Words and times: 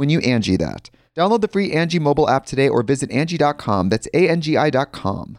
when 0.00 0.08
you 0.08 0.18
Angie 0.20 0.56
that. 0.56 0.88
Download 1.14 1.42
the 1.42 1.48
free 1.48 1.72
Angie 1.72 1.98
mobile 1.98 2.30
app 2.30 2.46
today 2.46 2.70
or 2.70 2.82
visit 2.82 3.10
Angie.com. 3.10 3.90
That's 3.90 4.08
A-N-G-I 4.14 4.70
dot 4.70 4.92
com. 4.92 5.38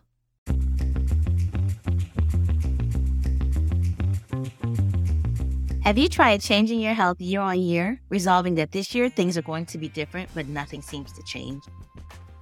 Have 5.83 5.97
you 5.97 6.07
tried 6.07 6.41
changing 6.41 6.79
your 6.79 6.93
health 6.93 7.19
year 7.19 7.41
on 7.41 7.59
year, 7.59 7.99
resolving 8.09 8.53
that 8.55 8.71
this 8.71 8.93
year 8.93 9.09
things 9.09 9.35
are 9.35 9.41
going 9.41 9.65
to 9.65 9.79
be 9.79 9.89
different, 9.89 10.29
but 10.35 10.47
nothing 10.47 10.83
seems 10.83 11.11
to 11.13 11.23
change? 11.23 11.63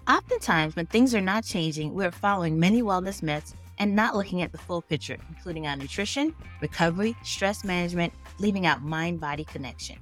Oftentimes, 0.10 0.76
when 0.76 0.88
things 0.88 1.16
are 1.16 1.22
not 1.22 1.46
changing, 1.46 1.94
we're 1.94 2.12
following 2.12 2.60
many 2.60 2.82
wellness 2.82 3.24
myths 3.24 3.54
and 3.78 3.96
not 3.96 4.14
looking 4.14 4.42
at 4.42 4.52
the 4.52 4.58
full 4.58 4.82
picture, 4.82 5.18
including 5.30 5.68
our 5.68 5.78
nutrition, 5.78 6.36
recovery, 6.60 7.16
stress 7.24 7.64
management, 7.64 8.12
leaving 8.40 8.66
out 8.66 8.84
mind 8.84 9.22
body 9.22 9.46
connection. 9.46 9.96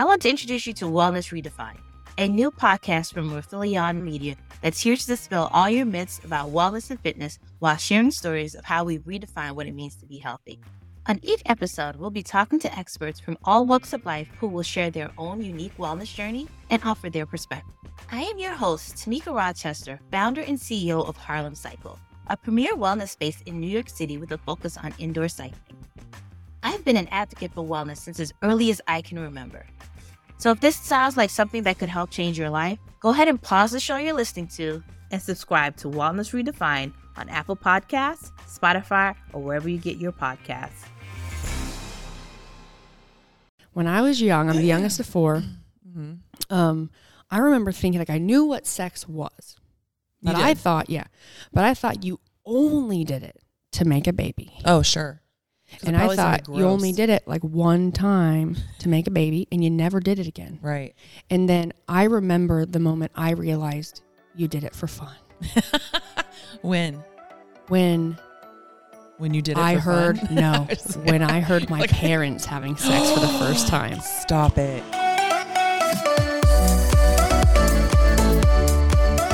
I 0.00 0.04
want 0.04 0.22
to 0.22 0.30
introduce 0.30 0.66
you 0.66 0.72
to 0.72 0.86
Wellness 0.86 1.30
Redefined, 1.30 1.76
a 2.16 2.26
new 2.26 2.50
podcast 2.50 3.12
from 3.12 3.30
Rathilion 3.30 4.02
Media 4.02 4.34
that's 4.62 4.80
here 4.80 4.96
to 4.96 5.06
dispel 5.06 5.50
all 5.52 5.68
your 5.68 5.84
myths 5.84 6.22
about 6.24 6.48
wellness 6.48 6.88
and 6.88 6.98
fitness 6.98 7.38
while 7.58 7.76
sharing 7.76 8.10
stories 8.10 8.54
of 8.54 8.64
how 8.64 8.82
we 8.82 9.00
redefine 9.00 9.52
what 9.52 9.66
it 9.66 9.74
means 9.74 9.96
to 9.96 10.06
be 10.06 10.16
healthy. 10.16 10.58
On 11.04 11.20
each 11.22 11.42
episode, 11.44 11.96
we'll 11.96 12.08
be 12.08 12.22
talking 12.22 12.58
to 12.60 12.78
experts 12.78 13.20
from 13.20 13.36
all 13.44 13.66
walks 13.66 13.92
of 13.92 14.06
life 14.06 14.28
who 14.38 14.48
will 14.48 14.62
share 14.62 14.90
their 14.90 15.10
own 15.18 15.42
unique 15.42 15.76
wellness 15.76 16.14
journey 16.14 16.48
and 16.70 16.82
offer 16.82 17.10
their 17.10 17.26
perspective. 17.26 17.74
I 18.10 18.22
am 18.22 18.38
your 18.38 18.54
host, 18.54 18.96
Tamika 18.96 19.34
Rochester, 19.36 20.00
founder 20.10 20.40
and 20.40 20.58
CEO 20.58 21.06
of 21.06 21.18
Harlem 21.18 21.54
Cycle, 21.54 21.98
a 22.28 22.38
premier 22.38 22.72
wellness 22.72 23.10
space 23.10 23.42
in 23.42 23.60
New 23.60 23.68
York 23.68 23.90
City 23.90 24.16
with 24.16 24.32
a 24.32 24.38
focus 24.38 24.78
on 24.78 24.94
indoor 24.98 25.28
cycling. 25.28 25.76
I've 26.62 26.84
been 26.84 26.96
an 26.96 27.08
advocate 27.08 27.52
for 27.52 27.64
wellness 27.64 27.98
since 27.98 28.20
as 28.20 28.32
early 28.42 28.70
as 28.70 28.80
I 28.86 29.02
can 29.02 29.18
remember. 29.18 29.66
So 30.40 30.50
if 30.52 30.60
this 30.60 30.76
sounds 30.76 31.18
like 31.18 31.28
something 31.28 31.64
that 31.64 31.78
could 31.78 31.90
help 31.90 32.08
change 32.08 32.38
your 32.38 32.48
life, 32.48 32.78
go 32.98 33.10
ahead 33.10 33.28
and 33.28 33.40
pause 33.40 33.72
the 33.72 33.78
show 33.78 33.98
you're 33.98 34.14
listening 34.14 34.48
to 34.56 34.82
and 35.10 35.20
subscribe 35.20 35.76
to 35.76 35.88
Wellness 35.88 36.32
Redefined 36.32 36.94
on 37.18 37.28
Apple 37.28 37.56
Podcasts, 37.56 38.30
Spotify, 38.48 39.14
or 39.34 39.42
wherever 39.42 39.68
you 39.68 39.76
get 39.76 39.98
your 39.98 40.12
podcasts. 40.12 40.86
when 43.74 43.86
I 43.86 44.00
was 44.00 44.22
young, 44.22 44.48
I'm 44.48 44.56
the 44.56 44.62
youngest 44.74 44.98
of 44.98 45.06
4 45.06 45.42
Um, 46.48 46.90
I 47.30 47.38
remember 47.38 47.70
thinking 47.70 47.98
like 47.98 48.08
I 48.08 48.16
knew 48.16 48.46
what 48.46 48.66
sex 48.66 49.06
was, 49.06 49.58
but 50.22 50.36
I 50.36 50.54
thought, 50.54 50.88
yeah, 50.88 51.04
but 51.52 51.64
I 51.64 51.74
thought 51.74 52.02
you 52.02 52.18
only 52.46 53.04
did 53.04 53.22
it 53.22 53.42
to 53.72 53.84
make 53.84 54.06
a 54.06 54.12
baby, 54.14 54.54
Oh, 54.64 54.80
sure. 54.80 55.20
And 55.86 55.96
I 55.96 56.14
thought 56.14 56.48
you 56.48 56.64
only 56.64 56.92
did 56.92 57.10
it 57.10 57.26
like 57.26 57.42
one 57.42 57.92
time 57.92 58.56
to 58.80 58.88
make 58.88 59.06
a 59.06 59.10
baby, 59.10 59.46
and 59.52 59.62
you 59.64 59.70
never 59.70 60.00
did 60.00 60.18
it 60.18 60.26
again. 60.26 60.58
Right. 60.62 60.94
And 61.30 61.48
then 61.48 61.72
I 61.88 62.04
remember 62.04 62.66
the 62.66 62.80
moment 62.80 63.12
I 63.14 63.32
realized 63.32 64.02
you 64.36 64.46
did 64.48 64.62
it 64.64 64.74
for 64.74 64.86
fun 64.86 65.14
When? 66.62 67.02
when 67.68 68.16
When 69.18 69.34
you 69.34 69.42
did 69.42 69.58
it 69.58 69.60
I 69.60 69.74
heard 69.76 70.18
fun? 70.18 70.34
no 70.34 70.68
when 71.04 71.22
I 71.22 71.40
heard 71.40 71.68
my 71.70 71.80
Like- 71.80 71.90
parents 71.90 72.44
having 72.44 72.76
sex 72.76 73.10
for 73.12 73.20
the 73.20 73.28
first 73.38 73.66
time. 73.76 74.00
Stop 74.00 74.58
it. 74.58 74.82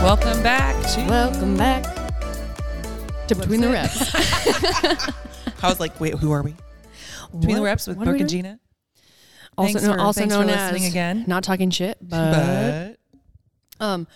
Welcome 0.03 0.41
back 0.42 0.74
to. 0.94 1.04
Welcome 1.08 1.56
back 1.56 1.82
to 3.26 3.34
Between 3.34 3.60
the 3.60 3.68
Reps. 3.70 4.12
I 5.66 5.71
was 5.71 5.81
like, 5.81 6.00
wait, 6.00 6.15
who 6.15 6.32
are 6.32 6.43
we? 6.43 6.54
Between 7.38 7.56
the 7.56 7.62
Reps 7.62 7.87
with 7.87 7.97
what 7.97 8.04
Brooke 8.06 8.21
and? 8.21 8.28
Jeanna. 8.31 8.59
Also, 9.59 9.72
Thanks 9.72 9.87
no- 9.87 9.94
for- 9.94 10.00
also 10.00 10.21
thanks 10.21 10.34
for 10.34 10.41
known 10.41 10.49
listening 10.49 10.84
as 10.84 10.91
again. 10.91 11.25
not 11.27 11.43
talking 11.43 11.71
shit, 11.71 11.97
but, 12.00 12.97
But 13.81 13.84
um, 13.84 14.06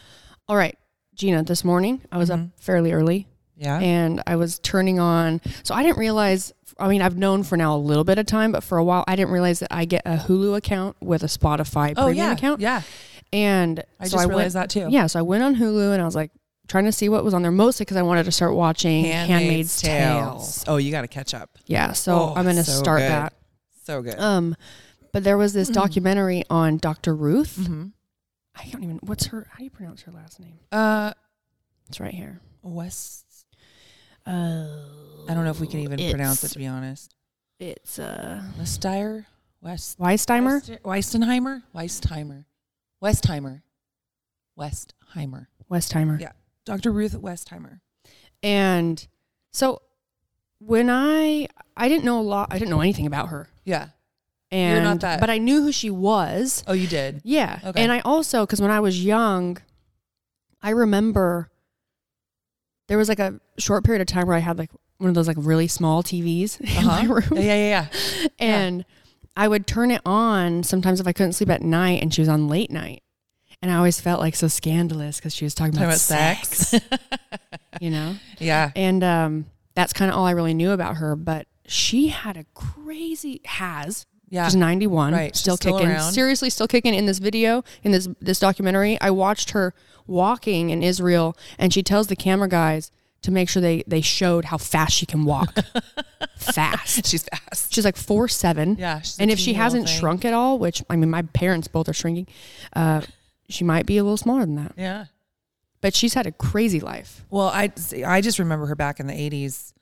all 0.48 0.56
right, 0.56 0.76
Jeanna. 1.14 1.42
This 1.42 1.64
morning 1.64 2.02
I 2.12 2.18
was 2.18 2.28
Mhm. 2.30 2.46
up 2.46 2.60
fairly 2.60 2.92
early 2.92 3.26
yeah, 3.56 3.78
and 3.78 4.22
I 4.26 4.36
was 4.36 4.58
turning 4.58 4.98
on. 5.00 5.40
So 5.62 5.74
I 5.74 5.82
didn't 5.82 5.98
realize. 5.98 6.52
I 6.78 6.88
mean, 6.88 7.02
I've 7.02 7.16
known 7.16 7.42
for 7.42 7.56
now 7.58 7.74
a 7.74 7.78
little 7.78 8.04
bit 8.04 8.18
of 8.18 8.26
time, 8.26 8.52
but 8.52 8.62
for 8.62 8.78
a 8.78 8.84
while 8.84 9.04
I 9.08 9.16
didn't 9.16 9.32
realize 9.32 9.58
that 9.60 9.68
I 9.74 9.84
get 9.86 10.02
a 10.06 10.16
Hulu 10.16 10.56
account 10.56 10.96
with 11.02 11.22
a 11.22 11.26
Spotify 11.26 11.92
oh 11.96 12.04
premium 12.06 12.16
yeah, 12.28 12.32
account. 12.32 12.60
yeah. 12.60 12.82
And 13.32 13.84
I 13.98 14.04
so 14.06 14.12
just 14.12 14.24
I 14.24 14.28
realized 14.28 14.54
went, 14.56 14.70
that 14.70 14.80
too. 14.80 14.88
Yeah, 14.90 15.06
so 15.06 15.18
I 15.18 15.22
went 15.22 15.42
on 15.42 15.56
Hulu 15.56 15.92
and 15.92 16.00
I 16.02 16.04
was 16.04 16.14
like 16.14 16.30
trying 16.70 16.84
to 16.84 16.92
see 16.92 17.08
what 17.08 17.24
was 17.24 17.34
on 17.34 17.42
there, 17.42 17.50
mostly 17.50 17.82
because 17.84 17.96
I 17.96 18.02
wanted 18.02 18.24
to 18.24 18.32
start 18.32 18.54
watching 18.54 19.04
Handmaid's, 19.04 19.80
Tale. 19.82 20.46
Oh, 20.68 20.76
you 20.76 20.92
got 20.92 21.00
to 21.02 21.08
catch 21.08 21.34
up. 21.34 21.58
Yeah, 21.66 21.92
so 21.92 22.14
Oh, 22.14 22.34
I'm 22.36 22.44
gonna 22.46 22.62
so 22.62 22.80
start 22.82 23.00
good. 23.00 23.10
that. 23.10 23.32
So 23.84 24.02
good. 24.02 24.18
Um, 24.20 24.54
but 25.12 25.24
there 25.24 25.36
was 25.36 25.52
this 25.52 25.68
Mm. 25.68 25.74
documentary 25.74 26.44
on 26.48 26.76
Dr. 26.78 27.14
Ruth. 27.14 27.56
hmm 27.56 27.88
I 28.54 28.68
don't 28.70 28.84
even 28.84 29.00
what's 29.02 29.26
her 29.26 29.46
how 29.50 29.58
do 29.58 29.64
you 29.64 29.70
pronounce 29.70 30.02
her 30.02 30.12
last 30.12 30.38
name? 30.38 30.58
Uh, 30.70 31.12
It's 31.88 31.98
right 31.98 32.14
here. 32.14 32.40
West. 32.62 33.24
Oh, 34.26 35.24
I 35.28 35.34
don't 35.34 35.44
know 35.44 35.50
if 35.50 35.60
we 35.60 35.66
can 35.66 35.80
even 35.80 35.98
pronounce 36.10 36.44
it 36.44 36.50
to 36.50 36.58
be 36.58 36.66
honest. 36.66 37.14
It's 37.58 37.98
uh 37.98 38.42
Westire, 38.58 39.26
West. 39.60 39.98
Weistheimer. 39.98 40.60
Weistenheimer, 40.82 41.62
Weistheimer, 41.74 42.44
Westheimer, 43.02 43.62
Westheimer. 44.58 45.46
Westheimer. 45.70 46.20
Yeah. 46.20 46.32
Dr. 46.70 46.92
Ruth 46.92 47.12
Westheimer. 47.20 47.80
And 48.42 49.06
so 49.52 49.82
when 50.60 50.88
I 50.90 51.48
I 51.76 51.88
didn't 51.88 52.04
know 52.04 52.20
a 52.20 52.22
lot. 52.22 52.48
I 52.50 52.58
didn't 52.58 52.70
know 52.70 52.80
anything 52.80 53.06
about 53.06 53.28
her. 53.30 53.48
Yeah. 53.64 53.88
And 54.52 54.84
not 54.84 55.00
that- 55.00 55.20
but 55.20 55.30
I 55.30 55.38
knew 55.38 55.62
who 55.62 55.72
she 55.72 55.90
was. 55.90 56.62
Oh, 56.66 56.72
you 56.72 56.86
did. 56.86 57.22
Yeah. 57.24 57.58
Okay. 57.64 57.82
And 57.82 57.90
I 57.92 58.00
also 58.00 58.46
cuz 58.46 58.60
when 58.60 58.70
I 58.70 58.80
was 58.80 59.04
young 59.04 59.58
I 60.62 60.70
remember 60.70 61.50
there 62.88 62.98
was 62.98 63.08
like 63.08 63.18
a 63.20 63.40
short 63.58 63.84
period 63.84 64.00
of 64.00 64.06
time 64.06 64.26
where 64.26 64.36
I 64.36 64.40
had 64.40 64.58
like 64.58 64.70
one 64.98 65.08
of 65.08 65.14
those 65.14 65.28
like 65.28 65.36
really 65.40 65.68
small 65.68 66.02
TVs 66.02 66.60
in 66.78 66.86
my 66.86 67.00
Uh-huh. 67.02 67.14
room. 67.14 67.24
Yeah, 67.32 67.40
yeah, 67.42 67.54
yeah. 67.56 67.86
yeah. 68.20 68.28
And 68.38 68.84
I 69.36 69.48
would 69.48 69.66
turn 69.66 69.90
it 69.90 70.02
on 70.04 70.62
sometimes 70.62 71.00
if 71.00 71.06
I 71.06 71.12
couldn't 71.12 71.32
sleep 71.34 71.50
at 71.50 71.62
night 71.62 72.02
and 72.02 72.12
she 72.12 72.20
was 72.20 72.28
on 72.28 72.48
late 72.48 72.70
night. 72.70 73.02
And 73.62 73.70
I 73.70 73.76
always 73.76 74.00
felt 74.00 74.20
like 74.20 74.34
so 74.34 74.48
scandalous 74.48 75.16
because 75.16 75.34
she 75.34 75.44
was 75.44 75.54
talking, 75.54 75.72
Talking 75.72 75.84
about, 75.84 75.88
about 75.94 75.98
sex, 76.00 76.68
sex. 76.68 76.84
you 77.80 77.90
know? 77.90 78.16
yeah. 78.38 78.70
And 78.74 79.04
um, 79.04 79.46
that's 79.74 79.92
kind 79.92 80.10
of 80.10 80.16
all 80.16 80.24
I 80.26 80.30
really 80.30 80.54
knew 80.54 80.70
about 80.70 80.96
her. 80.96 81.14
But 81.14 81.46
she 81.66 82.08
had 82.08 82.36
a 82.38 82.44
crazy, 82.54 83.42
has 83.44 84.06
Yeah. 84.30 84.46
She's 84.46 84.56
91, 84.56 85.12
Right, 85.12 85.36
still 85.36 85.56
still 85.56 85.78
kicking. 85.78 85.92
around. 85.92 86.12
Seriously, 86.12 86.48
still 86.48 86.68
kicking 86.68 86.94
in 86.94 87.04
this 87.06 87.18
video, 87.18 87.62
in 87.82 87.92
this 87.92 88.08
this 88.20 88.38
documentary. 88.38 88.98
I 89.00 89.10
watched 89.10 89.50
her 89.50 89.74
walking 90.06 90.70
in 90.70 90.82
Israel, 90.82 91.36
and 91.58 91.72
she 91.72 91.82
tells 91.82 92.06
the 92.06 92.16
camera 92.16 92.48
guys 92.48 92.90
to 93.22 93.30
make 93.30 93.48
sure 93.50 93.60
they 93.60 93.84
they 93.86 94.00
showed 94.00 94.46
how 94.46 94.56
fast 94.56 94.94
she 94.96 95.04
can 95.04 95.24
walk. 95.26 95.54
fast. 96.38 97.06
She's 97.06 97.24
fast. 97.24 97.74
She's 97.74 97.84
like 97.84 97.96
four 97.96 98.26
seven. 98.28 98.76
Yeah, 98.78 99.02
and 99.18 99.30
if 99.30 99.38
she 99.38 99.52
hasn't 99.54 99.86
thing. 99.86 99.98
shrunk 99.98 100.24
at 100.24 100.32
all, 100.32 100.58
which 100.58 100.82
I 100.88 100.96
mean, 100.96 101.10
my 101.10 101.22
parents 101.22 101.68
both 101.68 101.88
are 101.88 101.92
shrinking, 101.92 102.26
uh, 102.74 103.02
she 103.50 103.64
might 103.64 103.86
be 103.86 103.98
a 103.98 104.02
little 104.02 104.16
smaller 104.16 104.40
than 104.40 104.56
that. 104.56 104.72
Yeah. 104.76 105.06
But 105.80 105.94
she's 105.94 106.14
had 106.14 106.26
a 106.26 106.32
crazy 106.32 106.80
life. 106.80 107.24
Well, 107.30 107.48
I 107.48 107.72
I 108.06 108.20
just 108.20 108.38
remember 108.38 108.66
her 108.66 108.74
back 108.74 109.00
in 109.00 109.06
the 109.06 109.14
'80s, 109.14 109.72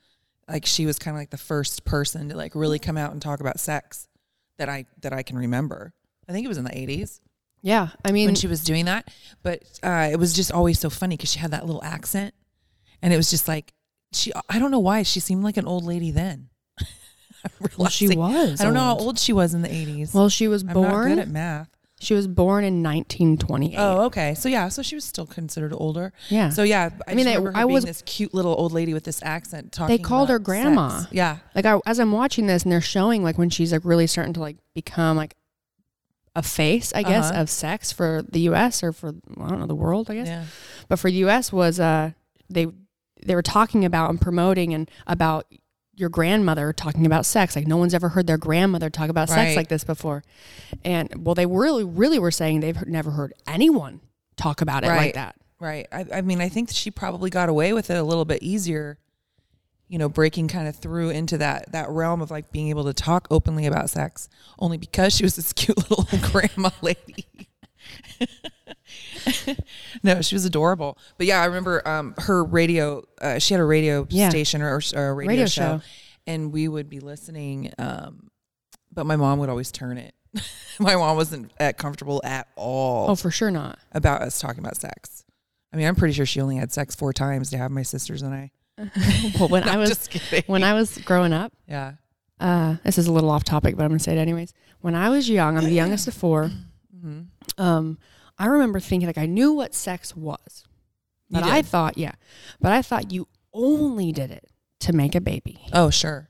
like 0.49 0.65
she 0.65 0.87
was 0.87 0.99
kind 0.99 1.17
of 1.17 1.21
like 1.21 1.31
the 1.31 1.37
first 1.37 1.85
person 1.85 2.29
to 2.29 2.37
like 2.37 2.55
really 2.55 2.79
come 2.79 2.97
out 2.97 3.13
and 3.13 3.21
talk 3.21 3.41
about 3.41 3.59
sex 3.59 4.09
that 4.59 4.69
I 4.69 4.87
that 5.03 5.13
I 5.13 5.23
can 5.23 5.37
remember. 5.37 5.93
I 6.29 6.33
think 6.33 6.45
it 6.45 6.49
was 6.49 6.59
in 6.59 6.65
the 6.65 6.71
'80s 6.71 7.21
Yeah, 7.63 7.89
I 8.05 8.13
mean, 8.13 8.27
when 8.27 8.35
she 8.37 8.47
was 8.47 8.63
doing 8.63 8.85
that, 8.85 9.11
but 9.43 9.63
uh, 9.83 10.09
it 10.13 10.19
was 10.19 10.35
just 10.35 10.53
always 10.53 10.79
so 10.79 10.89
funny 10.89 11.17
because 11.17 11.33
she 11.33 11.41
had 11.41 11.51
that 11.51 11.67
little 11.67 11.83
accent, 11.83 12.33
and 13.03 13.13
it 13.13 13.17
was 13.17 13.31
just 13.31 13.49
like 13.49 13.73
she. 14.13 14.33
I 14.49 14.59
don't 14.61 14.71
know 14.71 14.79
why 14.79 15.03
she 15.03 15.19
seemed 15.19 15.43
like 15.43 15.57
an 15.57 15.67
old 15.67 15.85
lady 15.85 16.11
then. 16.11 16.49
Well, 17.77 17.89
she 17.89 18.09
was 18.17 18.61
I 18.61 18.65
don't 18.65 18.75
know 18.75 18.81
how 18.81 18.93
old. 18.95 19.01
old 19.03 19.19
she 19.19 19.33
was 19.33 19.55
in 19.55 19.63
the 19.63 19.69
'80s. 19.69 20.13
well, 20.13 20.29
she 20.29 20.49
was 20.49 20.65
born 20.65 20.85
I'm 20.87 20.93
not 20.93 21.07
good 21.07 21.19
at 21.21 21.29
math. 21.29 21.69
She 22.01 22.15
was 22.15 22.29
born 22.29 22.63
in 22.65 22.83
1928. 22.83 23.77
Oh, 23.77 24.03
okay. 24.05 24.35
So 24.35 24.49
yeah, 24.49 24.69
so 24.69 24.83
she 24.83 24.95
was 24.95 25.05
still 25.05 25.27
considered 25.27 25.73
older. 25.73 26.13
Yeah. 26.29 26.49
So 26.51 26.63
yeah, 26.63 26.91
I, 27.07 27.13
I 27.13 27.15
mean, 27.15 27.27
I- 27.27 27.41
her 27.41 27.51
I 27.55 27.63
being 27.65 27.73
was- 27.75 27.85
this 27.85 28.03
cute 28.03 28.33
little 28.33 28.55
old 28.57 28.73
lady 28.73 28.95
with 28.95 29.05
this 29.05 29.21
accent 29.23 29.73
talking. 29.73 29.97
They 29.97 30.03
called 30.03 30.29
her 30.29 30.39
grandma. 30.39 31.01
sex. 31.01 31.13
Yeah. 31.13 31.39
like 31.57 31.67
I, 31.67 31.81
as 31.87 31.99
I'm 31.99 32.13
watching 32.13 32.47
this 32.47 32.63
and 32.63 32.71
they're 32.71 32.81
showing 32.81 33.25
like 33.25 33.37
when 33.37 33.51
she's 33.51 33.73
like 33.73 33.85
really 33.85 34.07
starting 34.07 34.33
to 34.35 34.41
like 34.41 34.57
become 34.75 35.17
like 35.17 35.35
a 36.37 36.43
face, 36.43 36.93
I 36.95 37.03
guess, 37.03 37.31
Uh-huh. 37.31 37.41
of 37.43 37.51
sex 37.51 37.91
for 37.91 38.23
the 38.31 38.41
U.S. 38.43 38.85
or 38.85 38.93
for 38.93 39.09
I 39.41 39.49
don't 39.49 39.59
know 39.59 39.67
the 39.67 39.75
world, 39.75 40.09
I 40.09 40.15
guess. 40.15 40.29
Yeah. 40.29 40.45
But 40.89 41.01
for 41.01 41.11
the 41.11 41.17
U.S. 41.19 41.53
was 41.53 41.81
uh 41.81 42.13
they 42.49 42.67
they 43.27 43.35
were 43.35 43.43
talking 43.43 43.85
about 43.85 44.11
and 44.11 44.21
promoting 44.21 44.73
and 44.73 44.89
about 45.09 45.47
your 45.99 46.09
grandmother 46.09 46.73
talking 46.73 47.05
about 47.07 47.27
sex. 47.27 47.57
Like 47.57 47.67
no 47.67 47.77
one's 47.77 47.93
ever 47.95 48.11
heard 48.11 48.27
their 48.27 48.39
grandmother 48.39 48.89
talk 48.91 49.11
about 49.11 49.29
sex 49.29 49.57
like 49.57 49.69
this 49.69 49.85
before. 49.85 50.23
And 50.85 51.25
well, 51.27 51.35
they 51.35 51.47
really 51.47 51.85
really 51.85 52.19
were 52.19 52.31
saying 52.31 52.61
they've 52.61 52.87
never 52.87 53.11
heard 53.11 53.33
anyone 53.47 54.01
talk 54.37 54.61
about 54.61 54.85
it 54.85 54.89
like 54.89 54.99
Right. 54.99 55.15
that. 55.15 55.37
Right. 55.61 55.89
I, 55.91 56.07
I 56.15 56.21
mean, 56.23 56.41
I 56.41 56.49
think 56.49 56.71
she 56.71 56.91
probably 56.91 57.31
got 57.31 57.49
away 57.49 57.73
with 57.73 57.91
it 57.91 57.97
a 57.97 58.03
little 58.05 58.25
bit 58.25 58.43
easier, 58.45 58.97
you 59.89 59.99
know, 59.99 60.09
breaking 60.09 60.47
kind 60.47 60.69
of 60.69 60.77
through 60.77 61.11
into 61.11 61.37
that 61.39 61.73
that 61.73 61.89
realm 61.91 62.23
of 62.23 62.31
like 62.31 62.53
being 62.53 62.69
able 62.69 62.85
to 62.85 62.93
talk 62.95 63.27
openly 63.31 63.67
about 63.67 63.91
sex, 63.91 64.29
only 64.61 64.79
because 64.79 65.17
she 65.17 65.25
was 65.25 65.35
this 65.35 65.53
cute 65.55 65.77
little 65.91 66.07
grandma 66.31 66.71
lady. 66.81 67.48
no, 70.03 70.21
she 70.23 70.35
was 70.35 70.45
adorable. 70.45 70.99
But 71.17 71.27
yeah, 71.27 71.41
I 71.43 71.47
remember 71.47 71.87
um, 71.87 72.15
her 72.19 72.45
radio. 72.45 73.05
Uh, 73.21 73.39
she 73.39 73.55
had 73.55 73.61
a 73.61 73.65
radio 73.65 74.07
Yeah. 74.11 74.29
station 74.31 74.63
or, 74.63 74.81
or 74.95 75.09
a 75.09 75.15
radio, 75.15 75.29
Radio 75.29 75.47
show, 75.47 75.79
show. 75.79 75.81
and 76.27 76.53
we 76.53 76.69
would 76.69 76.89
be 76.89 77.01
listening. 77.01 77.73
Um, 77.79 78.31
but 78.93 79.05
my 79.07 79.17
mom 79.17 79.39
would 79.39 79.49
always 79.49 79.71
turn 79.73 79.99
it. 79.99 80.15
my 80.79 80.95
mom 80.97 81.17
wasn't 81.17 81.53
at 81.59 81.79
comfortable 81.79 82.21
at 82.25 82.49
all 82.57 83.11
Oh, 83.11 83.15
for 83.17 83.31
sure 83.31 83.51
not. 83.51 83.79
about 83.93 84.23
us 84.23 84.39
talking 84.41 84.61
about 84.61 84.77
sex. 84.77 85.25
I 85.73 85.77
mean, 85.77 85.87
I'm 85.87 85.97
pretty 85.97 86.15
sure 86.15 86.27
she 86.27 86.41
only 86.41 86.57
had 86.57 86.73
sex 86.73 86.95
four 86.95 87.13
times 87.13 87.51
to 87.51 87.59
have 87.59 87.71
my 87.71 87.83
sisters 87.83 88.23
and 88.23 88.35
I. 88.35 88.51
Well, 89.39 89.49
when 89.49 89.65
No, 89.65 89.73
I 89.73 89.77
was 89.77 89.91
just 90.09 90.49
when 90.49 90.63
I 90.63 90.73
was 90.75 90.99
growing 90.99 91.33
up, 91.33 91.53
yeah. 91.67 91.95
uh, 92.41 92.77
this 92.85 92.97
is 92.97 93.07
a 93.09 93.13
little 93.13 93.29
off 93.31 93.43
topic, 93.43 93.77
but 93.77 93.83
I'm 93.83 93.89
going 93.89 93.99
to 93.99 94.05
say 94.05 94.13
it 94.17 94.19
anyways. 94.21 94.53
When 94.81 94.95
I 94.95 95.09
was 95.09 95.29
young, 95.29 95.57
I'm 95.57 95.65
the 95.65 95.71
youngest 95.71 96.07
of 96.09 96.15
four. 96.15 96.51
hmm 97.01 97.23
Um, 97.57 97.99
I 98.39 98.47
remember 98.47 98.81
thinking 98.81 99.07
like 99.07 99.19
I 99.19 99.27
knew 99.27 99.53
what 99.53 99.75
sex 99.75 100.15
was, 100.17 100.65
but 101.31 101.43
I 101.43 101.63
thought, 101.63 101.97
yeah, 101.99 102.13
but 102.61 102.73
I 102.73 102.83
thought 102.83 103.13
you 103.13 103.29
only 103.53 104.13
did 104.13 104.31
it 104.31 104.49
to 104.81 104.93
make 104.93 105.15
a 105.15 105.21
baby, 105.21 105.61
Oh, 105.73 105.91
sure. 105.91 106.29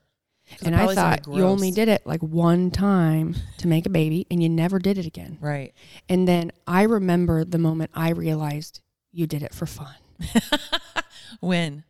and 0.65 0.75
I 0.75 0.93
thought 0.95 1.27
you 1.27 1.43
only 1.43 1.69
did 1.71 1.87
it 1.87 2.01
like 2.07 2.21
one 2.23 2.71
time 2.71 3.35
to 3.59 3.67
make 3.67 3.85
a 3.85 3.89
baby, 3.91 4.25
and 4.31 4.41
you 4.41 4.49
never 4.49 4.79
did 4.79 4.97
it 4.97 5.05
again. 5.05 5.37
Right. 5.39 5.73
And 6.07 6.27
then 6.27 6.51
I 6.65 6.83
remember 6.83 7.43
the 7.45 7.59
moment 7.59 7.91
I 7.93 8.09
realized 8.11 8.81
you 9.11 9.27
did 9.27 9.43
it 9.43 9.53
for 9.53 9.65
fun 9.67 9.93
when? 11.39 11.83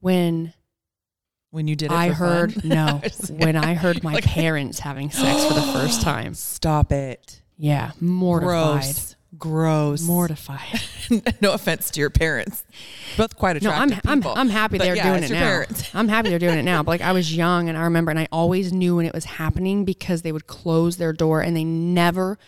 when 0.00 0.52
When 1.50 1.66
you 1.68 1.76
did 1.76 1.90
it 1.90 1.94
I 1.96 2.08
for 2.10 2.14
heard 2.14 2.54
fun? 2.54 2.68
no 2.68 3.00
when 3.30 3.56
I 3.56 3.74
heard 3.74 4.02
my 4.02 4.20
parents 4.22 4.80
having 4.80 5.10
sex 5.10 5.44
for 5.46 5.54
the 5.54 5.62
first 5.72 6.02
time. 6.10 6.34
Stop 6.34 6.92
it. 6.92 7.40
Yeah, 7.56 7.92
mortified. 8.00 8.82
Gross. 8.82 9.16
Gross. 9.36 10.02
Mortified. 10.02 10.80
no 11.40 11.52
offense 11.52 11.90
to 11.90 12.00
your 12.00 12.10
parents. 12.10 12.64
Both 13.16 13.36
quite 13.36 13.60
No, 13.62 13.70
I'm 13.70 13.88
attractive 13.88 14.10
I'm 14.10 14.18
people. 14.20 14.34
I'm 14.36 14.48
happy 14.48 14.78
they're 14.78 14.96
yeah, 14.96 15.10
doing 15.10 15.24
it 15.24 15.30
now. 15.30 15.38
parents. 15.38 15.90
I'm 15.94 16.08
happy 16.08 16.28
they're 16.28 16.38
doing 16.38 16.58
it 16.58 16.62
now. 16.62 16.82
But 16.82 16.92
like 16.92 17.00
I 17.00 17.12
was 17.12 17.34
young 17.34 17.68
and 17.68 17.76
I 17.76 17.82
remember 17.84 18.10
and 18.10 18.18
I 18.18 18.28
always 18.30 18.72
knew 18.72 18.96
when 18.96 19.06
it 19.06 19.14
was 19.14 19.24
happening 19.24 19.84
because 19.84 20.22
they 20.22 20.32
would 20.32 20.46
close 20.46 20.96
their 20.98 21.12
door 21.12 21.40
and 21.40 21.56
they 21.56 21.64
never 21.64 22.38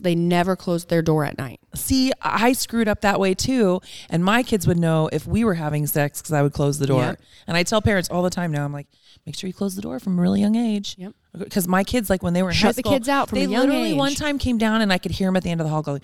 they 0.00 0.14
never 0.14 0.56
closed 0.56 0.88
their 0.88 1.02
door 1.02 1.24
at 1.24 1.36
night. 1.36 1.60
See, 1.74 2.12
I 2.22 2.52
screwed 2.52 2.88
up 2.88 3.00
that 3.02 3.20
way 3.20 3.34
too. 3.34 3.80
And 4.08 4.24
my 4.24 4.42
kids 4.42 4.66
would 4.66 4.78
know 4.78 5.08
if 5.12 5.26
we 5.26 5.44
were 5.44 5.54
having 5.54 5.86
sex 5.86 6.20
because 6.20 6.32
I 6.32 6.42
would 6.42 6.52
close 6.52 6.78
the 6.78 6.86
door. 6.86 7.18
And 7.46 7.56
I 7.56 7.62
tell 7.64 7.82
parents 7.82 8.08
all 8.08 8.22
the 8.22 8.30
time 8.30 8.50
now, 8.52 8.64
I'm 8.64 8.72
like, 8.72 8.86
make 9.26 9.36
sure 9.36 9.48
you 9.48 9.54
close 9.54 9.76
the 9.76 9.82
door 9.82 9.98
from 10.00 10.18
a 10.18 10.22
really 10.22 10.40
young 10.40 10.56
age. 10.56 10.96
Yep. 10.98 11.12
Because 11.38 11.68
my 11.68 11.84
kids, 11.84 12.10
like 12.10 12.22
when 12.22 12.32
they 12.34 12.42
were 12.42 12.50
in 12.50 12.54
Shut 12.56 12.68
high 12.68 12.72
the 12.72 12.80
school, 12.80 12.92
kids 12.92 13.08
out 13.08 13.28
from 13.28 13.38
they 13.38 13.44
a 13.44 13.48
young 13.48 13.68
literally 13.68 13.90
age. 13.92 13.96
one 13.96 14.14
time 14.14 14.38
came 14.38 14.58
down 14.58 14.80
and 14.80 14.92
I 14.92 14.98
could 14.98 15.12
hear 15.12 15.28
them 15.28 15.36
at 15.36 15.42
the 15.44 15.50
end 15.50 15.60
of 15.60 15.66
the 15.66 15.70
hall 15.70 15.82
going, 15.82 16.00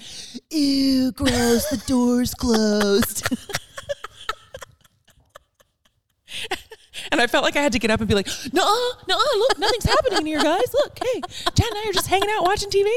"Ew, 0.51 1.11
gross! 1.13 1.69
the 1.71 1.83
door's 1.87 2.35
closed." 2.35 3.27
and 7.13 7.21
I 7.21 7.27
felt 7.27 7.45
like 7.45 7.57
I 7.57 7.63
had 7.63 7.73
to 7.73 7.79
get 7.79 7.91
up 7.91 8.01
and 8.01 8.09
be 8.09 8.15
like, 8.15 8.29
"No, 8.53 8.65
no, 9.09 9.17
look, 9.17 9.59
nothing's 9.59 9.85
happening 9.85 10.19
in 10.21 10.27
here, 10.27 10.43
guys. 10.43 10.73
Look, 10.75 10.99
hey, 11.03 11.21
Chad 11.55 11.67
and 11.69 11.79
I 11.79 11.87
are 11.89 11.93
just 11.93 12.07
hanging 12.09 12.31
out 12.31 12.43
watching 12.45 12.71
TV." 12.71 12.89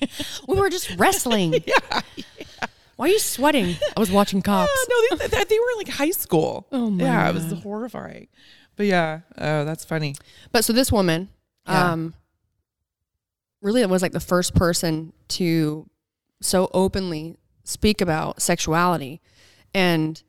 We 0.48 0.58
were 0.58 0.68
just 0.70 0.90
wrestling. 0.98 1.54
Yeah, 1.66 2.00
Why 2.96 3.06
are 3.06 3.08
you 3.08 3.18
sweating? 3.18 3.76
I 3.96 4.00
was 4.00 4.10
watching 4.10 4.42
cops. 4.42 4.70
no, 4.90 5.16
they, 5.16 5.26
they, 5.44 5.58
were 5.58 5.76
like 5.78 5.88
high 5.88 6.10
school. 6.10 6.66
Oh, 6.70 6.90
my 6.90 7.04
Yeah, 7.04 7.30
it 7.30 7.34
was 7.34 7.44
God. 7.44 7.62
horrifying. 7.62 8.26
But 8.76 8.86
yeah, 8.86 9.20
oh, 9.38 9.64
that's 9.64 9.84
funny. 9.84 10.14
But 10.52 10.64
so 10.64 10.72
this 10.72 10.90
woman, 10.90 11.28
Yeah. 11.66 11.92
um, 11.92 12.14
really 13.62 13.84
was 13.86 14.02
like 14.02 14.12
the 14.12 14.20
first 14.20 14.54
person 14.54 15.12
to 15.28 15.88
so 16.42 16.68
openly 16.74 17.36
speak 17.64 18.00
about 18.00 18.42
sexuality, 18.42 19.20
and 19.72 20.22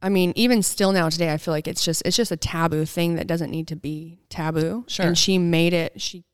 I 0.00 0.08
mean, 0.08 0.32
even 0.36 0.62
still 0.62 0.92
now 0.92 1.08
today, 1.08 1.32
I 1.32 1.38
feel 1.38 1.52
like 1.52 1.66
it's 1.68 1.84
just 1.84 2.02
it's 2.04 2.16
just 2.16 2.30
a 2.32 2.36
taboo 2.36 2.84
thing 2.84 3.16
that 3.16 3.26
doesn't 3.26 3.50
need 3.50 3.68
to 3.68 3.76
be 3.76 4.20
taboo. 4.28 4.84
Sure. 4.88 5.06
And 5.06 5.18
she 5.18 5.38
made 5.38 5.72
it. 5.72 6.00
She 6.00 6.24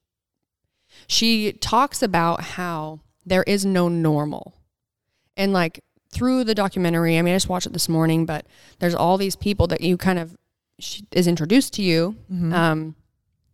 she 1.06 1.52
talks 1.52 2.02
about 2.02 2.40
how 2.42 3.00
there 3.26 3.42
is 3.44 3.64
no 3.64 3.88
normal, 3.88 4.54
and 5.36 5.52
like 5.52 5.80
through 6.12 6.44
the 6.44 6.54
documentary. 6.54 7.18
I 7.18 7.22
mean, 7.22 7.34
I 7.34 7.36
just 7.36 7.48
watched 7.48 7.66
it 7.66 7.72
this 7.72 7.88
morning, 7.88 8.24
but 8.26 8.46
there's 8.78 8.94
all 8.94 9.18
these 9.18 9.34
people 9.36 9.66
that 9.66 9.80
you 9.80 9.96
kind 9.96 10.18
of 10.18 10.36
she 10.78 11.04
is 11.12 11.26
introduced 11.26 11.72
to 11.74 11.82
you 11.82 12.16
Mhm. 12.32 12.52
um 12.52 12.94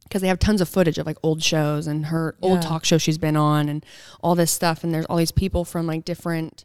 because 0.05 0.23
they 0.23 0.29
have 0.29 0.39
tons 0.41 0.61
of 0.61 0.69
footage 0.69 0.99
of 0.99 1.07
like 1.07 1.19
old 1.23 1.41
shows 1.43 1.87
and 1.87 2.07
her 2.07 2.35
old 2.43 2.63
talk 2.63 2.85
show 2.85 2.99
she's 2.99 3.19
been 3.19 3.37
on 3.37 3.69
and 3.69 3.87
all 4.23 4.35
this 4.35 4.51
stuff 4.51 4.83
and 4.83 4.93
there's 4.93 5.05
all 5.07 5.17
these 5.19 5.31
people 5.31 5.65
from 5.65 5.87
like 5.87 6.05
different 6.05 6.65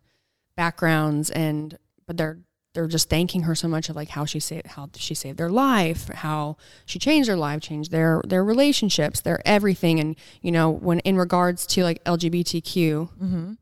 backgrounds 0.56 1.30
and 1.30 1.78
but 2.08 2.18
they're 2.18 2.40
they're 2.74 2.88
just 2.88 3.10
thanking 3.10 3.44
her 3.44 3.56
so 3.56 3.68
much 3.68 3.88
of 3.90 3.96
like 3.96 4.10
how 4.10 4.26
she 4.26 4.40
saved 4.40 4.68
how 4.68 4.90
she 4.96 5.14
saved 5.14 5.38
their 5.38 5.50
life 5.52 6.08
how 6.10 6.58
she 6.86 6.98
changed 7.00 7.30
their 7.30 7.38
life 7.38 7.62
changed 7.62 7.92
their 7.92 8.22
their 8.28 8.44
relationships 8.44 9.22
their 9.22 9.42
everything 9.48 10.00
and 10.00 10.16
you 10.42 10.52
know 10.52 10.70
when 10.70 11.00
in 11.02 11.16
regards 11.18 11.66
to 11.68 11.84
like 11.84 12.04
lgbtq 12.06 13.10
Mm-hmm. 13.22 13.54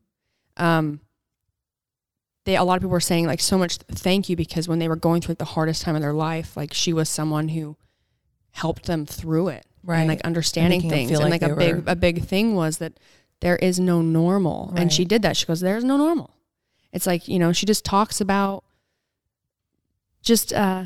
um 0.56 1.00
they 2.44 2.56
a 2.56 2.62
lot 2.64 2.74
of 2.76 2.80
people 2.80 2.90
were 2.90 3.00
saying 3.00 3.26
like 3.26 3.40
so 3.40 3.56
much 3.58 3.76
thank 3.76 4.28
you 4.28 4.36
because 4.36 4.68
when 4.68 4.78
they 4.78 4.88
were 4.88 4.96
going 4.96 5.20
through 5.20 5.32
like 5.32 5.38
the 5.38 5.44
hardest 5.46 5.82
time 5.82 5.94
of 5.94 6.02
their 6.02 6.12
life 6.12 6.56
like 6.56 6.72
she 6.74 6.92
was 6.92 7.08
someone 7.08 7.48
who 7.48 7.76
helped 8.52 8.86
them 8.86 9.06
through 9.06 9.48
it 9.48 9.66
Right. 9.82 9.98
and 10.00 10.08
like 10.08 10.20
understanding 10.22 10.80
them 10.80 10.90
things. 10.90 11.10
and 11.10 11.20
like 11.30 11.42
like, 11.42 11.50
a 11.50 11.56
big 11.56 11.74
were- 11.76 11.82
a 11.92 11.96
big 11.96 12.24
thing 12.24 12.54
was 12.54 12.78
that 12.78 12.98
there 13.40 13.56
is 13.56 13.78
no 13.78 14.00
normal. 14.00 14.72
And 14.76 14.90
she 14.90 15.04
did 15.04 15.20
that. 15.22 15.36
She 15.36 15.44
goes 15.44 15.60
there's 15.60 15.84
no 15.84 15.98
normal. 15.98 16.30
It's 16.92 17.06
like 17.06 17.28
you 17.28 17.38
know 17.38 17.52
she 17.52 17.66
just 17.66 17.84
talks 17.84 18.18
about 18.20 18.64
just 20.22 20.52
uh 20.54 20.84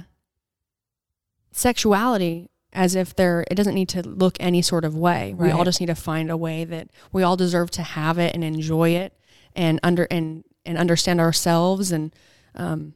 sexuality 1.52 2.50
as 2.72 2.94
if 2.94 3.14
there 3.14 3.44
it 3.50 3.54
doesn't 3.54 3.74
need 3.74 3.88
to 3.90 4.02
look 4.06 4.36
any 4.40 4.62
sort 4.62 4.84
of 4.84 4.96
way. 4.96 5.34
Right. 5.36 5.46
we 5.46 5.50
all 5.50 5.64
just 5.64 5.80
need 5.80 5.86
to 5.86 5.94
find 5.94 6.30
a 6.30 6.36
way 6.36 6.64
that 6.64 6.88
we 7.12 7.22
all 7.22 7.36
deserve 7.36 7.70
to 7.72 7.82
have 7.82 8.18
it 8.18 8.34
and 8.34 8.44
enjoy 8.44 8.90
it 8.90 9.12
and 9.54 9.80
under 9.82 10.04
and 10.10 10.44
and 10.68 10.78
understand 10.78 11.20
ourselves 11.20 11.90
and 11.90 12.14
um 12.54 12.94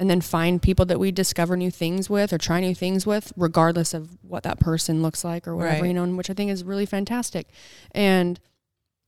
and 0.00 0.10
then 0.10 0.20
find 0.20 0.60
people 0.60 0.84
that 0.86 0.98
we 0.98 1.12
discover 1.12 1.56
new 1.56 1.70
things 1.70 2.10
with 2.10 2.32
or 2.32 2.38
try 2.38 2.58
new 2.58 2.74
things 2.74 3.06
with, 3.06 3.32
regardless 3.36 3.94
of 3.94 4.18
what 4.22 4.42
that 4.42 4.58
person 4.58 5.00
looks 5.00 5.22
like 5.22 5.46
or 5.46 5.54
whatever, 5.54 5.82
Right. 5.82 5.86
you 5.88 5.94
know, 5.94 6.04
which 6.16 6.28
I 6.28 6.34
think 6.34 6.50
is 6.50 6.64
really 6.64 6.86
fantastic. 6.86 7.46
And 7.92 8.40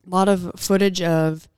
a 0.07 0.11
lot 0.11 0.29
of 0.29 0.53
footage 0.57 1.03
of 1.03 1.49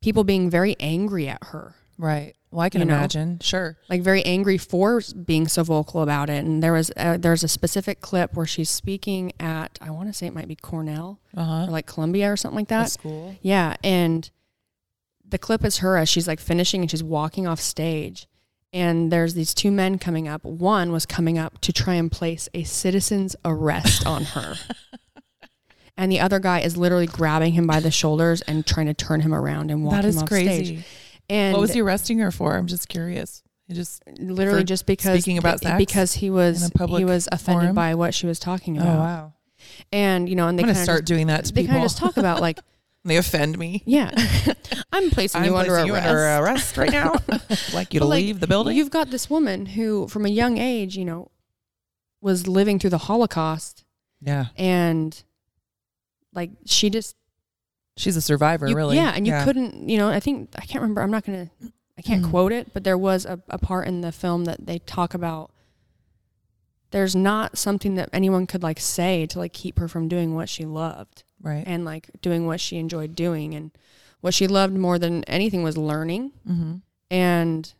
people 0.00 0.22
being 0.22 0.48
very 0.50 0.76
angry 0.78 1.26
at 1.28 1.42
her, 1.44 1.74
Right. 1.98 2.34
Well, 2.52 2.60
I 2.60 2.68
can 2.68 2.80
You 2.82 2.84
know? 2.86 2.94
imagine. 2.94 3.38
Sure. 3.40 3.76
like 3.88 4.02
very 4.02 4.22
angry 4.24 4.58
for 4.58 5.00
being 5.24 5.48
so 5.48 5.64
vocal 5.64 6.02
about 6.02 6.30
it. 6.30 6.44
And 6.44 6.62
there 6.62 6.72
was 6.74 6.92
uh, 6.96 7.16
there's 7.16 7.42
a 7.42 7.48
specific 7.48 8.00
clip 8.00 8.34
where 8.36 8.46
she's 8.46 8.70
speaking 8.70 9.32
at 9.40 9.78
I 9.80 9.90
want 9.90 10.08
to 10.08 10.12
say 10.12 10.26
it 10.28 10.34
might 10.34 10.46
be 10.46 10.54
Cornell 10.54 11.18
Uh 11.36 11.64
or 11.66 11.72
like 11.72 11.86
Columbia 11.86 12.30
or 12.30 12.36
something 12.36 12.56
like 12.58 12.70
At 12.70 12.82
that. 12.84 12.90
school. 12.90 13.34
Yeah, 13.42 13.74
and 13.82 14.30
the 15.34 15.38
clip 15.38 15.64
is 15.64 15.78
her 15.78 15.96
as 15.96 16.08
she's 16.08 16.28
like 16.28 16.38
finishing 16.38 16.82
and 16.82 16.88
she's 16.88 17.02
walking 17.02 17.44
off 17.44 17.58
stage. 17.58 18.28
And 18.72 19.10
there's 19.10 19.34
these 19.34 19.52
two 19.52 19.72
men 19.72 19.98
coming 19.98 20.28
up. 20.28 20.44
One 20.44 20.92
was 20.92 21.06
coming 21.06 21.38
up 21.38 21.60
to 21.62 21.72
try 21.72 21.94
and 21.94 22.10
place 22.10 22.48
a 22.54 22.62
citizen's 22.62 23.34
arrest 23.44 24.06
on 24.06 24.24
her. 24.24 24.54
And 25.96 26.10
the 26.10 26.18
other 26.18 26.40
guy 26.40 26.58
is 26.58 26.76
literally 26.76 27.06
grabbing 27.06 27.52
him 27.52 27.68
by 27.68 27.78
the 27.78 27.92
shoulders 27.92 28.40
and 28.42 28.66
trying 28.66 28.86
to 28.86 28.94
turn 28.94 29.20
him 29.20 29.32
around 29.32 29.70
and 29.70 29.84
walk 29.84 29.94
That 29.94 30.02
him 30.02 30.08
is 30.08 30.22
off 30.22 30.28
crazy. 30.28 30.64
stage. 30.64 30.86
And 31.30 31.52
what 31.52 31.60
was 31.60 31.72
he 31.72 31.82
arresting 31.82 32.18
her 32.18 32.32
for? 32.32 32.56
I'm 32.56 32.66
just 32.66 32.88
curious. 32.88 33.44
He 33.68 33.74
just. 33.74 34.02
literally 34.18 34.64
just 34.64 34.86
because 34.86 35.22
speaking 35.22 35.38
about 35.38 35.60
sex 35.60 35.78
because 35.78 36.12
he 36.14 36.30
was 36.30 36.62
in 36.62 36.72
a 36.74 36.76
public 36.76 36.98
he 36.98 37.04
was 37.04 37.28
offended 37.30 37.66
forum? 37.66 37.74
by 37.76 37.94
what 37.94 38.12
she 38.12 38.26
was 38.26 38.40
talking 38.40 38.76
oh, 38.76 38.82
about. 38.82 38.96
Oh 38.96 38.98
wow. 38.98 39.32
And 39.92 40.28
you 40.28 40.34
know, 40.34 40.48
and 40.48 40.58
they 40.58 40.64
I'm 40.64 40.74
start 40.74 41.02
of 41.02 41.04
doing 41.04 41.28
that 41.28 41.44
to 41.44 41.52
they 41.52 41.60
people. 41.62 41.74
kind 41.74 41.84
of 41.84 41.90
just 41.90 41.98
talk 41.98 42.16
about 42.16 42.40
like, 42.40 42.58
they 43.04 43.16
offend 43.16 43.58
me. 43.58 43.82
yeah, 43.86 44.10
I'm 44.92 45.10
placing 45.10 45.42
I'm 45.42 45.46
you 45.48 45.56
under 45.56 45.70
placing 45.72 45.86
you 45.88 45.94
arrest. 45.94 46.08
under 46.08 46.44
arrest 46.44 46.76
right 46.76 46.90
now. 46.92 47.14
like 47.74 47.92
you 47.94 48.00
to 48.00 48.06
like, 48.06 48.22
leave 48.22 48.40
the 48.40 48.46
building. 48.46 48.76
You've 48.76 48.90
got 48.90 49.10
this 49.10 49.28
woman 49.28 49.66
who, 49.66 50.08
from 50.08 50.24
a 50.26 50.28
young 50.30 50.58
age, 50.58 50.96
you 50.96 51.04
know, 51.04 51.30
was 52.20 52.46
living 52.46 52.78
through 52.78 52.90
the 52.90 52.98
Holocaust, 52.98 53.84
yeah. 54.20 54.46
and 54.56 55.22
like 56.32 56.50
she 56.66 56.90
just 56.90 57.16
She's 57.96 58.16
a 58.16 58.20
survivor, 58.22 58.66
you- 58.66 58.74
really. 58.74 58.96
yeah, 58.96 59.12
and 59.14 59.24
you 59.26 59.34
couldn't, 59.44 59.88
you 59.88 59.98
know, 59.98 60.08
I 60.08 60.18
think 60.20 60.50
I 60.56 60.62
can't 60.66 60.82
remember. 60.82 61.00
I'm 61.02 61.10
not 61.12 61.24
gonna, 61.24 61.48
I 61.96 62.02
can't 62.02 62.24
Mhm. 62.24 62.30
quote 62.30 62.50
it, 62.52 62.72
but 62.72 62.82
there 62.82 62.98
was 62.98 63.24
a, 63.24 63.38
a 63.48 63.56
part 63.58 63.86
in 63.86 64.00
the 64.00 64.10
film 64.10 64.46
that 64.46 64.66
they 64.66 64.78
talk 64.80 65.14
about. 65.14 65.52
There's 66.90 67.14
not 67.14 67.58
something 67.58 67.94
that 67.96 68.08
anyone 68.12 68.46
could 68.46 68.62
like 68.62 68.80
say 68.80 69.26
to 69.26 69.38
like 69.38 69.52
keep 69.52 69.78
her 69.78 69.86
from 69.88 70.08
doing 70.08 70.34
what 70.34 70.48
she 70.48 70.64
loved 70.64 71.22
Right. 71.44 71.62
and 71.66 71.84
like 71.84 72.10
doing 72.22 72.46
what 72.46 72.60
she 72.60 72.78
enjoyed 72.78 73.14
doing, 73.14 73.54
and 73.54 73.70
what 74.20 74.34
she 74.34 74.48
loved 74.48 74.74
more 74.74 74.98
than 74.98 75.22
anything 75.24 75.62
was 75.62 75.76
learning. 75.76 76.32
Mm-hmm. 76.48 76.76
and 77.10 77.74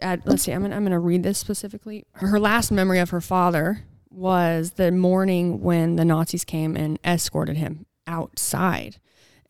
at, 0.00 0.26
let's 0.26 0.42
see, 0.42 0.52
I'm 0.52 0.62
gonna, 0.62 0.76
I'm 0.76 0.84
gonna 0.84 0.98
read 0.98 1.22
this 1.22 1.38
specifically. 1.38 2.04
Her 2.14 2.38
last 2.38 2.70
memory 2.70 2.98
of 2.98 3.10
her 3.10 3.20
father 3.20 3.84
was 4.10 4.72
the 4.72 4.92
morning 4.92 5.60
when 5.62 5.96
the 5.96 6.04
Nazis 6.04 6.44
came 6.44 6.76
and 6.76 6.98
escorted 7.04 7.56
him 7.56 7.86
outside, 8.06 8.96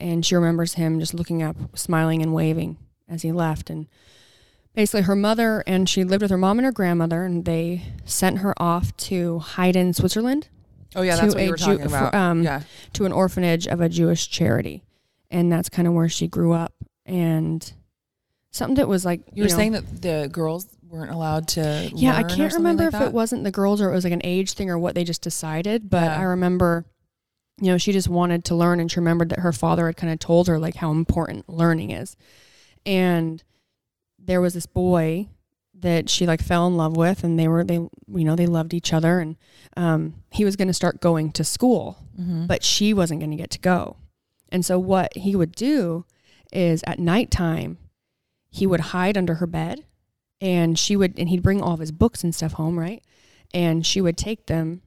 and 0.01 0.25
she 0.25 0.35
remembers 0.35 0.75
him 0.75 1.01
just 1.01 1.15
looking 1.15 1.43
up, 1.43 1.57
smiling 1.77 2.23
and 2.23 2.35
waving 2.35 2.77
as 3.09 3.23
he 3.23 3.33
left. 3.33 3.69
And 3.69 3.87
basically, 4.75 5.03
her 5.03 5.17
mother 5.17 5.63
and 5.67 5.89
she 5.89 6.05
lived 6.05 6.23
with 6.23 6.31
her 6.31 6.39
mom 6.39 6.59
and 6.59 6.67
her 6.67 6.73
grandmother, 6.73 7.25
and 7.25 7.45
they 7.45 7.83
sent 8.05 8.39
her 8.39 8.55
off 8.61 8.97
to 8.99 9.41
Heiden, 9.43 9.95
Switzerland, 9.95 10.49
Oh 10.97 11.03
yeah, 11.03 11.17
to 11.17 11.23
that's 11.23 11.35
what 11.35 11.45
you 11.45 11.51
were 11.51 11.57
Jew- 11.57 11.65
talking 11.65 11.89
for- 11.89 11.97
about. 11.97 12.15
um, 12.15 12.43
yeah. 12.43 12.63
to 12.95 13.05
an 13.07 13.13
orphanage 13.13 13.67
of 13.67 13.81
a 13.81 13.89
Jewish 13.89 14.29
charity, 14.29 14.85
and 15.31 15.51
that's 15.53 15.69
kind 15.69 15.87
of 15.89 15.95
where 15.95 16.09
she 16.09 16.29
grew 16.29 16.53
up. 16.53 16.75
And 17.07 17.73
something 18.51 18.77
that 18.77 18.89
was 18.89 19.05
like 19.05 19.23
You 19.35 19.43
were 19.45 19.49
know- 19.49 19.57
saying 19.57 19.73
that 19.73 20.03
the 20.03 20.29
girls 20.33 20.67
weren't 20.89 21.11
allowed 21.11 21.49
to. 21.49 21.91
yeah, 21.95 22.15
I 22.17 22.23
can't 22.23 22.53
remember 22.55 22.85
like 22.85 22.95
if 22.95 23.01
it 23.01 23.13
wasn't 23.13 23.43
the 23.45 23.51
girls 23.51 23.81
or 23.81 23.91
it 23.91 23.95
was 23.95 24.05
like 24.05 24.13
an 24.13 24.21
age 24.25 24.53
thing 24.53 24.71
or 24.71 24.79
what 24.79 24.95
they 24.95 25.03
just 25.05 25.23
decided. 25.23 25.91
But 25.91 26.05
Yeah. 26.05 26.21
I 26.21 26.23
remember, 26.23 26.85
you 27.61 27.67
know, 27.67 27.79
she 27.79 27.91
just 27.93 28.09
wanted 28.09 28.45
to 28.47 28.55
learn, 28.55 28.79
and 28.81 28.91
she 28.91 29.01
remembered 29.01 29.31
that 29.31 29.41
her 29.41 29.53
father 29.53 29.87
had 29.87 29.97
kind 29.97 30.13
of 30.13 30.19
told 30.21 30.47
her 30.47 30.59
like 30.59 30.77
how 30.77 30.93
important 30.93 31.49
learning 31.49 31.91
is, 31.91 32.15
and 32.87 33.43
there 34.19 34.41
was 34.41 34.55
this 34.55 34.67
boy 34.67 35.29
that 35.81 36.09
she 36.09 36.27
like 36.27 36.41
fell 36.43 36.67
in 36.67 36.77
love 36.77 36.97
with, 36.97 37.25
and 37.25 37.39
they 37.39 37.49
were 37.49 37.65
they 37.65 37.75
you 37.75 37.91
know 38.25 38.37
they 38.37 38.47
loved 38.47 38.73
each 38.75 38.93
other, 38.93 39.19
and 39.21 39.37
um, 39.77 40.15
he 40.31 40.45
was 40.45 40.57
going 40.57 40.69
to 40.69 40.75
start 40.75 41.01
going 41.01 41.31
to 41.33 41.45
school, 41.45 41.99
Mhm. 42.19 42.47
but 42.47 42.63
she 42.63 42.95
wasn't 42.95 43.21
going 43.21 43.31
to 43.33 43.37
get 43.37 43.51
to 43.51 43.59
go. 43.59 43.97
And 44.51 44.65
so 44.65 44.79
what 44.79 45.17
he 45.17 45.35
would 45.35 45.53
do 45.53 46.05
is 46.53 46.85
at 46.87 46.99
nighttime, 47.01 47.79
he 48.51 48.67
would 48.67 48.81
hide 48.81 49.19
under 49.19 49.35
her 49.37 49.47
bed 49.49 49.85
and 50.41 50.79
she 50.79 50.95
would 50.97 51.19
and 51.19 51.29
he'd 51.29 51.43
bring 51.43 51.61
all 51.61 51.75
of 51.75 51.81
his 51.81 51.91
books 51.91 52.23
and 52.23 52.33
stuff 52.35 52.53
home, 52.53 52.79
right? 52.79 53.03
And 53.53 53.85
she 53.85 54.01
would 54.01 54.17
take 54.17 54.47
them 54.47 54.83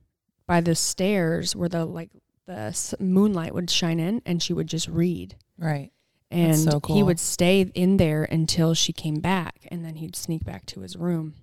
by 0.46 0.62
the 0.62 0.74
stairs 0.76 1.54
where 1.56 1.68
the 1.68 1.84
like 1.84 2.12
the 2.46 2.74
moonlight 3.00 3.54
would 3.54 3.70
shine 3.70 4.00
in 4.00 4.22
and 4.26 4.42
she 4.42 4.54
would 4.54 4.68
just 4.68 4.88
read. 4.88 5.36
right. 5.58 5.92
And 6.30 6.58
so 6.58 6.82
he 6.88 7.04
would 7.04 7.20
stay 7.20 7.62
in 7.74 7.98
there 7.98 8.24
until 8.24 8.74
she 8.74 8.92
came 8.92 9.20
back 9.22 9.66
and 9.72 9.86
then 9.86 9.96
he'd 9.96 10.16
sneak 10.16 10.44
back 10.44 10.66
to 10.68 10.82
his 10.82 10.98
room. 10.98 11.36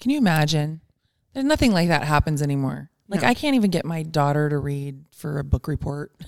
Can 0.00 0.10
you 0.10 0.18
imagine? 0.18 0.80
There's 1.32 1.46
nothing 1.46 1.72
like 1.72 1.88
that 1.88 2.02
happens 2.02 2.42
anymore. 2.42 2.90
Like 3.08 3.22
No. 3.22 3.28
I 3.28 3.34
can't 3.34 3.54
even 3.54 3.70
get 3.70 3.84
my 3.84 4.02
daughter 4.02 4.48
to 4.48 4.58
read 4.58 5.04
for 5.12 5.38
a 5.38 5.44
book 5.44 5.68
report. 5.68 6.12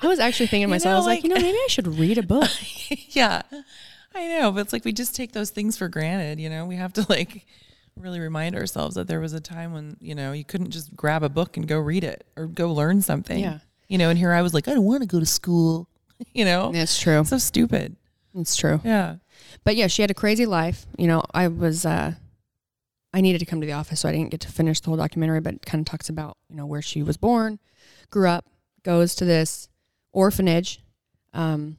I 0.00 0.06
was 0.06 0.18
actually 0.18 0.46
thinking 0.46 0.66
to 0.66 0.70
You 0.70 0.74
myself, 0.74 0.92
I 0.92 0.96
was 0.96 1.06
like, 1.06 1.22
you 1.24 1.28
know, 1.28 1.36
maybe 1.36 1.56
I 1.56 1.66
should 1.68 1.86
read 1.86 2.18
a 2.18 2.22
book. 2.22 2.50
yeah. 3.10 3.42
I 4.14 4.28
know, 4.28 4.52
but 4.52 4.60
it's 4.60 4.72
like 4.72 4.84
we 4.84 4.92
just 4.92 5.14
take 5.14 5.32
those 5.32 5.50
things 5.50 5.76
for 5.76 5.88
granted, 5.88 6.40
you 6.40 6.48
know? 6.48 6.66
We 6.66 6.76
have 6.76 6.92
to 6.94 7.06
like 7.08 7.46
really 7.96 8.20
remind 8.20 8.54
ourselves 8.54 8.94
that 8.94 9.08
there 9.08 9.20
was 9.20 9.32
a 9.32 9.40
time 9.40 9.72
when, 9.72 9.96
you 10.00 10.14
know, 10.14 10.32
you 10.32 10.44
couldn't 10.44 10.70
just 10.70 10.94
grab 10.94 11.22
a 11.22 11.28
book 11.28 11.56
and 11.56 11.66
go 11.66 11.78
read 11.78 12.04
it 12.04 12.26
or 12.36 12.46
go 12.46 12.72
learn 12.72 13.02
something. 13.02 13.40
Yeah. 13.40 13.58
You 13.88 13.98
know, 13.98 14.10
and 14.10 14.18
here 14.18 14.32
I 14.32 14.42
was 14.42 14.54
like, 14.54 14.68
I 14.68 14.74
don't 14.74 14.84
want 14.84 15.02
to 15.02 15.08
go 15.08 15.18
to 15.18 15.26
school. 15.26 15.88
you 16.32 16.44
know? 16.44 16.70
It's 16.74 17.00
true. 17.00 17.24
So 17.24 17.38
stupid. 17.38 17.96
It's 18.34 18.56
true. 18.56 18.80
Yeah. 18.84 19.16
But 19.64 19.76
yeah, 19.76 19.86
she 19.86 20.02
had 20.02 20.10
a 20.10 20.14
crazy 20.14 20.46
life. 20.46 20.86
You 20.96 21.06
know, 21.06 21.22
I 21.32 21.48
was 21.48 21.86
uh 21.86 22.14
I 23.12 23.20
needed 23.20 23.38
to 23.38 23.46
come 23.46 23.60
to 23.60 23.66
the 23.66 23.72
office, 23.72 24.00
so 24.00 24.08
I 24.08 24.12
didn't 24.12 24.30
get 24.30 24.40
to 24.42 24.48
finish 24.48 24.80
the 24.80 24.88
whole 24.88 24.96
documentary, 24.96 25.40
but 25.40 25.54
it 25.54 25.66
kind 25.66 25.80
of 25.80 25.86
talks 25.86 26.08
about, 26.08 26.36
you 26.50 26.56
know, 26.56 26.66
where 26.66 26.82
she 26.82 27.02
was 27.02 27.16
born, 27.16 27.58
grew 28.10 28.28
up, 28.28 28.44
goes 28.82 29.14
to 29.16 29.24
this 29.24 29.68
orphanage. 30.12 30.82
Um 31.32 31.76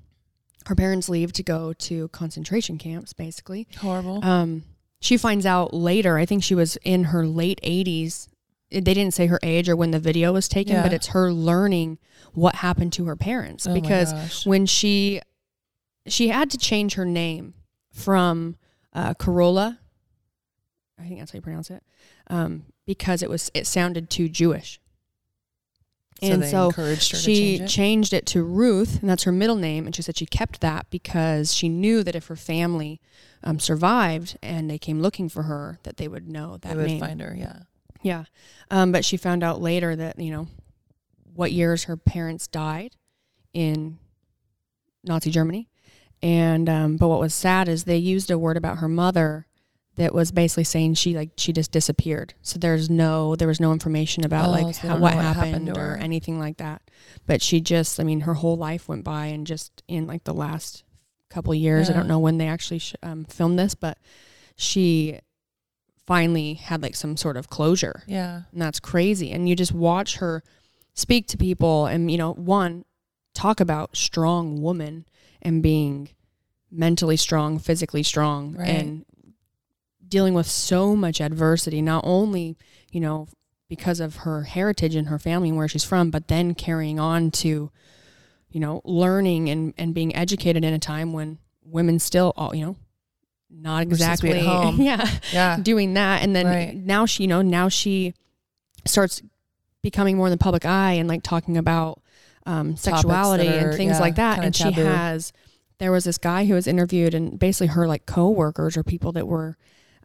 her 0.65 0.75
parents 0.75 1.09
leave 1.09 1.31
to 1.33 1.43
go 1.43 1.73
to 1.73 2.07
concentration 2.09 2.77
camps, 2.77 3.13
basically. 3.13 3.67
Horrible. 3.77 4.23
Um 4.25 4.63
she 5.01 5.15
finds 5.15 5.45
out 5.45 5.73
later, 5.73 6.17
I 6.17 6.25
think 6.25 6.43
she 6.43 6.55
was 6.55 6.77
in 6.77 7.05
her 7.05 7.25
late 7.25 7.61
80s. 7.63 8.27
They 8.71 8.81
didn't 8.81 9.13
say 9.13 9.25
her 9.27 9.39
age 9.41 9.67
or 9.67 9.75
when 9.75 9.91
the 9.91 9.99
video 9.99 10.31
was 10.33 10.47
taken, 10.47 10.73
Yeah. 10.75 10.83
but 10.83 10.93
it's 10.93 11.07
her 11.07 11.31
learning 11.33 11.97
what 12.33 12.55
happened 12.55 12.93
to 12.93 13.05
her 13.05 13.15
parents 13.15 13.65
Oh 13.67 13.73
because 13.73 14.45
when 14.45 14.65
she 14.67 15.21
she 16.07 16.27
had 16.29 16.49
to 16.51 16.57
change 16.57 16.93
her 16.93 17.05
name 17.05 17.53
from 17.91 18.55
uh, 18.93 19.13
Karola, 19.15 19.79
I 20.99 21.03
think 21.07 21.19
that's 21.19 21.31
how 21.31 21.37
you 21.37 21.41
pronounce 21.41 21.69
it, 21.71 21.83
um, 22.27 22.65
because 22.85 23.23
it 23.23 23.29
was 23.29 23.49
it 23.53 23.65
sounded 23.65 24.09
too 24.09 24.29
Jewish, 24.29 24.79
so 26.21 26.27
and 26.27 26.45
so 26.45 26.67
encouraged 26.67 27.11
her 27.11 27.17
she 27.17 27.33
to 27.33 27.39
change 27.57 27.61
it. 27.61 27.67
changed 27.69 28.13
it 28.13 28.25
to 28.27 28.43
Ruth, 28.43 28.99
and 29.01 29.09
that's 29.09 29.23
her 29.23 29.31
middle 29.31 29.55
name. 29.55 29.85
And 29.85 29.95
she 29.95 30.01
said 30.01 30.17
she 30.17 30.25
kept 30.25 30.61
that 30.61 30.87
because 30.89 31.53
she 31.53 31.69
knew 31.69 32.03
that 32.03 32.15
if 32.15 32.27
her 32.27 32.35
family 32.35 32.99
um, 33.43 33.59
survived 33.59 34.37
and 34.43 34.69
they 34.69 34.77
came 34.77 35.01
looking 35.01 35.29
for 35.29 35.43
her, 35.43 35.79
that 35.83 35.97
they 35.97 36.07
would 36.07 36.27
know 36.27 36.57
that 36.57 36.69
they 36.71 36.75
would 36.75 36.85
name. 36.87 36.99
find 36.99 37.21
her, 37.21 37.35
yeah. 37.37 37.59
Yeah. 38.01 38.25
Um, 38.71 38.91
but 38.91 39.03
she 39.03 39.17
found 39.17 39.43
out 39.43 39.61
later 39.61 39.95
that, 39.95 40.19
you 40.19 40.31
know, 40.31 40.47
what 41.33 41.51
years 41.51 41.85
her 41.85 41.97
parents 41.97 42.47
died 42.47 42.95
in 43.53 43.97
Nazi 45.03 45.31
Germany. 45.31 45.69
And 46.21 46.67
um, 46.69 46.97
but 46.97 47.07
what 47.07 47.19
was 47.19 47.33
sad 47.33 47.69
is 47.69 47.83
they 47.83 47.97
used 47.97 48.29
a 48.29 48.37
word 48.37 48.57
about 48.57 48.79
her 48.79 48.89
mother 48.89 49.47
that 49.95 50.13
was 50.13 50.31
basically 50.31 50.63
saying 50.63 50.93
she 50.93 51.13
like 51.13 51.31
she 51.37 51.53
just 51.53 51.71
disappeared. 51.71 52.33
So 52.41 52.59
there's 52.59 52.89
no 52.89 53.35
there 53.35 53.47
was 53.47 53.59
no 53.59 53.71
information 53.71 54.25
about 54.25 54.49
Oh, 54.49 54.51
like 54.51 54.75
so 54.75 54.89
how, 54.89 54.93
what, 54.95 55.15
what 55.15 55.23
happened, 55.23 55.51
happened 55.51 55.75
to 55.75 55.79
or 55.79 55.95
anything 55.95 56.39
like 56.39 56.57
that. 56.57 56.81
But 57.25 57.41
she 57.41 57.61
just 57.61 57.99
I 57.99 58.03
mean 58.03 58.21
her 58.21 58.33
whole 58.33 58.57
life 58.57 58.89
went 58.89 59.03
by 59.03 59.27
and 59.27 59.47
just 59.47 59.83
in 59.87 60.07
like 60.07 60.25
the 60.25 60.33
last 60.33 60.83
couple 61.29 61.53
of 61.53 61.59
years 61.59 61.89
I 61.89 61.93
don't 61.93 62.07
know 62.07 62.19
when 62.19 62.37
they 62.37 62.47
actually 62.47 62.79
sh- 62.79 62.95
um, 63.01 63.23
filmed 63.25 63.59
this, 63.59 63.75
but 63.75 63.97
she 64.57 65.19
finally 66.09 66.55
had 66.55 66.81
like 66.81 66.95
some 66.95 67.15
sort 67.15 67.37
of 67.37 67.49
closure 67.51 68.01
Yeah. 68.07 68.41
and 68.51 68.59
that's 68.59 68.79
crazy 68.79 69.29
and 69.31 69.47
you 69.47 69.55
just 69.55 69.71
watch 69.71 70.17
her 70.17 70.41
speak 70.95 71.27
to 71.27 71.37
people 71.37 71.85
and 71.85 72.09
you 72.09 72.17
know 72.17 72.33
one 72.33 72.83
talk 73.35 73.59
about 73.59 73.95
strong 73.95 74.59
woman 74.59 75.05
and 75.39 75.61
being 75.61 76.09
mentally 76.71 77.15
strong 77.15 77.59
physically 77.59 78.01
strong 78.01 78.53
Right. 78.57 78.69
and 78.69 79.05
dealing 80.07 80.33
with 80.33 80.47
so 80.47 80.95
much 80.95 81.21
adversity 81.21 81.79
not 81.81 82.03
only 82.07 82.57
you 82.91 82.99
know 82.99 83.27
because 83.67 83.99
of 83.99 84.15
her 84.25 84.43
heritage 84.43 84.95
and 84.95 85.09
her 85.09 85.19
family 85.19 85.49
and 85.49 85.57
where 85.59 85.67
she's 85.67 85.83
from 85.83 86.09
but 86.09 86.27
then 86.27 86.55
carrying 86.55 86.99
on 86.99 87.29
to 87.29 87.69
you 88.49 88.59
know 88.59 88.81
learning 88.83 89.47
and 89.47 89.75
and 89.77 89.93
being 89.93 90.15
educated 90.15 90.63
in 90.65 90.73
a 90.73 90.79
time 90.79 91.13
when 91.13 91.37
women 91.63 91.99
still 91.99 92.33
all 92.35 92.55
you 92.55 92.65
know 92.65 92.75
not 93.49 93.87
We're 93.87 93.97
supposed 93.97 94.21
to 94.21 94.27
be 94.27 94.31
exactly 94.31 94.39
at 94.39 94.45
home. 94.45 94.81
yeah 94.81 95.09
Yeah. 95.33 95.57
doing 95.61 95.93
that 95.95 96.21
and 96.23 96.35
then 96.35 96.45
Right. 96.45 96.75
now 96.75 97.05
she 97.05 97.23
you 97.23 97.27
know 97.29 97.41
now 97.41 97.67
she 97.69 98.13
starts 98.85 99.21
becoming 99.81 100.17
more 100.17 100.27
in 100.27 100.31
the 100.31 100.37
public 100.37 100.65
eye 100.65 100.93
and 100.93 101.07
like 101.09 101.23
talking 101.23 101.57
about 101.57 102.01
um, 102.45 102.75
sexuality 102.75 103.45
that 103.45 103.61
and 103.65 103.73
things 103.75 103.91
yeah, 103.93 103.99
like 103.99 104.15
that 104.15 104.43
and 104.43 104.55
she 104.55 104.71
has 104.71 105.31
there 105.77 105.91
was 105.91 106.03
this 106.03 106.17
guy 106.17 106.45
who 106.45 106.53
was 106.55 106.67
interviewed 106.67 107.13
and 107.13 107.39
basically 107.39 107.67
her 107.67 107.87
like 107.87 108.05
co-workers 108.05 108.75
or 108.75 108.83
people 108.83 109.11
that 109.13 109.27
were 109.27 109.57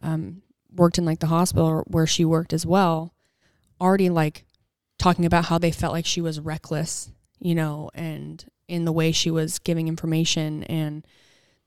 um, 0.03 0.41
worked 0.73 0.97
in 0.97 1.05
like 1.05 1.19
the 1.19 1.27
hospital 1.27 1.83
where 1.87 2.07
she 2.07 2.23
worked 2.23 2.53
as 2.53 2.65
well 2.65 3.13
already 3.81 4.09
like 4.09 4.45
talking 4.97 5.25
about 5.25 5.45
how 5.45 5.57
they 5.57 5.71
felt 5.71 5.93
like 5.93 6.05
she 6.05 6.21
was 6.21 6.39
reckless 6.39 7.11
you 7.39 7.53
know 7.55 7.89
and 7.93 8.45
in 8.67 8.85
the 8.85 8.91
way 8.91 9.11
she 9.11 9.29
was 9.29 9.59
giving 9.59 9.87
information 9.87 10.63
and 10.63 11.05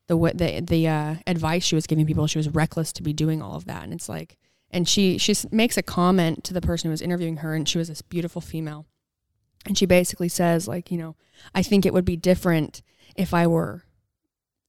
the 0.09 0.17
the 0.35 0.61
the 0.61 0.89
uh, 0.89 1.15
advice 1.27 1.65
she 1.65 1.75
was 1.77 1.87
giving 1.87 2.05
people 2.07 2.27
she 2.27 2.39
was 2.39 2.49
reckless 2.49 2.93
to 2.93 3.03
be 3.03 3.13
doing 3.13 3.41
all 3.41 3.55
of 3.55 3.65
that 3.67 3.85
and 3.85 3.93
it's 3.93 4.09
like 4.09 4.37
and 4.71 4.89
she 4.89 5.17
she 5.19 5.35
makes 5.53 5.77
a 5.77 5.83
comment 5.83 6.45
to 6.45 6.53
the 6.53 6.61
person 6.61 6.89
who 6.89 6.91
was 6.91 7.01
interviewing 7.03 7.39
her 7.39 7.55
and 7.55 7.69
she 7.69 7.79
was 7.79 7.89
this 7.89 8.03
beautiful 8.03 8.41
female 8.41 8.85
and 9.67 9.79
she 9.79 9.87
basically 9.87 10.29
says 10.29 10.67
like 10.67 10.91
you 10.91 10.99
know 10.99 11.15
i 11.55 11.63
think 11.63 11.87
it 11.87 11.93
would 11.95 12.05
be 12.05 12.17
different 12.17 12.83
if 13.17 13.33
i 13.33 13.47
were 13.47 13.85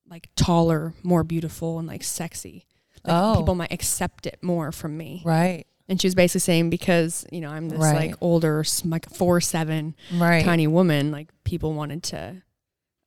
like 0.10 0.30
taller 0.36 0.94
more 1.04 1.24
beautiful 1.24 1.80
and 1.80 1.88
like 1.88 2.04
sexy 2.04 2.66
like 3.06 3.16
Oh. 3.16 3.36
people 3.38 3.56
might 3.56 3.72
accept 3.72 4.26
it 4.28 4.40
more 4.44 4.72
from 4.72 4.98
me 4.98 5.22
Right. 5.26 5.66
and 5.88 6.02
she 6.02 6.08
was 6.08 6.16
basically 6.16 6.42
saying 6.42 6.70
because 6.70 7.26
you 7.32 7.40
know 7.42 7.50
i'm 7.50 7.70
this 7.70 7.80
Right. 7.80 7.96
like 8.10 8.16
older 8.22 8.64
like 8.86 9.10
four 9.10 9.40
seven 9.40 9.96
Right. 10.14 10.44
tiny 10.44 10.68
woman 10.68 11.12
like 11.12 11.30
people 11.44 11.74
wanted 11.74 12.04
to 12.04 12.42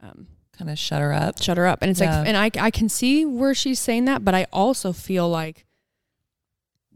um, 0.03 0.27
Kind 0.57 0.71
of 0.71 0.79
shut 0.79 1.01
her 1.01 1.13
up. 1.13 1.41
shut 1.43 1.57
her 1.57 1.67
up 1.67 1.81
and 1.83 1.91
it's 1.91 2.01
Yeah. 2.01 2.19
like 2.21 2.29
and 2.29 2.37
I, 2.37 2.51
I 2.67 2.71
can 2.71 2.89
see 2.89 3.25
where 3.25 3.55
she's 3.55 3.81
saying 3.81 4.05
that 4.05 4.25
but 4.25 4.35
i 4.35 4.47
also 4.53 4.93
feel 4.93 5.29
like 5.29 5.65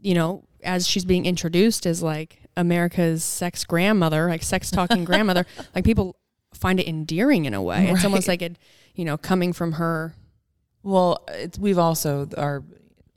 you 0.01 0.13
know 0.13 0.43
as 0.63 0.87
she's 0.87 1.05
being 1.05 1.25
introduced 1.25 1.85
as 1.85 2.01
like 2.03 2.39
america's 2.55 3.23
sex 3.23 3.63
grandmother 3.65 4.29
like 4.29 4.43
sex 4.43 4.69
talking 4.71 5.03
grandmother 5.09 5.45
like 5.75 5.83
people 5.83 6.15
find 6.53 6.79
it 6.79 6.87
endearing 6.87 7.45
in 7.45 7.53
a 7.53 7.61
way 7.61 7.89
it's 7.89 8.05
almost 8.05 8.27
like 8.27 8.41
it 8.41 8.57
you 8.95 9.03
know 9.05 9.17
coming 9.17 9.53
from 9.53 9.73
her 9.73 10.13
Well, 10.83 11.25
it's, 11.29 11.57
we've 11.59 11.77
also 11.79 12.29
our 12.37 12.63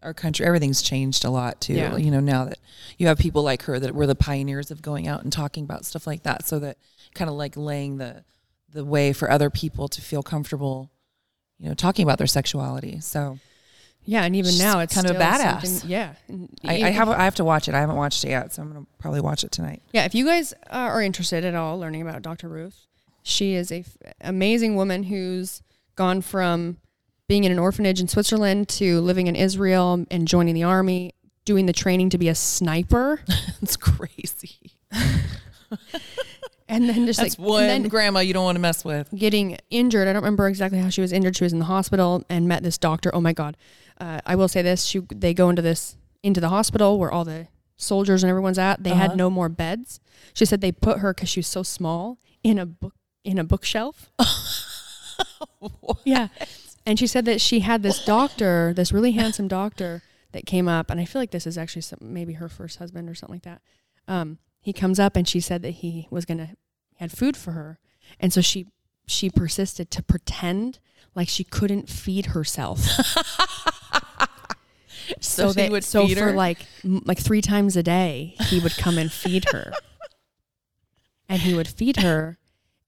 our 0.03 0.15
country 0.15 0.45
everything's 0.47 0.81
changed 0.83 1.25
a 1.27 1.31
lot 1.31 1.61
too. 1.61 1.75
Yeah. 1.75 1.97
You 1.97 2.11
know, 2.11 2.21
now 2.21 2.47
that 2.47 2.59
you 2.99 3.07
have 3.09 3.19
people 3.19 3.43
like 3.43 3.63
her 3.65 3.79
that 3.79 3.95
were 3.95 4.07
the 4.07 4.15
pioneers 4.15 4.71
of 4.71 4.81
going 4.81 5.07
out 5.07 5.23
and 5.23 5.31
talking 5.33 5.63
about 5.65 5.85
stuff 5.85 6.07
like 6.07 6.23
that, 6.23 6.47
so 6.49 6.59
that 6.61 6.79
kind 7.15 7.29
of 7.29 7.37
like 7.37 7.55
laying 7.57 7.99
the 7.99 8.25
the 8.73 8.85
way 8.85 9.13
for 9.13 9.31
other 9.31 9.51
people 9.51 9.89
to 9.89 10.01
feel 10.01 10.23
comfortable, 10.23 10.91
you 11.59 11.69
know, 11.69 11.75
talking 11.75 12.03
about 12.05 12.19
their 12.19 12.27
sexuality. 12.27 13.01
So 13.01 13.39
yeah 14.07 14.25
and 14.25 14.35
even 14.35 14.57
now 14.57 14.81
it's 14.81 14.95
kind 14.95 15.07
of 15.07 15.15
still 15.15 15.23
badass. 15.23 15.85
yeah 15.87 16.15
I, 16.65 16.85
I 16.85 16.91
have 16.91 17.09
I 17.11 17.25
have 17.25 17.35
to 17.37 17.45
watch 17.45 17.69
it. 17.69 17.75
I 17.75 17.81
haven't 17.81 17.97
watched 17.97 18.25
it 18.25 18.31
yet, 18.31 18.53
so 18.53 18.63
I'm 18.63 18.69
gonna 18.73 18.87
probably 18.99 19.21
watch 19.21 19.45
it 19.45 19.53
tonight. 19.53 19.83
Yeah, 19.93 20.05
if 20.05 20.15
you 20.15 20.25
guys 20.25 20.53
uh, 20.71 20.77
are 20.77 21.03
interested 21.03 21.45
at 21.45 21.55
all 21.55 21.79
learning 21.79 22.03
about 22.03 22.23
Dr. 22.23 22.49
Ruth, 22.49 22.87
she 23.23 23.55
is 23.55 23.71
a 23.71 23.81
f- 23.81 23.97
amazing 24.23 24.75
woman 24.75 25.05
who's 25.05 25.63
gone 25.97 26.23
from 26.23 26.79
being 27.29 27.45
in 27.45 27.53
an 27.53 27.59
orphanage 27.59 28.01
in 28.01 28.09
Switzerland 28.09 28.69
to 28.71 29.01
living 29.01 29.27
in 29.27 29.37
Israel 29.37 30.05
and 30.11 30.27
joining 30.27 30.55
the 30.55 30.63
army, 30.65 31.13
doing 31.45 31.67
the 31.67 31.73
training 31.73 32.11
to 32.11 32.19
be 32.19 32.29
a 32.29 32.35
sniper, 32.35 33.21
it's 33.63 33.77
crazy. 33.77 34.73
and 36.71 36.89
then 36.89 37.05
just 37.07 37.21
That's 37.21 37.39
like 37.39 37.47
one 37.47 37.67
then 37.67 37.83
grandma 37.85 38.21
you 38.21 38.33
don't 38.33 38.45
want 38.45 38.57
to 38.57 38.61
mess 38.61 38.85
with. 38.85 39.09
getting 39.15 39.59
injured. 39.69 40.09
I 40.09 40.13
don't 40.15 40.23
remember 40.23 40.49
exactly 40.49 40.79
how 40.79 40.89
she 40.89 41.03
was 41.03 41.13
injured. 41.13 41.37
She 41.37 41.45
was 41.45 41.53
in 41.53 41.59
the 41.59 41.67
hospital 41.67 42.25
and 42.31 42.49
met 42.49 42.63
this 42.63 42.79
doctor. 42.79 43.11
Oh 43.15 43.21
my 43.21 43.33
god! 43.35 43.57
Uh, 44.01 44.21
I 44.25 44.37
will 44.37 44.49
say 44.49 44.63
this: 44.63 44.85
she 44.85 45.01
they 45.15 45.35
go 45.35 45.51
into 45.51 45.61
this 45.63 45.97
into 46.23 46.41
the 46.41 46.49
hospital 46.49 46.99
where 46.99 47.11
all 47.13 47.25
the 47.25 47.49
soldiers 47.77 48.23
and 48.23 48.31
everyone's 48.31 48.59
at. 48.59 48.83
They 48.85 48.91
Uh-huh. 48.93 49.01
had 49.09 49.17
no 49.17 49.29
more 49.31 49.49
beds. 49.49 50.01
She 50.35 50.45
said 50.47 50.61
they 50.61 50.73
put 50.73 50.99
her 51.01 51.13
because 51.13 51.29
she 51.29 51.41
was 51.41 51.47
so 51.47 51.63
small 51.63 52.19
in 52.43 52.59
a 52.59 52.65
book 52.67 52.95
in 53.25 53.39
a 53.39 53.45
bookshelf. 53.45 54.11
yeah, 56.05 56.29
and 56.87 56.99
she 56.99 57.07
said 57.07 57.25
that 57.27 57.41
she 57.41 57.61
had 57.61 57.83
this 57.83 58.05
doctor, 58.05 58.73
this 58.75 58.93
really 58.93 59.13
handsome 59.13 59.49
doctor 59.49 60.03
that 60.33 60.47
came 60.47 60.69
up, 60.69 60.91
and 60.91 61.01
I 61.01 61.05
feel 61.05 61.21
like 61.21 61.31
this 61.33 61.47
is 61.47 61.59
actually 61.59 61.83
some, 61.83 61.99
maybe 62.01 62.35
her 62.35 62.49
first 62.49 62.79
husband 62.79 63.09
or 63.09 63.15
something 63.15 63.35
like 63.37 63.43
that. 63.43 63.61
Um, 64.09 64.39
he 64.61 64.73
comes 64.73 65.01
up 65.01 65.17
and 65.17 65.27
she 65.27 65.41
said 65.41 65.63
that 65.63 65.71
he 65.71 66.07
was 66.11 66.25
gonna 66.25 66.51
had 66.97 67.11
food 67.11 67.37
for 67.37 67.53
her, 67.53 67.79
and 68.19 68.33
so 68.33 68.41
she 68.41 68.67
she 69.07 69.31
persisted 69.31 69.91
to 69.91 70.03
pretend 70.03 70.79
like 71.15 71.29
she 71.29 71.45
couldn't 71.45 71.89
feed 71.89 72.27
herself. 72.27 72.81
So, 75.21 75.49
he 75.49 75.55
that 75.55 75.71
would 75.71 75.85
so 75.85 76.07
feed 76.07 76.19
for 76.19 76.27
her? 76.27 76.33
like 76.33 76.59
like 76.85 77.19
three 77.19 77.41
times 77.41 77.77
a 77.77 77.83
day 77.83 78.37
he 78.49 78.61
would 78.61 78.77
come 78.77 78.97
and 78.97 79.11
feed 79.11 79.47
her, 79.53 79.73
and 81.29 81.43
he 81.43 81.53
would 81.55 81.67
feed 81.67 81.97
her, 81.97 82.39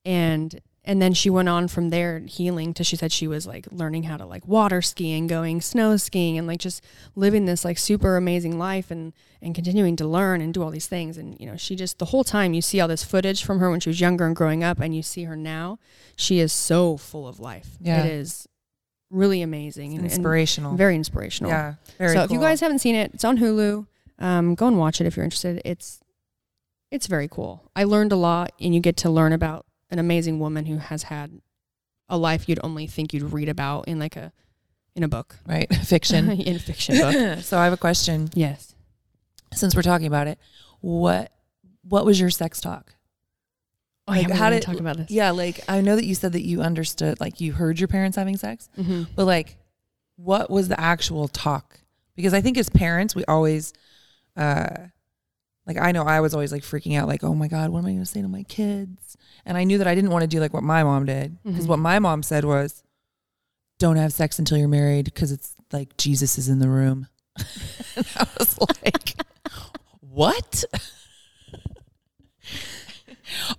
and 0.04 0.60
and 0.84 1.00
then 1.00 1.12
she 1.12 1.30
went 1.30 1.48
on 1.48 1.68
from 1.68 1.90
there 1.90 2.18
healing 2.20 2.74
to 2.74 2.82
she 2.82 2.96
said 2.96 3.12
she 3.12 3.28
was 3.28 3.46
like 3.46 3.66
learning 3.70 4.04
how 4.04 4.16
to 4.16 4.26
like 4.26 4.46
water 4.48 4.82
skiing, 4.82 5.26
going 5.26 5.60
snow 5.60 5.96
skiing, 5.96 6.36
and 6.36 6.46
like 6.46 6.58
just 6.58 6.84
living 7.14 7.44
this 7.44 7.64
like 7.64 7.78
super 7.78 8.16
amazing 8.16 8.58
life 8.58 8.90
and 8.90 9.12
and 9.40 9.54
continuing 9.54 9.96
to 9.96 10.06
learn 10.06 10.40
and 10.40 10.52
do 10.52 10.62
all 10.62 10.70
these 10.70 10.88
things. 10.88 11.16
And 11.16 11.38
you 11.38 11.46
know 11.46 11.56
she 11.56 11.76
just 11.76 11.98
the 11.98 12.06
whole 12.06 12.24
time 12.24 12.52
you 12.52 12.62
see 12.62 12.80
all 12.80 12.88
this 12.88 13.04
footage 13.04 13.44
from 13.44 13.60
her 13.60 13.70
when 13.70 13.80
she 13.80 13.90
was 13.90 14.00
younger 14.00 14.26
and 14.26 14.34
growing 14.34 14.64
up, 14.64 14.80
and 14.80 14.94
you 14.94 15.02
see 15.02 15.24
her 15.24 15.36
now, 15.36 15.78
she 16.16 16.40
is 16.40 16.52
so 16.52 16.96
full 16.96 17.28
of 17.28 17.38
life. 17.38 17.76
Yeah. 17.80 18.04
it 18.04 18.12
is 18.12 18.48
really 19.10 19.42
amazing 19.42 19.92
and, 19.92 20.00
and 20.00 20.06
inspirational. 20.06 20.74
very 20.74 20.96
inspirational. 20.96 21.50
yeah. 21.50 21.74
Very 21.98 22.14
so 22.14 22.24
if 22.24 22.30
you 22.32 22.40
guys 22.40 22.60
haven't 22.60 22.78
seen 22.80 22.94
it, 22.94 23.12
it's 23.14 23.24
on 23.24 23.38
Hulu. 23.38 23.86
Um, 24.18 24.54
go 24.54 24.66
and 24.66 24.78
watch 24.78 25.00
it 25.00 25.06
if 25.06 25.16
you're 25.16 25.24
interested. 25.24 25.62
It's 25.64 26.00
it's 26.90 27.06
very 27.06 27.28
cool. 27.28 27.62
I 27.76 27.84
learned 27.84 28.10
a 28.12 28.16
lot, 28.16 28.52
and 28.60 28.74
you 28.74 28.80
get 28.80 28.96
to 28.98 29.10
learn 29.10 29.32
about 29.32 29.64
an 29.92 29.98
amazing 30.00 30.40
woman 30.40 30.66
who 30.66 30.78
has 30.78 31.04
had 31.04 31.40
a 32.08 32.18
life 32.18 32.48
you'd 32.48 32.58
only 32.64 32.86
think 32.88 33.12
you'd 33.14 33.32
read 33.32 33.48
about 33.48 33.86
in 33.86 33.98
like 34.00 34.16
a 34.16 34.32
in 34.96 35.02
a 35.04 35.08
book, 35.08 35.38
right 35.46 35.72
fiction. 35.84 36.28
in 36.48 36.56
a 36.56 36.58
fiction 36.58 36.96
book. 36.98 37.38
so 37.44 37.56
I 37.58 37.64
have 37.64 37.72
a 37.72 37.76
question. 37.78 38.28
yes. 38.34 38.74
Since 39.54 39.76
we're 39.76 39.82
talking 39.82 40.06
about 40.08 40.26
it, 40.26 40.38
what 40.80 41.30
what 41.88 42.04
was 42.04 42.18
your 42.18 42.30
sex 42.30 42.60
talk? 42.60 42.94
Oh, 44.08 44.12
Like, 44.12 44.30
how 44.30 44.50
did- 44.50 44.62
talk 44.62 44.80
about 44.80 44.96
this? 44.96 45.10
Yeah, 45.10 45.30
like 45.30 45.60
I 45.68 45.80
know 45.80 45.94
that 45.94 46.04
you 46.04 46.14
said 46.16 46.32
that 46.32 46.42
you 46.42 46.60
understood, 46.62 47.20
like 47.20 47.40
you 47.40 47.52
heard 47.52 47.78
your 47.78 47.88
parents 47.88 48.16
having 48.16 48.36
sex, 48.36 48.68
hmm 48.76 49.04
but 49.14 49.26
like, 49.26 49.56
what 50.16 50.50
was 50.50 50.68
the 50.68 50.78
actual 50.80 51.28
talk? 51.28 51.78
Because 52.16 52.34
I 52.34 52.40
think 52.40 52.58
as 52.58 52.68
parents, 52.68 53.14
we 53.14 53.24
always, 53.26 53.72
uh, 54.36 54.88
like 55.66 55.78
I 55.78 55.92
know 55.92 56.02
I 56.04 56.20
was 56.20 56.34
always 56.34 56.52
like 56.52 56.62
freaking 56.62 56.98
out, 56.98 57.06
like, 57.08 57.22
oh 57.24 57.34
my 57.34 57.48
god, 57.48 57.70
what 57.70 57.80
am 57.80 57.86
I 57.86 57.90
going 57.90 58.00
to 58.00 58.06
say 58.06 58.22
to 58.22 58.28
my 58.28 58.42
kids? 58.44 59.16
And 59.46 59.56
I 59.56 59.64
knew 59.64 59.78
that 59.78 59.86
I 59.86 59.94
didn't 59.94 60.10
want 60.10 60.22
to 60.22 60.28
do 60.28 60.40
like 60.40 60.52
what 60.52 60.62
my 60.62 60.82
mom 60.84 61.06
did, 61.06 61.42
because 61.44 61.66
Mhm. 61.66 61.68
what 61.68 61.78
my 61.78 61.98
mom 61.98 62.22
said 62.22 62.44
was, 62.44 62.82
don't 63.78 63.96
have 63.96 64.12
sex 64.12 64.38
until 64.38 64.58
you're 64.58 64.68
married, 64.68 65.06
because 65.06 65.32
it's 65.32 65.54
like 65.72 65.96
Jesus 65.96 66.38
is 66.38 66.48
in 66.48 66.58
the 66.58 66.68
room. 66.68 67.06
and 67.96 68.06
I 68.16 68.26
was 68.38 68.58
like, 68.60 69.14
what? 70.00 70.64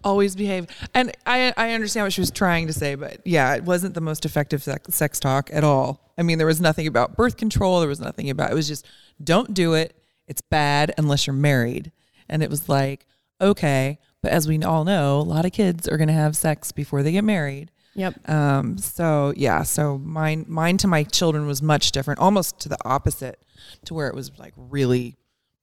always 0.03 0.35
behave 0.35 0.67
and 0.93 1.11
I, 1.25 1.51
I 1.57 1.71
understand 1.71 2.05
what 2.05 2.13
she 2.13 2.21
was 2.21 2.29
trying 2.29 2.67
to 2.67 2.73
say 2.73 2.93
but 2.95 3.25
yeah 3.25 3.55
it 3.55 3.63
wasn't 3.63 3.95
the 3.95 4.01
most 4.01 4.23
effective 4.25 4.61
sex, 4.61 4.93
sex 4.93 5.19
talk 5.19 5.49
at 5.51 5.63
all 5.63 6.13
i 6.17 6.21
mean 6.21 6.37
there 6.37 6.45
was 6.45 6.61
nothing 6.61 6.85
about 6.85 7.15
birth 7.17 7.37
control 7.37 7.79
there 7.79 7.89
was 7.89 7.99
nothing 7.99 8.29
about 8.29 8.51
it 8.51 8.53
was 8.53 8.67
just 8.67 8.85
don't 9.23 9.53
do 9.53 9.73
it 9.73 9.95
it's 10.27 10.41
bad 10.41 10.93
unless 10.97 11.27
you're 11.27 11.35
married. 11.35 11.91
And 12.29 12.41
it 12.41 12.49
was 12.49 12.69
like 12.69 13.05
okay 13.41 13.99
but 14.21 14.31
as 14.31 14.47
we 14.47 14.61
all 14.63 14.85
know 14.85 15.19
a 15.19 15.21
lot 15.21 15.45
of 15.45 15.51
kids 15.51 15.87
are 15.87 15.97
going 15.97 16.07
to 16.07 16.13
have 16.13 16.35
sex 16.35 16.71
before 16.71 17.03
they 17.03 17.11
get 17.11 17.23
married. 17.23 17.71
Yep. 17.95 18.29
um 18.29 18.77
so 18.77 19.33
yeah 19.35 19.61
so 19.63 19.99
mine 19.99 20.45
mine 20.47 20.77
to 20.77 20.87
my 20.87 21.03
children 21.03 21.45
was 21.45 21.61
much 21.61 21.91
different 21.91 22.19
almost 22.19 22.59
to 22.61 22.69
the 22.69 22.77
opposite 22.85 23.43
to 23.85 23.93
where 23.93 24.07
it 24.07 24.15
was 24.15 24.31
like 24.39 24.53
really 24.55 25.15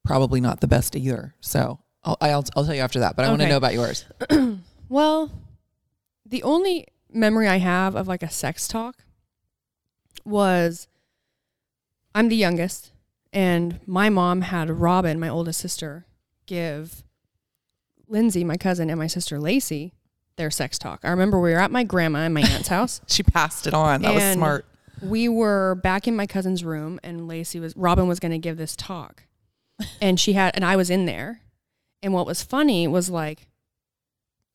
probably 0.04 0.40
not 0.40 0.60
the 0.60 0.68
best 0.68 0.94
either. 0.94 1.34
So 1.40 1.80
i'll 2.04 2.16
i'll, 2.20 2.44
I'll 2.54 2.64
tell 2.64 2.74
you 2.74 2.82
after 2.82 3.00
that 3.00 3.16
but 3.16 3.24
i 3.24 3.28
want 3.28 3.40
to 3.42 3.48
know 3.48 3.56
about 3.56 3.74
yours. 3.74 4.04
Well, 4.90 5.30
the 6.26 6.42
only 6.42 6.88
memory 7.12 7.46
I 7.46 7.58
have 7.58 7.94
of 7.94 8.08
like 8.08 8.24
a 8.24 8.28
sex 8.28 8.66
talk 8.66 9.04
was 10.24 10.88
I'm 12.12 12.28
the 12.28 12.34
youngest, 12.34 12.90
and 13.32 13.80
my 13.86 14.08
mom 14.08 14.42
had 14.42 14.70
Robin, 14.70 15.18
my 15.20 15.28
oldest 15.28 15.60
sister, 15.60 16.06
give 16.46 17.04
Lindsay, 18.08 18.44
my 18.44 18.56
cousin, 18.56 18.90
and 18.90 18.98
my 18.98 19.06
sister 19.06 19.38
Lacey 19.38 19.92
their 20.36 20.50
sex 20.50 20.78
talk. 20.78 21.00
I 21.04 21.10
remember 21.10 21.38
we 21.38 21.52
were 21.52 21.60
at 21.60 21.70
my 21.70 21.84
grandma 21.84 22.20
and 22.20 22.34
my 22.34 22.40
aunt's 22.40 22.68
house. 22.68 23.00
She 23.08 23.22
passed 23.22 23.66
it 23.66 23.74
on. 23.74 24.02
That 24.02 24.14
was 24.14 24.22
smart. 24.32 24.64
We 25.02 25.28
were 25.28 25.74
back 25.76 26.08
in 26.08 26.16
my 26.16 26.26
cousin's 26.26 26.64
room, 26.64 26.98
and 27.02 27.28
Lacey 27.28 27.60
was 27.60 27.76
Robin 27.76 28.08
was 28.08 28.20
going 28.20 28.32
to 28.32 28.38
give 28.38 28.56
this 28.56 28.74
talk, 28.76 29.24
and 30.00 30.18
she 30.18 30.32
had, 30.34 30.54
and 30.54 30.64
I 30.64 30.76
was 30.76 30.90
in 30.90 31.06
there, 31.06 31.40
and 32.02 32.12
what 32.12 32.26
was 32.26 32.42
funny 32.42 32.86
was 32.86 33.10
like, 33.10 33.48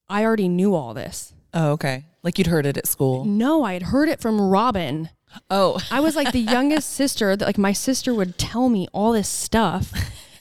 I 0.09 0.23
already 0.23 0.47
knew 0.47 0.75
all 0.75 0.93
this. 0.93 1.33
Oh, 1.53 1.71
okay. 1.71 2.05
Like 2.21 2.37
you'd 2.37 2.47
heard 2.47 2.65
it 2.65 2.77
at 2.77 2.87
school. 2.87 3.25
No, 3.25 3.63
I 3.63 3.73
had 3.73 3.83
heard 3.83 4.09
it 4.09 4.19
from 4.19 4.41
Robin 4.41 5.09
Oh, 5.49 5.79
I 5.91 5.99
was 5.99 6.15
like 6.15 6.31
the 6.31 6.39
youngest 6.39 6.91
sister 6.93 7.35
that 7.35 7.45
like 7.45 7.57
my 7.57 7.73
sister 7.73 8.13
would 8.13 8.37
tell 8.37 8.69
me 8.69 8.87
all 8.93 9.11
this 9.11 9.29
stuff 9.29 9.91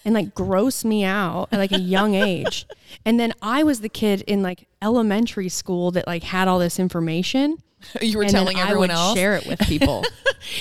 and 0.04 0.14
like 0.14 0.34
gross 0.34 0.84
me 0.84 1.04
out 1.04 1.48
at 1.52 1.58
like 1.58 1.72
a 1.72 1.80
young 1.80 2.14
age. 2.14 2.66
And 3.04 3.18
then 3.18 3.32
I 3.42 3.62
was 3.62 3.80
the 3.80 3.88
kid 3.88 4.22
in 4.22 4.42
like 4.42 4.66
elementary 4.82 5.48
school 5.48 5.90
that 5.92 6.06
like 6.06 6.22
had 6.24 6.48
all 6.48 6.58
this 6.58 6.78
information. 6.78 7.58
you 8.00 8.16
were 8.16 8.24
telling 8.24 8.58
everyone 8.58 8.90
I 8.90 8.94
would 8.94 8.98
else. 9.08 9.18
share 9.18 9.36
it 9.36 9.46
with 9.46 9.58
people. 9.60 10.04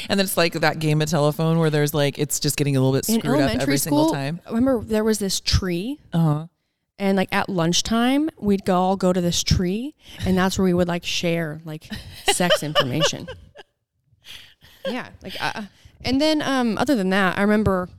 And 0.08 0.18
then 0.18 0.24
it's 0.24 0.38
like 0.38 0.54
that 0.54 0.80
game 0.80 1.02
of 1.02 1.10
telephone 1.10 1.60
where 1.60 1.70
there's 1.70 1.94
like 1.94 2.18
it's 2.18 2.40
just 2.40 2.56
getting 2.56 2.78
a 2.78 2.80
little 2.80 2.94
bit 2.94 3.04
screwed 3.04 3.42
up 3.42 3.54
every 3.54 3.78
school, 3.78 4.06
single 4.06 4.14
time. 4.14 4.40
I 4.46 4.52
remember 4.52 4.82
there 4.82 5.04
was 5.04 5.20
this 5.20 5.42
tree 5.42 6.00
Uh 6.14 6.18
huh. 6.20 6.48
and 6.98 7.18
like 7.18 7.28
at 7.34 7.50
lunchtime 7.50 8.30
we'd 8.40 8.64
go 8.64 8.78
all 8.80 8.96
go 8.96 9.12
to 9.12 9.20
this 9.20 9.44
tree 9.44 9.94
and 10.26 10.38
that's 10.38 10.58
where 10.58 10.64
we 10.64 10.74
would 10.74 10.88
like 10.88 11.04
share 11.04 11.60
like 11.66 11.90
sex 12.32 12.64
information 12.64 13.28
yeah 14.86 15.10
like 15.22 15.36
uh, 15.40 15.64
and 16.02 16.20
then 16.20 16.42
um 16.42 16.78
other 16.78 16.96
than 16.96 17.10
that 17.10 17.38
i 17.38 17.42
remember 17.42 17.90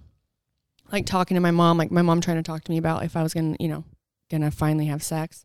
like 0.92 1.07
talking 1.07 1.35
to 1.35 1.40
my 1.40 1.51
mom 1.51 1.79
like 1.79 1.90
my 1.90 2.03
mom 2.03 2.20
trying 2.20 2.37
to 2.37 2.42
talk 2.42 2.64
to 2.64 2.70
me 2.70 2.79
about 2.79 3.05
if 3.05 3.16
i 3.16 3.23
was 3.23 3.35
gonna 3.35 3.57
you 3.59 3.68
know 3.68 3.85
gonna 4.31 4.51
finally 4.51 4.87
have 4.87 5.03
sex 5.03 5.44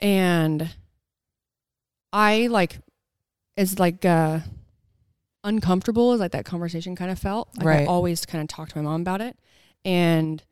and 0.00 0.70
i 2.12 2.46
like 2.48 2.78
as 3.56 3.78
like 3.78 4.04
uh 4.04 4.40
uncomfortable 5.44 6.12
as 6.12 6.20
like 6.20 6.32
that 6.32 6.44
conversation 6.44 6.94
kind 6.96 7.10
of 7.10 7.18
felt 7.18 7.48
like 7.56 7.66
i 7.82 7.84
always 7.84 8.26
kind 8.26 8.42
of 8.42 8.48
talked 8.48 8.72
to 8.72 8.78
my 8.78 8.82
mom 8.82 9.00
about 9.00 9.20
it 9.20 9.36
and 9.84 10.42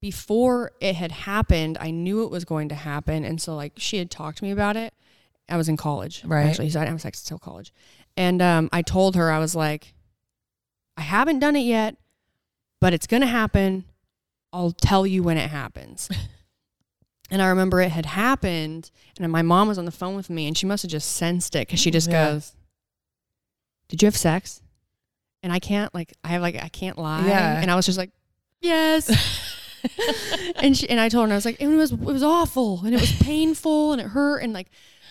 before 0.00 0.72
it 0.80 0.94
had 0.94 1.10
happened, 1.10 1.78
I 1.80 1.90
knew 1.90 2.22
it 2.22 2.30
was 2.30 2.44
going 2.44 2.68
to 2.68 2.74
happen. 2.74 3.24
And 3.24 3.40
so 3.40 3.56
like 3.56 3.72
she 3.76 3.98
had 3.98 4.10
talked 4.10 4.38
to 4.38 4.44
me 4.44 4.50
about 4.50 4.76
it. 4.76 4.94
I 5.48 5.56
was 5.56 5.68
in 5.68 5.76
college. 5.76 6.24
Right. 6.24 6.46
Actually, 6.46 6.70
so 6.70 6.80
I 6.80 6.84
didn't 6.84 6.94
have 6.94 7.02
sex 7.02 7.22
until 7.22 7.38
college. 7.38 7.72
And 8.16 8.40
um, 8.40 8.68
I 8.72 8.82
told 8.82 9.14
her, 9.16 9.30
I 9.30 9.38
was 9.38 9.54
like, 9.54 9.94
I 10.96 11.02
haven't 11.02 11.38
done 11.40 11.54
it 11.56 11.60
yet, 11.60 11.96
but 12.80 12.94
it's 12.94 13.06
gonna 13.06 13.26
happen. 13.26 13.84
I'll 14.52 14.72
tell 14.72 15.06
you 15.06 15.22
when 15.22 15.36
it 15.36 15.50
happens. 15.50 16.08
and 17.30 17.42
I 17.42 17.48
remember 17.48 17.80
it 17.80 17.90
had 17.90 18.06
happened, 18.06 18.90
and 19.20 19.30
my 19.30 19.42
mom 19.42 19.68
was 19.68 19.76
on 19.78 19.84
the 19.84 19.90
phone 19.90 20.16
with 20.16 20.30
me, 20.30 20.46
and 20.46 20.56
she 20.56 20.64
must 20.66 20.82
have 20.82 20.90
just 20.90 21.12
sensed 21.16 21.54
it 21.54 21.66
because 21.68 21.80
she 21.80 21.90
just 21.90 22.08
Yeah. 22.10 22.32
goes, 22.32 22.54
"Did 23.88 24.00
you 24.02 24.06
have 24.06 24.16
sex?" 24.16 24.62
And 25.42 25.52
I 25.52 25.58
can't 25.58 25.94
like 25.94 26.14
I 26.24 26.28
have 26.28 26.42
like 26.42 26.56
I 26.56 26.68
can't 26.68 26.96
lie. 26.98 27.26
Yeah. 27.26 27.60
And 27.60 27.70
I 27.70 27.76
was 27.76 27.84
just 27.84 27.98
like, 27.98 28.10
"Yes." 28.62 29.10
and 30.56 30.76
she 30.76 30.88
and 30.88 30.98
I 30.98 31.08
told 31.08 31.22
her 31.22 31.24
and 31.24 31.32
I 31.32 31.36
was 31.36 31.44
like, 31.44 31.60
it 31.60 31.66
was 31.68 31.92
it 31.92 31.98
was 32.00 32.22
awful 32.22 32.80
and 32.84 32.94
it 32.94 33.00
was 33.00 33.12
painful 33.12 33.92
and 33.92 34.00
it 34.00 34.08
hurt 34.08 34.38
and 34.38 34.52
like 34.52 34.68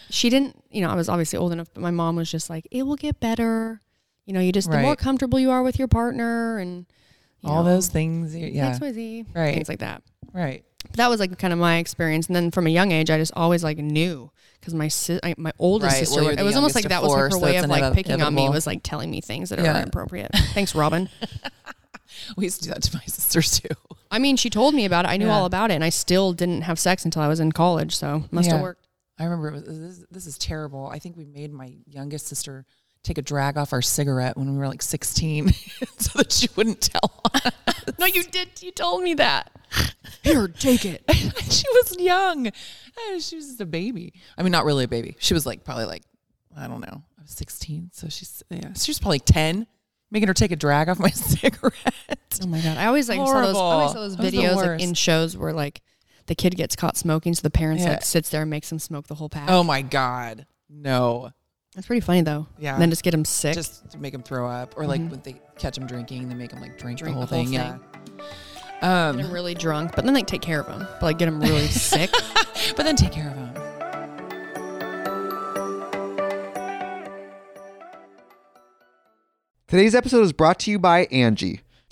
she 0.10 0.30
didn't 0.30 0.62
you 0.70 0.82
know 0.82 0.90
I 0.90 0.96
was 0.96 1.10
obviously 1.10 1.38
old 1.38 1.52
enough 1.52 1.68
but 1.74 1.82
my 1.82 1.92
mom 1.92 2.16
was 2.16 2.30
just 2.30 2.50
like 2.50 2.68
it 2.72 2.84
will 2.84 2.96
get 2.96 3.20
better 3.20 3.80
you 4.26 4.34
know 4.34 4.40
you 4.40 4.52
just 4.52 4.70
the 4.72 4.80
more 4.80 4.96
comfortable 4.96 5.40
you 5.40 5.52
are 5.52 5.64
with 5.64 5.78
your 5.80 5.88
partner 5.88 6.58
and 6.58 6.86
you 7.42 7.50
All 7.52 7.64
know, 7.64 7.72
those 7.76 7.88
things. 7.90 8.36
Yeah. 8.36 8.76
XYZ 8.78 9.28
Right. 9.36 9.54
things 9.54 9.70
like 9.70 9.80
that 9.80 10.02
Right. 10.34 10.64
but 10.84 10.94
that 10.98 11.10
was 11.10 11.20
like 11.20 11.38
kind 11.38 11.54
of 11.54 11.60
my 11.60 11.78
experience 11.78 12.28
and 12.28 12.36
then 12.36 12.52
from 12.52 12.68
a 12.68 12.70
young 12.70 12.92
age 12.92 13.10
I 13.10 13.18
just 13.18 13.34
always 13.36 13.64
like 13.64 13.78
knew 13.78 14.32
because 14.60 14.74
my 14.74 14.88
si- 14.88 15.20
I, 15.24 15.36
my 15.38 15.52
oldest 15.60 15.94
Right, 15.94 16.00
sister 16.00 16.22
well, 16.22 16.32
you're 16.32 16.40
it 16.40 16.44
was 16.44 16.56
almost 16.56 16.74
like 16.76 16.86
that 16.90 16.98
of 17.04 17.04
was 17.04 17.14
like 17.14 17.32
her 17.34 17.38
way 17.40 17.56
it's 17.58 17.64
of 17.64 17.70
like 17.70 17.94
picking 17.94 18.14
on 18.14 18.20
me 18.20 18.26
inevitable. 18.44 18.54
was 18.54 18.66
like 18.68 18.80
telling 18.84 19.12
me 19.12 19.22
things 19.22 19.50
that 19.50 19.60
are 19.60 19.64
Yeah. 19.64 19.82
inappropriate 19.82 20.32
thanks 20.54 20.74
Robin 20.76 21.10
We 22.38 22.46
used 22.46 22.62
to 22.62 22.70
do 22.70 22.74
that 22.74 22.84
to 22.84 22.96
my 22.96 23.04
sisters 23.08 23.60
too. 23.60 23.76
I 24.10 24.20
mean 24.20 24.38
she 24.38 24.50
told 24.50 24.74
me 24.74 24.86
about 24.86 25.06
it 25.06 25.10
I 25.10 25.18
knew 25.18 25.26
Yeah. 25.28 25.34
all 25.34 25.46
about 25.46 25.70
it 25.72 25.76
and 25.76 25.84
I 25.84 25.90
still 25.90 26.34
didn't 26.34 26.62
have 26.62 26.80
sex 26.80 27.04
until 27.06 27.22
I 27.22 27.28
was 27.28 27.40
in 27.40 27.52
college 27.52 27.96
so 27.96 28.24
must 28.32 28.50
have 28.50 28.62
worked 28.62 28.85
I 29.18 29.24
remember 29.24 29.50
it 29.50 29.54
was, 29.54 29.80
this, 29.80 30.06
this 30.12 30.28
is 30.28 30.38
terrible. 30.38 30.88
I 30.88 31.00
think 31.00 31.16
we 31.16 31.26
made 31.26 31.54
my 31.54 31.74
youngest 31.88 32.28
sister 32.28 32.66
take 33.04 33.18
a 33.18 33.22
drag 33.22 33.58
off 33.58 33.72
our 33.72 33.82
cigarette 33.82 34.36
when 34.36 34.52
we 34.52 34.58
were 34.58 34.68
like 34.68 34.82
16 34.82 35.50
so 35.98 36.18
that 36.18 36.32
she 36.32 36.50
wouldn't 36.56 36.82
tell 36.82 37.22
us. 37.34 37.52
No, 38.00 38.06
you 38.08 38.24
did. 38.24 38.62
You 38.62 38.72
told 38.72 39.04
me 39.04 39.14
that. 39.14 39.52
Here, 40.24 40.48
take 40.48 40.86
it. 40.86 41.04
she 41.10 41.66
was 41.74 41.96
young. 42.00 42.52
She 43.20 43.36
was 43.36 43.48
just 43.48 43.62
a 43.62 43.66
baby. 43.66 44.14
I 44.38 44.44
mean, 44.44 44.52
not 44.52 44.66
really 44.66 44.86
a 44.86 44.88
baby. 44.88 45.16
She 45.20 45.34
was 45.34 45.46
like 45.46 45.64
probably 45.64 45.86
like, 45.86 46.04
I 46.58 46.68
don't 46.68 46.82
know. 46.82 47.04
I 47.18 47.22
was 47.22 47.32
16. 47.32 47.92
So 47.94 48.10
she's, 48.10 48.44
yeah, 48.50 48.74
she 48.74 48.90
was 48.90 49.00
probably 49.00 49.20
10, 49.20 49.68
making 50.12 50.28
her 50.28 50.34
take 50.34 50.52
a 50.52 50.56
drag 50.56 50.90
off 50.90 51.00
my 51.00 51.10
cigarette. 51.12 52.40
Oh 52.42 52.48
my 52.48 52.60
god! 52.60 52.78
I 52.78 52.88
always 52.88 53.08
like 53.08 53.18
saw 53.18 53.26
those. 53.26 53.56
I 53.56 53.60
always 53.60 53.92
saw 53.92 54.00
those 54.00 54.16
Horrible. 54.16 54.16
That 54.16 54.24
was 54.24 54.34
the 54.34 54.38
videos 54.38 54.56
like, 54.56 54.82
in 54.82 54.94
shows 54.94 55.38
where 55.38 55.54
like 55.54 55.82
the 56.28 56.36
kid 56.36 56.56
gets 56.56 56.76
caught 56.76 56.98
smoking, 56.98 57.34
so 57.34 57.42
the 57.42 57.50
parents 57.50 57.84
Yeah. 57.84 57.92
like 57.92 58.04
sits 58.04 58.30
there 58.30 58.42
and 58.42 58.50
makes 58.50 58.72
him 58.72 58.80
smoke 58.80 59.08
the 59.08 59.16
whole 59.16 59.30
pack. 59.30 59.50
Oh 59.50 59.64
my 59.64 59.82
God. 59.82 60.46
No. 60.70 61.32
that's 61.76 61.88
pretty 61.88 62.00
funny 62.02 62.22
though. 62.22 62.48
Yeah. 62.58 62.74
And 62.74 62.82
then 62.82 62.90
just 62.90 63.04
get 63.04 63.14
him 63.14 63.26
sick. 63.26 63.54
Just 63.54 63.90
to 63.92 63.98
make 63.98 64.14
them 64.14 64.24
throw 64.24 64.48
up. 64.50 64.76
Or 64.78 64.88
like 64.88 65.02
Mhm. 65.02 65.12
when 65.12 65.22
they 65.24 65.42
catch 65.58 65.76
them 65.76 65.86
drinking, 65.88 66.30
they 66.30 66.36
make 66.36 66.52
them 66.52 66.62
like 66.62 66.78
drink, 66.78 67.00
Drink 67.00 67.14
the 67.16 67.20
whole, 67.20 67.26
the 67.28 67.36
whole 67.36 67.44
thing. 67.46 67.54
Yeah. 67.54 67.78
get 68.82 68.84
Um, 68.90 69.20
him 69.20 69.32
really 69.32 69.54
drunk, 69.56 69.94
but 69.96 70.06
then 70.06 70.14
like 70.14 70.26
take 70.28 70.42
care 70.42 70.62
of 70.62 70.68
him, 70.68 70.80
but 71.00 71.04
like 71.04 71.18
get 71.18 71.28
him 71.28 71.40
really 71.42 71.68
sick. 71.70 72.10
but 72.76 72.86
then 72.86 72.96
take 72.96 73.12
care 73.12 73.30
of 73.30 73.36
them. 73.36 73.52
Today's 79.68 79.96
episode 79.96 80.22
is 80.22 80.34
brought 80.34 80.60
to 80.60 80.72
you 80.72 80.80
by 80.80 81.06
Angie. 81.06 81.62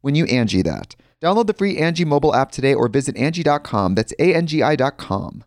when 0.00 0.14
you 0.14 0.24
Angie 0.26 0.62
that. 0.62 0.96
Download 1.20 1.46
the 1.46 1.54
free 1.54 1.78
Angie 1.78 2.04
mobile 2.04 2.34
app 2.34 2.50
today 2.50 2.74
or 2.74 2.88
visit 2.88 3.16
Angie.com. 3.16 3.94
That's 3.94 4.12
A-N-G-I 4.18 4.76
dot 4.76 4.96
com. 4.96 5.44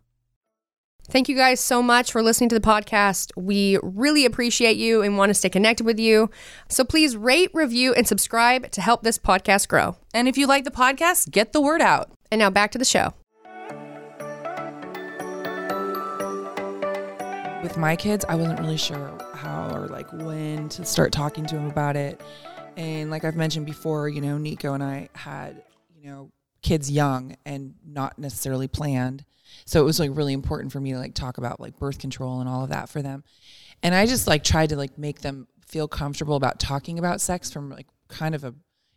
Thank 1.10 1.28
you 1.28 1.36
guys 1.36 1.60
so 1.60 1.84
much 1.84 2.12
for 2.12 2.22
listening 2.22 2.50
to 2.50 2.60
the 2.60 2.66
podcast. 2.66 3.32
We 3.36 3.78
really 3.84 4.26
appreciate 4.26 4.78
you 4.78 5.02
and 5.02 5.18
want 5.18 5.32
to 5.32 5.34
stay 5.34 5.50
connected 5.50 5.86
with 5.86 6.00
you. 6.00 6.30
So 6.70 6.86
please 6.86 7.18
rate, 7.18 7.52
review, 7.54 7.94
and 7.94 8.08
subscribe 8.08 8.72
to 8.72 8.82
help 8.82 9.04
this 9.04 9.18
podcast 9.18 9.68
grow. 9.68 9.98
And 10.14 10.28
if 10.28 10.38
you 10.38 10.48
like 10.48 10.64
the 10.64 10.72
podcast, 10.72 11.32
get 11.32 11.52
the 11.52 11.62
word 11.62 11.82
out. 11.82 12.12
And 12.32 12.40
now 12.40 12.50
back 12.50 12.72
to 12.72 12.78
the 12.78 12.86
show. 12.86 13.14
with 17.64 17.78
my 17.78 17.96
kids, 17.96 18.26
I 18.28 18.36
wasn't 18.36 18.60
really 18.60 18.78
sure 18.78 19.18
how 19.34 19.74
or 19.74 19.88
like 19.88 20.12
when 20.12 20.70
to 20.70 20.86
start 20.86 21.12
talking 21.12 21.46
to 21.46 21.56
them 21.56 21.68
about 21.68 21.96
it. 21.96 22.22
And 22.78 23.12
like 23.12 23.24
I've 23.24 23.36
mentioned 23.36 23.66
before, 23.66 24.10
you 24.10 24.22
know, 24.22 24.38
Nico 24.38 24.74
and 24.74 24.84
I 24.84 25.10
had, 25.14 25.62
you 25.96 26.10
know, 26.10 26.32
kids 26.62 26.90
young 26.90 27.36
and 27.46 27.76
not 27.86 28.18
necessarily 28.18 28.68
planned. 28.68 29.26
So 29.66 29.82
it 29.82 29.86
was 29.86 30.00
like 30.00 30.12
really 30.14 30.34
important 30.34 30.72
for 30.72 30.80
me 30.80 30.94
to 30.94 30.98
like 30.98 31.14
talk 31.14 31.38
about 31.38 31.60
like 31.60 31.78
birth 31.78 32.00
control 32.00 32.40
and 32.40 32.50
all 32.50 32.64
of 32.64 32.70
that 32.70 32.90
for 32.90 33.02
them. 33.02 33.24
And 33.84 33.94
I 33.94 34.06
just 34.06 34.28
like 34.28 34.44
tried 34.44 34.70
to 34.70 34.78
like 34.78 34.98
make 34.98 35.22
them 35.22 35.48
feel 35.68 35.88
comfortable 35.88 36.36
about 36.36 36.60
talking 36.60 37.00
about 37.00 37.22
sex 37.22 37.52
from 37.52 37.70
like 37.70 37.88
kind 38.08 38.34
of 38.34 38.44
a 38.44 38.54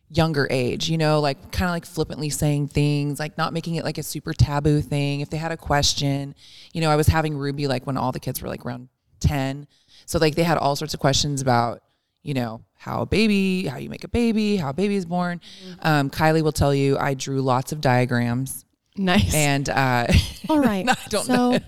younger 0.08 0.46
age, 0.50 0.88
you 0.88 0.96
know, 0.96 1.20
like 1.20 1.50
kind 1.50 1.68
of 1.68 1.74
like 1.74 1.84
flippantly 1.84 2.30
saying 2.30 2.68
things, 2.68 3.18
like 3.18 3.36
not 3.36 3.52
making 3.52 3.74
it 3.74 3.84
like 3.84 3.98
a 3.98 4.02
super 4.02 4.32
taboo 4.32 4.80
thing. 4.80 5.20
If 5.20 5.30
they 5.30 5.36
had 5.36 5.52
a 5.52 5.56
question, 5.56 6.34
you 6.72 6.80
know, 6.80 6.90
I 6.90 6.96
was 6.96 7.08
having 7.08 7.36
Ruby 7.36 7.66
like 7.66 7.86
when 7.86 7.96
all 7.96 8.12
the 8.12 8.20
kids 8.20 8.40
were 8.40 8.48
like 8.48 8.64
around 8.64 8.88
10. 9.20 9.66
So 10.06 10.18
like 10.18 10.36
they 10.36 10.44
had 10.44 10.58
all 10.58 10.76
sorts 10.76 10.94
of 10.94 11.00
questions 11.00 11.42
about, 11.42 11.82
you 12.26 12.34
know, 12.34 12.60
how 12.74 13.02
a 13.02 13.06
baby, 13.06 13.66
how 13.66 13.76
you 13.78 13.88
make 13.88 14.02
a 14.02 14.08
baby, 14.08 14.56
how 14.56 14.70
a 14.70 14.72
baby 14.72 14.96
is 14.96 15.06
born. 15.06 15.40
Um, 15.80 16.10
Kylie 16.10 16.42
will 16.42 16.50
tell 16.52 16.74
you 16.74 16.98
I 16.98 17.14
drew 17.14 17.40
lots 17.40 17.70
of 17.70 17.80
diagrams 17.80 18.64
Nice. 18.96 19.32
and 19.32 19.68
uh, 19.68 20.08
All 20.48 20.58
right. 20.58 20.88
I 20.88 20.96
don't 21.08 21.24
so, 21.24 21.52
know. 21.52 21.58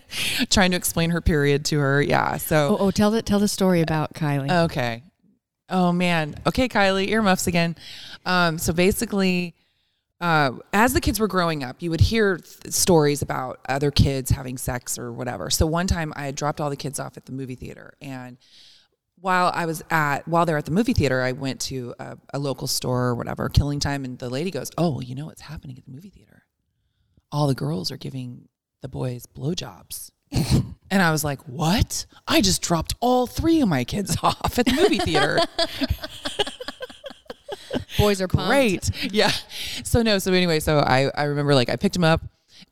trying 0.50 0.72
to 0.72 0.76
explain 0.76 1.10
her 1.10 1.20
period 1.20 1.64
to 1.66 1.78
her. 1.78 2.02
Yeah. 2.02 2.36
So 2.38 2.76
Oh, 2.80 2.86
oh, 2.86 2.90
tell 2.90 3.12
the 3.12 3.22
tell 3.22 3.38
the 3.38 3.46
story 3.48 3.80
about 3.80 4.14
Kylie. 4.14 4.64
Okay. 4.64 5.04
Oh 5.70 5.92
man. 5.92 6.34
Okay, 6.46 6.68
Kylie, 6.68 7.08
earmuffs 7.08 7.46
again. 7.46 7.76
Um, 8.26 8.58
so 8.58 8.72
basically, 8.72 9.54
uh, 10.20 10.52
as 10.72 10.94
the 10.94 11.00
kids 11.00 11.20
were 11.20 11.28
growing 11.28 11.62
up, 11.62 11.80
you 11.80 11.90
would 11.90 12.00
hear 12.00 12.38
th- 12.38 12.74
stories 12.74 13.22
about 13.22 13.60
other 13.68 13.92
kids 13.92 14.30
having 14.30 14.58
sex 14.58 14.98
or 14.98 15.12
whatever. 15.12 15.48
So 15.50 15.64
one 15.66 15.86
time, 15.86 16.12
I 16.16 16.24
had 16.24 16.34
dropped 16.34 16.60
all 16.60 16.70
the 16.70 16.76
kids 16.76 16.98
off 16.98 17.16
at 17.16 17.26
the 17.26 17.32
movie 17.32 17.54
theater, 17.54 17.94
and 18.00 18.36
while 19.20 19.50
I 19.54 19.66
was 19.66 19.82
at 19.90 20.26
while 20.28 20.46
they're 20.46 20.56
at 20.58 20.64
the 20.64 20.70
movie 20.70 20.92
theater, 20.92 21.22
I 21.22 21.32
went 21.32 21.60
to 21.62 21.94
a, 21.98 22.16
a 22.34 22.38
local 22.38 22.66
store 22.66 23.06
or 23.06 23.14
whatever, 23.14 23.48
Killing 23.48 23.80
Time, 23.80 24.04
and 24.04 24.18
the 24.18 24.28
lady 24.28 24.50
goes, 24.50 24.70
"Oh, 24.78 25.00
you 25.00 25.14
know 25.14 25.26
what's 25.26 25.42
happening 25.42 25.78
at 25.78 25.84
the 25.84 25.90
movie 25.90 26.10
theater? 26.10 26.44
All 27.30 27.46
the 27.46 27.54
girls 27.54 27.90
are 27.90 27.96
giving 27.96 28.48
the 28.82 28.88
boys 28.88 29.26
blowjobs." 29.26 30.10
And 30.90 31.02
I 31.02 31.10
was 31.10 31.22
like, 31.22 31.42
"What? 31.42 32.06
I 32.26 32.40
just 32.40 32.62
dropped 32.62 32.94
all 33.00 33.26
three 33.26 33.60
of 33.60 33.68
my 33.68 33.84
kids 33.84 34.16
off 34.22 34.58
at 34.58 34.64
the 34.64 34.72
movie 34.72 34.98
theater." 34.98 35.38
Boys 37.98 38.22
are 38.22 38.28
pumped. 38.28 38.48
Great. 38.48 39.12
Yeah. 39.12 39.32
So 39.84 40.00
no, 40.00 40.18
so 40.18 40.32
anyway, 40.32 40.60
so 40.60 40.78
I 40.78 41.10
I 41.14 41.24
remember 41.24 41.54
like 41.54 41.68
I 41.68 41.76
picked 41.76 41.94
him 41.94 42.04
up 42.04 42.22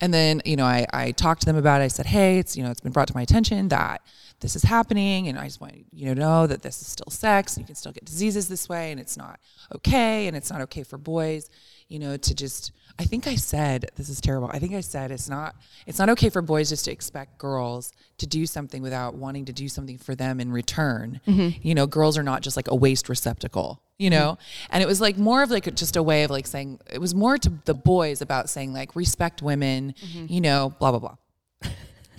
and 0.01 0.13
then, 0.13 0.41
you 0.45 0.57
know, 0.57 0.65
I 0.65 0.87
I 0.93 1.11
talked 1.13 1.41
to 1.43 1.47
them 1.47 1.57
about 1.57 1.81
it. 1.81 1.85
I 1.85 1.89
said, 1.89 2.07
"Hey, 2.07 2.39
it's, 2.39 2.57
you 2.57 2.63
know, 2.63 2.71
it's 2.71 2.81
been 2.81 2.93
brought 2.93 3.09
to 3.09 3.15
my 3.15 3.23
attention 3.23 3.69
that 3.69 4.03
this 4.47 4.55
is 4.55 4.63
happening 4.63 5.27
and 5.27 5.37
I 5.37 5.47
just 5.47 5.61
want 5.61 5.75
you 5.93 6.15
to 6.15 6.15
know 6.15 6.47
that 6.47 6.63
this 6.63 6.81
is 6.81 6.87
still 6.87 7.11
sex 7.11 7.57
and 7.57 7.65
you 7.65 7.67
can 7.67 7.75
still 7.75 7.91
get 7.91 8.05
diseases 8.05 8.47
this 8.47 8.69
way 8.69 8.93
and 8.93 9.01
it's 9.01 9.17
not 9.17 9.41
okay 9.75 10.29
and 10.29 10.37
it's 10.37 10.53
not 10.53 10.61
okay 10.61 10.85
for 10.85 10.99
boys, 10.99 11.51
you 11.89 11.99
know, 11.99 12.17
to 12.17 12.33
just 12.33 12.71
I 12.97 13.07
think 13.07 13.27
I 13.27 13.35
said 13.35 13.91
this 13.97 14.09
is 14.09 14.21
terrible. 14.21 14.49
I 14.53 14.61
think 14.61 14.73
I 14.73 14.83
said 14.83 15.11
it's 15.11 15.29
not 15.29 15.57
it's 15.85 15.99
not 15.99 16.09
okay 16.11 16.31
for 16.31 16.43
boys 16.43 16.69
just 16.69 16.85
to 16.85 16.93
expect 16.93 17.39
girls 17.39 17.93
to 18.19 18.27
do 18.29 18.47
something 18.47 18.83
without 18.83 19.17
wanting 19.17 19.47
to 19.47 19.53
do 19.53 19.69
something 19.69 19.99
for 19.99 20.15
them 20.15 20.39
in 20.39 20.53
return. 20.53 21.21
Mm-hmm. 21.27 21.59
You 21.67 21.75
know, 21.75 21.89
girls 21.89 22.17
are 22.17 22.23
not 22.23 22.43
just 22.43 22.57
like 22.57 22.69
a 22.69 22.77
waste 22.77 23.09
receptacle, 23.09 23.83
you 23.99 24.11
know? 24.11 24.39
Mm-hmm. 24.39 24.75
And 24.75 24.83
it 24.85 24.87
was 24.87 25.01
like 25.01 25.19
more 25.19 25.43
of 25.43 25.51
like 25.51 25.75
just 25.75 25.97
a 25.97 26.05
way 26.05 26.23
of 26.23 26.31
like 26.31 26.47
saying 26.47 26.79
it 26.89 27.01
was 27.01 27.17
more 27.17 27.37
to 27.37 27.53
the 27.65 27.75
boys 27.75 28.23
about 28.23 28.49
saying 28.49 28.73
like 28.73 28.95
respect 28.95 29.43
women, 29.43 29.97
mm-hmm. 30.01 30.33
you 30.33 30.41
know, 30.41 30.73
blah 30.79 30.93
blah 30.93 31.01
blah 31.01 31.17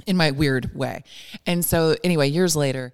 in 0.07 0.17
my 0.17 0.31
weird 0.31 0.73
way. 0.73 1.03
And 1.45 1.63
so 1.63 1.95
anyway, 2.03 2.29
years 2.29 2.55
later, 2.55 2.93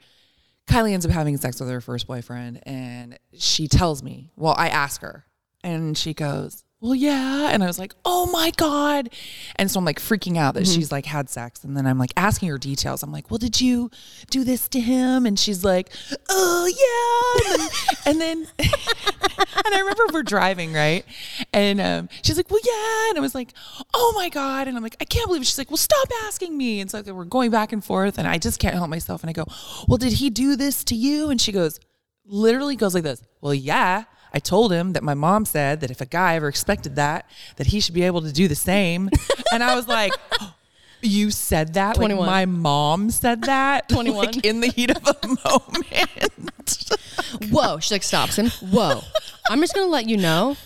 Kylie 0.68 0.94
ends 0.94 1.06
up 1.06 1.12
having 1.12 1.38
sex 1.38 1.60
with 1.60 1.70
her 1.70 1.82
first 1.82 2.08
boyfriend 2.08 2.62
and 2.64 3.18
she 3.38 3.68
tells 3.68 4.04
me, 4.04 4.32
well, 4.36 4.56
I 4.58 4.70
ask 4.70 5.02
her 5.02 5.26
and 5.64 5.98
she 5.98 6.14
goes, 6.14 6.64
well, 6.84 6.94
yeah. 6.94 7.52
And 7.54 7.64
I 7.64 7.68
was 7.68 7.80
like, 7.80 7.96
oh 8.04 8.26
my 8.26 8.52
God. 8.58 9.10
And 9.56 9.72
so 9.72 9.80
I'm 9.80 9.86
like 9.86 10.02
freaking 10.02 10.38
out 10.38 10.56
that 10.56 10.68
she's 10.68 10.92
like 10.92 11.06
had 11.06 11.30
sex. 11.30 11.64
And 11.64 11.78
then 11.78 11.88
I'm 11.88 11.98
like 11.98 12.12
asking 12.18 12.50
her 12.50 12.58
details. 12.58 13.04
I'm 13.04 13.12
like, 13.14 13.32
well, 13.32 13.38
did 13.38 13.62
you 13.62 13.90
do 14.30 14.44
this 14.44 14.68
to 14.68 14.82
him? 14.82 15.26
And 15.26 15.40
she's 15.40 15.64
like, 15.64 15.94
oh 16.28 16.68
yeah. 16.68 17.46
And 17.48 17.62
then, 17.62 17.70
and, 18.06 18.22
then 18.22 18.48
and 18.60 19.74
I 19.74 19.80
remember 19.80 20.04
we're 20.12 20.24
driving, 20.24 20.74
right? 20.74 21.06
And 21.54 21.80
um, 21.80 22.10
she's 22.22 22.36
like, 22.36 22.52
well, 22.52 22.60
yeah. 22.62 23.12
And 23.12 23.18
I 23.18 23.22
was 23.22 23.34
like, 23.34 23.54
oh 23.94 24.12
my 24.18 24.28
God. 24.28 24.68
And 24.68 24.76
I'm 24.76 24.84
like, 24.84 24.98
I 25.00 25.06
can't 25.06 25.28
believe 25.28 25.44
it. 25.44 25.46
She's 25.46 25.58
like, 25.58 25.72
well, 25.72 25.78
stop 25.78 26.10
asking 26.26 26.58
me. 26.58 26.82
And 26.82 26.92
so 26.92 27.02
we're 27.14 27.24
going 27.24 27.50
back 27.50 27.72
and 27.72 27.82
forth. 27.82 28.18
And 28.18 28.28
I 28.28 28.38
just 28.38 28.60
can't 28.60 28.76
help 28.76 28.90
myself. 28.90 29.24
And 29.24 29.30
I 29.30 29.34
go, 29.34 29.46
well, 29.88 29.98
did 29.98 30.12
he 30.12 30.30
do 30.30 30.58
this 30.58 30.84
to 30.84 30.96
you? 30.96 31.30
And 31.30 31.40
she 31.40 31.54
goes, 31.54 31.80
literally 32.26 32.76
goes 32.76 32.94
like 32.94 33.04
this, 33.04 33.22
well, 33.40 33.54
yeah. 33.54 34.04
I 34.34 34.40
told 34.40 34.72
him 34.72 34.94
that 34.94 35.04
my 35.04 35.14
mom 35.14 35.46
said 35.46 35.82
that 35.82 35.92
if 35.92 36.02
a 36.02 36.06
guy 36.06 36.36
ever 36.36 36.48
expected 36.48 36.96
that, 36.96 37.30
that 37.58 37.68
he 37.68 37.80
should 37.80 37.94
be 37.94 38.04
able 38.04 38.22
to 38.22 38.32
do 38.32 38.48
the 38.48 38.56
same. 38.56 39.10
and 39.52 39.64
I 39.64 39.76
was 39.76 39.88
like, 39.88 40.14
you 41.02 41.30
said 41.30 41.74
that? 41.76 41.96
21. 41.96 42.26
Like 42.26 42.28
my 42.28 42.46
mom 42.46 43.12
said 43.12 43.44
that? 43.44 43.90
21. 43.90 44.26
Like 44.26 44.46
in 44.46 44.62
the 44.62 44.68
heat 44.68 44.90
of 44.90 45.04
the 45.04 45.38
moment. 47.40 47.52
Whoa. 47.52 47.80
She 47.80 47.94
like 47.94 48.04
stops 48.04 48.38
him. 48.38 48.50
Whoa. 48.72 49.02
I'm 49.50 49.60
just 49.60 49.76
gonna 49.76 49.88
let 49.88 50.10
you 50.10 50.18
know 50.18 50.58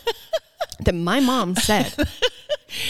that 0.86 0.95
my 0.95 1.19
mom 1.19 1.56
said 1.56 1.93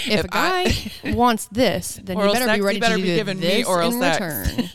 if, 0.06 0.26
a 0.26 0.28
guy 0.28 0.74
wants 1.16 1.46
this, 1.48 2.00
then 2.04 2.18
you 2.18 2.26
better 2.26 2.46
sex, 2.46 2.52
be 2.52 2.58
you 2.58 2.66
ready 2.66 2.80
better 2.80 2.96
to 2.98 3.02
be 3.02 3.08
do 3.08 3.16
giving 3.16 3.40
me 3.40 3.48
this 3.48 3.68
oral 3.68 3.94
in 3.94 4.00
sex. 4.00 4.20
return. 4.20 4.70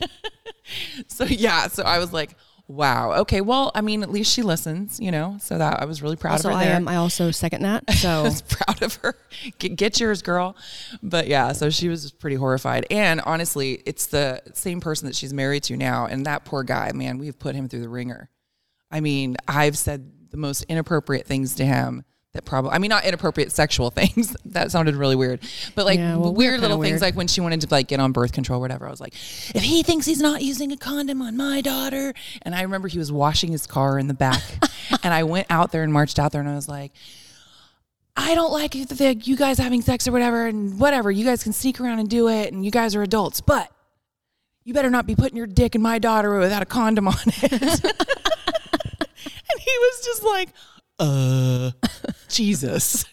so 1.06 1.24
yeah, 1.24 1.68
so 1.68 1.82
I 1.82 1.98
was 1.98 2.12
like, 2.12 2.34
wow. 2.72 3.12
Okay, 3.20 3.40
well, 3.40 3.70
I 3.74 3.80
mean, 3.80 4.02
at 4.02 4.10
least 4.10 4.32
she 4.32 4.42
listens, 4.42 4.98
you 4.98 5.10
know. 5.10 5.36
So 5.40 5.58
that 5.58 5.80
I 5.80 5.84
was 5.84 6.02
really 6.02 6.16
proud 6.16 6.32
also, 6.32 6.48
of 6.48 6.54
her 6.54 6.60
I 6.60 6.64
there. 6.64 6.76
am. 6.76 6.88
I 6.88 6.96
also 6.96 7.30
second 7.30 7.62
that. 7.62 7.84
So 8.02 8.08
I 8.08 8.22
was 8.22 8.42
proud 8.42 8.82
of 8.82 8.94
her. 8.96 9.14
Get, 9.58 9.76
get 9.76 10.00
yours, 10.00 10.22
girl. 10.22 10.56
But 11.02 11.28
yeah, 11.28 11.52
so 11.52 11.70
she 11.70 11.88
was 11.88 12.10
pretty 12.10 12.36
horrified. 12.36 12.86
And 12.90 13.20
honestly, 13.20 13.82
it's 13.86 14.06
the 14.06 14.42
same 14.54 14.80
person 14.80 15.06
that 15.06 15.14
she's 15.14 15.32
married 15.32 15.62
to 15.64 15.76
now. 15.76 16.06
And 16.06 16.26
that 16.26 16.44
poor 16.44 16.64
guy, 16.64 16.90
man, 16.92 17.18
we've 17.18 17.38
put 17.38 17.54
him 17.54 17.68
through 17.68 17.82
the 17.82 17.88
ringer. 17.88 18.28
I 18.90 19.00
mean, 19.00 19.36
I've 19.46 19.78
said 19.78 20.10
the 20.30 20.36
most 20.36 20.64
inappropriate 20.64 21.26
things 21.26 21.54
to 21.56 21.64
him 21.64 22.04
that 22.34 22.46
probably, 22.46 22.70
I 22.70 22.78
mean, 22.78 22.88
not 22.88 23.04
inappropriate 23.04 23.52
sexual 23.52 23.90
things. 23.92 24.34
that 24.46 24.70
sounded 24.70 24.94
really 24.96 25.16
weird. 25.16 25.40
But 25.74 25.84
like 25.84 25.98
Yeah, 25.98 26.16
well, 26.16 26.34
weird 26.34 26.60
little 26.60 26.80
things 26.82 27.02
like 27.02 27.14
when 27.14 27.28
she 27.28 27.40
wanted 27.40 27.60
to 27.62 27.68
like 27.70 27.88
get 27.88 28.00
on 28.00 28.12
birth 28.12 28.32
control 28.32 28.58
or 28.58 28.60
whatever. 28.62 28.86
I 28.86 28.90
was 28.90 29.00
like, 29.00 29.14
if 29.54 29.62
he 29.62 29.82
thinks 29.82 30.06
he's 30.06 30.20
not 30.20 30.42
using 30.42 30.72
a 30.72 30.76
condom 30.76 31.20
on 31.22 31.36
my 31.36 31.60
daughter. 31.60 32.14
And 32.42 32.54
I 32.54 32.62
remember 32.62 32.88
he 32.88 32.98
was 32.98 33.12
washing 33.12 33.52
his 33.52 33.66
car 33.66 33.98
in 33.98 34.08
the 34.08 34.14
back. 34.14 34.42
and 35.02 35.12
I 35.12 35.24
went 35.24 35.46
out 35.50 35.72
there 35.72 35.82
and 35.82 35.92
marched 35.92 36.18
out 36.18 36.32
there 36.32 36.40
and 36.40 36.48
I 36.48 36.54
was 36.54 36.68
like, 36.68 36.92
I 38.16 38.34
don't 38.34 38.52
like 38.52 38.72
that 38.72 39.26
you 39.26 39.36
guys 39.36 39.58
having 39.58 39.80
sex 39.80 40.06
or 40.06 40.12
whatever, 40.12 40.46
and 40.46 40.78
whatever. 40.78 41.10
You 41.10 41.24
guys 41.24 41.42
can 41.42 41.54
sneak 41.54 41.80
around 41.80 41.98
and 41.98 42.10
do 42.10 42.28
it, 42.28 42.52
and 42.52 42.62
you 42.62 42.70
guys 42.70 42.94
are 42.94 43.02
adults, 43.02 43.40
but 43.40 43.70
you 44.64 44.74
better 44.74 44.90
not 44.90 45.06
be 45.06 45.16
putting 45.16 45.36
your 45.36 45.46
dick 45.46 45.74
in 45.74 45.80
my 45.80 45.98
daughter 45.98 46.38
without 46.38 46.60
a 46.60 46.66
condom 46.66 47.08
on 47.08 47.14
it. 47.26 47.52
and 47.52 47.60
he 49.60 49.78
was 49.78 50.04
just 50.04 50.22
like, 50.22 50.50
uh, 51.02 51.70
Jesus. 52.28 53.04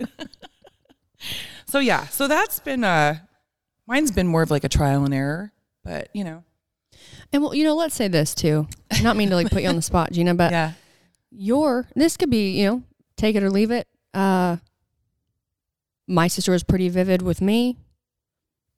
so 1.65 1.79
yeah, 1.79 2.07
so 2.07 2.27
that's 2.27 2.59
been 2.59 2.83
uh, 2.83 3.15
mine's 3.87 4.11
been 4.11 4.27
more 4.27 4.41
of 4.43 4.51
like 4.51 4.63
a 4.63 4.69
trial 4.69 5.05
and 5.05 5.13
error, 5.13 5.51
but 5.83 6.09
you 6.13 6.23
know, 6.23 6.43
and 7.33 7.41
well, 7.43 7.53
you 7.53 7.63
know, 7.63 7.75
let's 7.75 7.95
say 7.95 8.07
this 8.07 8.33
too. 8.33 8.67
Not 9.01 9.15
mean 9.17 9.29
to 9.29 9.35
like 9.35 9.49
put 9.49 9.61
you 9.63 9.69
on 9.69 9.75
the 9.75 9.81
spot, 9.81 10.11
Jeanna, 10.11 10.33
but 10.35 10.51
yeah, 10.51 10.73
your 11.31 11.87
this 11.95 12.17
could 12.17 12.29
be 12.29 12.51
you 12.59 12.65
know 12.67 12.83
take 13.17 13.35
it 13.35 13.43
or 13.43 13.49
leave 13.51 13.69
it 13.69 13.85
uh 14.15 14.55
my 16.07 16.27
sister 16.27 16.51
was 16.51 16.63
pretty 16.63 16.89
vivid 16.89 17.21
with 17.21 17.41
me 17.41 17.77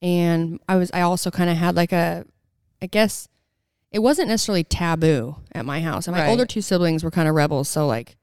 and 0.02 0.60
i 0.68 0.76
was 0.76 0.90
i 0.94 1.00
also 1.02 1.32
kind 1.32 1.50
of 1.50 1.56
had 1.56 1.76
like 1.76 1.92
a 1.94 2.26
i 2.82 2.88
guess 2.88 3.30
it 3.92 4.00
wasn't 4.00 4.28
necessarily 4.28 4.64
taboo 4.66 5.36
at 5.54 5.64
my 5.66 5.80
house 5.80 6.08
and 6.08 6.16
my 6.18 6.24
Right. 6.24 6.30
older 6.30 6.46
two 6.46 6.62
siblings 6.62 7.04
were 7.04 7.12
kind 7.12 7.30
of 7.30 7.36
rebels 7.36 7.70
so 7.70 7.86
like 7.88 8.18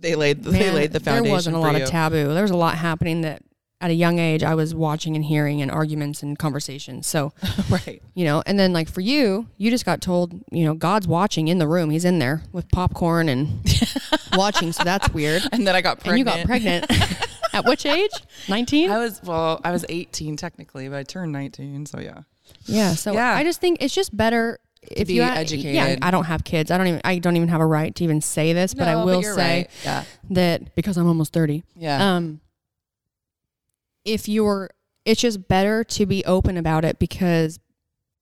they 0.00 0.14
laid 0.14 0.42
they 0.42 0.70
laid 0.70 0.92
the 0.92 1.00
foundation. 1.00 1.24
there 1.24 1.32
wasn't 1.32 1.56
a 1.56 1.58
lot 1.58 1.76
you. 1.76 1.82
of 1.82 1.88
taboo 1.88 2.32
there 2.34 2.42
was 2.42 2.50
a 2.50 2.56
lot 2.56 2.76
happening 2.76 3.20
that 3.22 3.42
at 3.82 3.90
a 3.90 3.94
young 3.94 4.18
age 4.18 4.42
i 4.42 4.54
was 4.54 4.74
watching 4.74 5.16
and 5.16 5.24
hearing 5.24 5.62
and 5.62 5.70
arguments 5.70 6.22
and 6.22 6.38
conversations 6.38 7.06
so 7.06 7.32
right. 7.70 8.02
you 8.14 8.24
know 8.24 8.42
and 8.46 8.58
then 8.58 8.72
like 8.72 8.88
for 8.90 9.00
you 9.00 9.46
you 9.56 9.70
just 9.70 9.84
got 9.86 10.00
told 10.02 10.34
you 10.50 10.64
know 10.64 10.74
god's 10.74 11.08
watching 11.08 11.48
in 11.48 11.58
the 11.58 11.66
room 11.66 11.88
he's 11.90 12.04
in 12.04 12.18
there 12.18 12.42
with 12.52 12.68
popcorn 12.70 13.28
and 13.28 13.48
watching 14.34 14.72
so 14.72 14.84
that's 14.84 15.08
weird 15.10 15.42
And 15.52 15.66
then 15.66 15.74
I 15.74 15.80
got 15.80 16.06
and 16.06 16.18
you 16.18 16.24
got 16.24 16.44
pregnant 16.46 16.86
at 17.52 17.64
which 17.64 17.86
age 17.86 18.10
19 18.48 18.90
I 18.90 18.98
was 18.98 19.20
well, 19.22 19.60
I 19.64 19.70
was 19.72 19.84
18 19.88 20.36
technically, 20.36 20.88
but 20.88 20.98
I 20.98 21.02
turned 21.02 21.32
19, 21.32 21.86
so 21.86 21.98
yeah. 22.00 22.20
yeah 22.66 22.94
so 22.94 23.12
Yeah. 23.12 23.34
i 23.34 23.42
just 23.42 23.60
think 23.60 23.78
it's 23.82 23.94
just 23.94 24.16
better 24.16 24.58
if 24.82 25.08
be 25.08 25.14
you 25.14 25.22
educated. 25.22 25.74
yeah 25.74 25.96
i 26.00 26.10
don't 26.10 26.24
have 26.24 26.42
kids 26.42 26.70
i 26.70 26.78
don't 26.78 26.86
even 26.86 27.00
i 27.04 27.18
don't 27.18 27.36
even 27.36 27.48
have 27.48 27.60
a 27.60 27.66
right 27.66 27.94
to 27.94 28.04
even 28.04 28.20
say 28.20 28.52
this 28.52 28.72
but 28.72 28.88
i 28.88 29.04
will 29.04 29.20
you're 29.20 29.34
say 29.34 29.58
right. 29.58 29.70
yeah, 29.84 30.04
that 30.30 30.74
because 30.74 30.96
i'm 30.96 31.06
almost 31.06 31.32
30 31.32 31.62
yeah, 31.76 32.16
um 32.16 32.40
if 34.04 34.28
you're 34.28 34.70
it's 35.04 35.20
just 35.20 35.48
better 35.48 35.84
to 35.84 36.06
be 36.06 36.24
open 36.24 36.56
about 36.56 36.84
it 36.84 36.98
because 36.98 37.58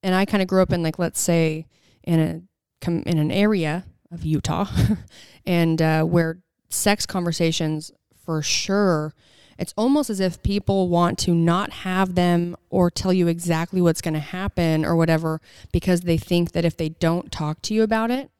and 0.03 0.13
i 0.13 0.25
kind 0.25 0.41
of 0.41 0.47
grew 0.47 0.61
up 0.61 0.73
in 0.73 0.83
like 0.83 0.99
let's 0.99 1.19
say 1.19 1.65
in 2.03 2.19
a 2.19 2.89
in 3.05 3.17
an 3.17 3.31
area 3.31 3.85
of 4.11 4.25
utah 4.25 4.65
and 5.45 5.81
uh, 5.81 6.03
where 6.03 6.39
sex 6.69 7.05
conversations 7.05 7.91
for 8.25 8.41
sure 8.41 9.13
it's 9.59 9.73
almost 9.77 10.09
as 10.09 10.19
if 10.19 10.41
people 10.43 10.87
want 10.89 11.19
to 11.19 11.33
not 11.35 11.71
have 11.71 12.15
them 12.15 12.55
or 12.69 12.89
tell 12.89 13.11
you 13.13 13.27
exactly 13.27 13.81
what's 13.81 14.01
going 14.01 14.13
to 14.15 14.19
happen 14.19 14.85
or 14.85 14.95
whatever 14.95 15.41
because 15.71 16.01
they 16.01 16.17
think 16.17 16.53
that 16.53 16.65
if 16.65 16.77
they 16.77 16.89
don't 16.89 17.31
talk 17.31 17.61
to 17.63 17.73
you 17.73 17.83
about 17.83 18.09
it 18.11 18.31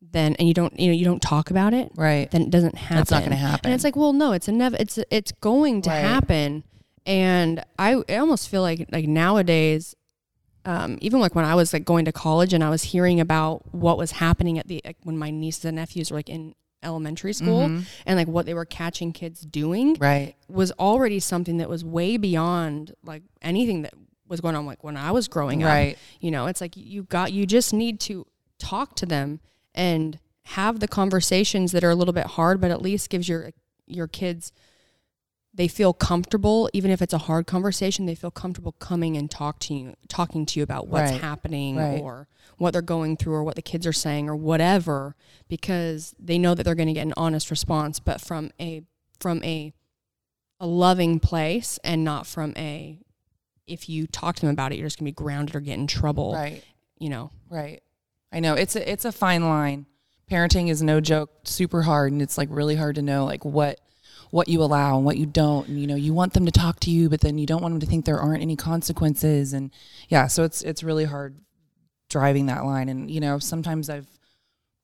then 0.00 0.34
and 0.36 0.46
you 0.46 0.54
don't 0.54 0.78
you 0.78 0.86
know 0.86 0.92
you 0.92 1.04
don't 1.04 1.20
talk 1.20 1.50
about 1.50 1.74
it, 1.74 1.90
Right. 1.96 2.30
then 2.30 2.42
it 2.42 2.50
doesn't 2.50 2.76
happen. 2.76 2.98
it's 2.98 3.10
not 3.10 3.24
gonna 3.24 3.34
happen. 3.36 3.60
And 3.64 3.74
it's 3.74 3.82
like, 3.82 3.96
well, 3.96 4.12
no, 4.12 4.30
it's 4.32 4.46
a 4.46 4.52
never. 4.52 4.76
It's 4.78 4.96
it's 5.10 5.32
going 5.40 5.82
to 5.82 5.90
Right. 5.90 5.98
happen. 5.98 6.62
And 7.04 7.64
I, 7.78 8.02
I 8.08 8.16
almost 8.16 8.48
feel 8.48 8.62
like 8.62 8.86
like 8.92 9.08
nowadays, 9.08 9.96
um, 10.64 10.98
even 11.00 11.20
like 11.20 11.34
when 11.34 11.44
I 11.44 11.56
was 11.56 11.72
like 11.72 11.84
going 11.84 12.04
to 12.04 12.12
college 12.12 12.52
and 12.52 12.62
I 12.62 12.70
was 12.70 12.84
hearing 12.84 13.18
about 13.18 13.74
what 13.74 13.98
was 13.98 14.12
happening 14.12 14.56
at 14.58 14.68
the 14.68 14.80
like, 14.84 14.98
when 15.02 15.18
my 15.18 15.30
nieces 15.30 15.64
and 15.64 15.76
nephews 15.76 16.10
were 16.12 16.18
like 16.18 16.28
in 16.28 16.54
elementary 16.82 17.32
school 17.32 17.68
Mhm. 17.68 17.86
and 18.06 18.16
like 18.16 18.28
what 18.28 18.46
they 18.46 18.54
were 18.54 18.64
catching 18.64 19.12
kids 19.12 19.40
doing 19.40 19.94
Right. 19.98 20.34
was 20.48 20.70
already 20.72 21.18
something 21.20 21.56
that 21.58 21.68
was 21.68 21.84
way 21.84 22.16
beyond 22.16 22.94
like 23.04 23.22
anything 23.42 23.82
that 23.82 23.94
was 24.28 24.40
going 24.40 24.54
on 24.54 24.64
like 24.66 24.84
when 24.84 24.96
I 24.96 25.10
was 25.10 25.26
growing 25.26 25.62
up. 25.64 25.68
Right. 25.70 25.98
You 26.20 26.30
know, 26.30 26.46
it's 26.46 26.60
like 26.60 26.76
you 26.76 27.02
got 27.04 27.32
you 27.32 27.46
just 27.46 27.72
need 27.72 27.98
to 28.00 28.26
talk 28.58 28.94
to 28.96 29.06
them 29.06 29.40
and 29.74 30.18
have 30.44 30.80
the 30.80 30.88
conversations 30.88 31.72
that 31.72 31.82
are 31.84 31.90
a 31.90 31.94
little 31.94 32.14
bit 32.14 32.26
hard, 32.26 32.60
but 32.60 32.70
at 32.70 32.80
least 32.82 33.10
gives 33.10 33.28
your 33.28 33.50
your 33.86 34.06
kids 34.06 34.52
they 35.58 35.66
feel 35.68 35.92
comfortable, 35.92 36.70
even 36.72 36.90
if 36.90 37.02
it's 37.02 37.12
a 37.12 37.18
hard 37.18 37.46
conversation, 37.48 38.06
they 38.06 38.14
feel 38.14 38.30
comfortable 38.30 38.72
coming 38.78 39.16
and 39.16 39.28
talk 39.30 39.58
to 39.58 39.74
you 39.74 39.94
talking 40.08 40.46
to 40.46 40.58
you 40.58 40.62
about 40.62 40.86
what's 40.86 41.10
Right. 41.10 41.20
happening 41.20 41.76
Right. 41.76 42.00
or 42.00 42.28
what 42.58 42.70
they're 42.72 42.80
going 42.80 43.16
through 43.16 43.34
or 43.34 43.42
what 43.44 43.56
the 43.56 43.62
kids 43.62 43.84
are 43.86 43.92
saying 43.92 44.28
or 44.28 44.36
whatever, 44.36 45.16
because 45.48 46.14
they 46.18 46.38
know 46.38 46.54
that 46.54 46.62
they're 46.62 46.74
going 46.76 46.86
to 46.88 46.94
get 46.94 47.06
an 47.06 47.14
honest 47.16 47.50
response, 47.50 47.98
but 48.00 48.20
from 48.20 48.50
a 48.60 48.82
from 49.18 49.42
a 49.42 49.74
a 50.60 50.66
loving 50.66 51.18
place 51.20 51.78
and 51.84 52.04
not 52.04 52.26
from 52.26 52.52
a 52.56 53.00
if 53.66 53.88
you 53.88 54.06
talk 54.06 54.34
to 54.36 54.42
them 54.42 54.50
about 54.50 54.72
it, 54.72 54.76
you're 54.78 54.86
just 54.86 54.98
gonna 54.98 55.08
be 55.08 55.12
grounded 55.12 55.54
or 55.54 55.60
get 55.60 55.76
in 55.78 55.86
trouble. 55.86 56.32
Right. 56.34 56.62
You 56.98 57.10
know. 57.10 57.30
Right. 57.50 57.82
I 58.32 58.40
know 58.40 58.54
it's 58.54 58.76
a 58.76 58.90
it's 58.90 59.04
a 59.04 59.12
fine 59.12 59.42
line. 59.48 59.86
Parenting 60.30 60.68
is 60.68 60.82
no 60.82 61.00
joke, 61.00 61.30
super 61.44 61.82
hard, 61.82 62.12
and 62.12 62.20
it's 62.22 62.38
like 62.38 62.48
really 62.50 62.76
hard 62.76 62.94
to 62.96 63.02
know 63.02 63.24
like 63.24 63.44
what 63.44 63.80
what 64.30 64.48
you 64.48 64.62
allow 64.62 64.96
and 64.96 65.04
what 65.04 65.16
you 65.16 65.26
don't. 65.26 65.68
And 65.68 65.80
you 65.80 65.86
know, 65.86 65.94
you 65.96 66.12
want 66.14 66.34
them 66.34 66.44
to 66.46 66.52
talk 66.52 66.80
to 66.80 66.90
you, 66.90 67.08
but 67.08 67.20
then 67.20 67.38
you 67.38 67.46
don't 67.46 67.62
want 67.62 67.72
them 67.74 67.80
to 67.80 67.86
think 67.86 68.04
there 68.04 68.20
aren't 68.20 68.42
any 68.42 68.56
consequences. 68.56 69.52
And 69.52 69.70
yeah, 70.08 70.26
so 70.26 70.44
it's 70.44 70.62
it's 70.62 70.82
really 70.82 71.04
hard 71.04 71.36
driving 72.10 72.46
that 72.46 72.64
line. 72.64 72.88
And 72.88 73.10
you 73.10 73.20
know, 73.20 73.38
sometimes 73.38 73.88
I've 73.90 74.06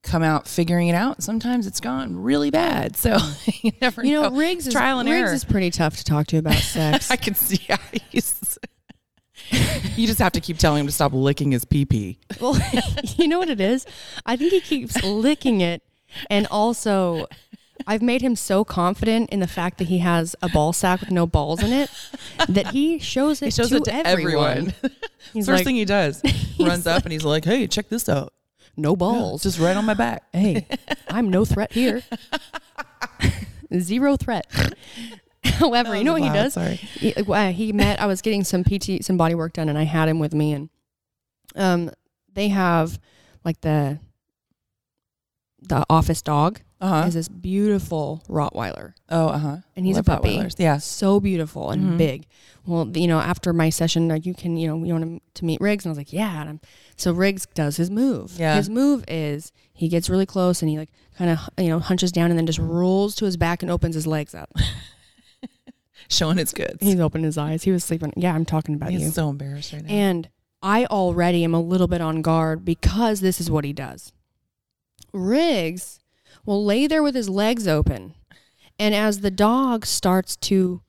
come 0.02 0.22
out 0.22 0.46
figuring 0.46 0.88
it 0.88 0.94
out. 0.94 1.22
Sometimes 1.22 1.66
it's 1.66 1.80
gone 1.80 2.22
really 2.22 2.50
bad. 2.50 2.96
So 2.96 3.16
you 3.62 3.72
never 3.80 4.04
You 4.04 4.14
know, 4.14 4.28
know. 4.28 4.36
Riggs 4.36 4.66
is 4.66 4.74
trial 4.74 4.98
and 4.98 5.08
Riggs 5.08 5.28
error. 5.28 5.34
is 5.34 5.44
pretty 5.44 5.70
tough 5.70 5.96
to 5.96 6.04
talk 6.04 6.26
to 6.28 6.36
about 6.38 6.54
sex. 6.56 7.10
I 7.10 7.16
can 7.16 7.34
see 7.34 7.60
how 7.68 7.78
he's. 8.10 8.58
you 9.96 10.06
just 10.06 10.20
have 10.20 10.32
to 10.32 10.40
keep 10.40 10.58
telling 10.58 10.80
him 10.80 10.86
to 10.86 10.92
stop 10.92 11.12
licking 11.12 11.52
his 11.52 11.64
pee 11.64 11.84
pee. 11.84 12.18
well, 12.40 12.58
you 13.16 13.28
know 13.28 13.38
what 13.38 13.50
it 13.50 13.60
is? 13.60 13.84
I 14.24 14.36
think 14.36 14.52
he 14.52 14.60
keeps 14.60 15.02
licking 15.02 15.60
it, 15.60 15.82
and 16.30 16.46
also. 16.48 17.26
I've 17.86 18.02
made 18.02 18.22
him 18.22 18.34
so 18.36 18.64
confident 18.64 19.30
in 19.30 19.40
the 19.40 19.46
fact 19.46 19.78
that 19.78 19.88
he 19.88 19.98
has 19.98 20.34
a 20.40 20.48
ball 20.48 20.72
sack 20.72 21.00
with 21.00 21.10
no 21.10 21.26
balls 21.26 21.62
in 21.62 21.72
it 21.72 21.90
that 22.48 22.68
he 22.68 22.98
shows 22.98 23.42
it, 23.42 23.46
He 23.46 23.50
shows 23.50 23.68
to, 23.70 23.76
it 23.76 23.84
to 23.84 23.94
everyone. 23.94 24.48
everyone. 24.48 24.74
First 25.34 25.48
like, 25.48 25.64
thing 25.64 25.76
he 25.76 25.84
does, 25.84 26.22
runs 26.60 26.86
up 26.86 27.02
and 27.04 27.12
he's 27.12 27.24
like, 27.24 27.44
"Hey, 27.44 27.66
check 27.66 27.88
this 27.88 28.08
out. 28.08 28.32
no 28.76 28.94
balls. 28.96 29.42
Just 29.42 29.58
right 29.58 29.76
on 29.76 29.84
my 29.84 29.94
back." 29.94 30.22
hey, 30.32 30.66
I'm 31.08 31.28
no 31.30 31.44
threat 31.44 31.72
here. 31.72 32.02
Zero 33.78 34.16
threat. 34.16 34.46
However, 35.44 35.96
you 35.96 36.04
know 36.04 36.12
what 36.12 36.22
he 36.22 36.28
does? 36.28 36.54
Sorry. 36.54 36.76
he, 36.76 37.14
uh, 37.14 37.52
he 37.52 37.72
met 37.72 38.00
i 38.00 38.06
was 38.06 38.22
getting 38.22 38.44
some 38.44 38.64
pt 38.64 39.04
some 39.04 39.16
body 39.16 39.34
work 39.34 39.52
done 39.52 39.68
and 39.68 39.76
i 39.76 39.82
had 39.82 40.08
him 40.08 40.18
with 40.18 40.32
me 40.34 40.52
and 40.52 40.68
um 41.54 41.90
they 42.32 42.48
have 42.48 42.98
like 43.44 43.60
the 43.60 43.98
the 45.68 45.84
office 45.88 46.20
dog 46.22 46.60
Uh 46.80 46.88
huh. 47.02 47.06
is 47.08 47.14
this 47.14 47.28
beautiful 47.28 48.22
rottweiler 48.28 48.92
Oh, 49.08 49.28
uh 49.28 49.38
huh. 49.38 49.56
and 49.76 49.86
he's 49.86 49.96
Love 49.96 50.08
a 50.08 50.16
puppy 50.16 50.42
Yeah. 50.58 50.78
so 50.78 51.20
beautiful 51.20 51.70
and 51.70 51.82
Mhm. 51.92 51.98
big 51.98 52.26
well 52.66 52.86
you 52.94 53.06
know 53.06 53.18
after 53.20 53.52
my 53.52 53.70
session 53.70 54.08
like, 54.08 54.26
you 54.26 54.34
can 54.34 54.56
you 54.56 54.66
know 54.68 54.84
you 54.84 54.92
want 54.92 55.04
him 55.04 55.20
to 55.34 55.44
meet 55.44 55.60
riggs 55.60 55.84
and 55.84 55.90
i 55.90 55.92
was 55.92 55.98
like 55.98 56.12
yeah 56.12 56.40
and 56.40 56.48
I'm, 56.50 56.60
so 56.96 57.12
riggs 57.12 57.46
does 57.54 57.76
his 57.78 57.90
move 57.90 58.32
Yeah. 58.38 58.56
his 58.56 58.68
move 58.68 59.04
is 59.08 59.52
he 59.72 59.88
gets 59.88 60.10
really 60.10 60.26
close 60.26 60.60
and 60.62 60.68
he 60.70 60.76
like 60.78 60.90
kind 61.16 61.30
of 61.30 61.38
you 61.58 61.68
know 61.68 61.78
hunches 61.78 62.12
down 62.12 62.30
and 62.30 62.38
then 62.38 62.46
just 62.46 62.58
rolls 62.58 63.14
to 63.16 63.24
his 63.24 63.36
back 63.36 63.62
and 63.62 63.70
opens 63.70 63.94
his 63.94 64.06
legs 64.06 64.34
up 64.34 64.50
Showing 66.10 66.36
his 66.36 66.52
goods. 66.52 66.76
he's 66.80 67.00
opened 67.00 67.24
his 67.24 67.38
eyes 67.38 67.62
he 67.62 67.70
was 67.72 67.82
sleeping 67.82 68.12
yeah 68.16 68.34
i'm 68.34 68.44
talking 68.44 68.74
about 68.74 68.90
He's 68.90 69.00
you 69.02 69.10
so 69.10 69.30
embarrassed 69.30 69.72
right 69.72 69.82
now. 69.82 69.90
And 69.90 70.28
I 70.62 70.84
already 70.86 71.44
am 71.44 71.52
a 71.54 71.60
little 71.60 71.86
bit 71.88 72.00
on 72.00 72.22
guard 72.22 72.64
because 72.64 73.20
this 73.20 73.38
is 73.38 73.50
what 73.50 73.64
he 73.66 73.74
does. 73.74 74.12
Riggs 75.14 76.00
will 76.44 76.64
lay 76.64 76.86
there 76.86 77.02
with 77.02 77.14
his 77.14 77.28
legs 77.28 77.66
open. 77.66 78.14
And 78.78 78.94
as 78.94 79.20
the 79.20 79.30
dog 79.30 79.86
starts 79.86 80.36
to 80.36 80.82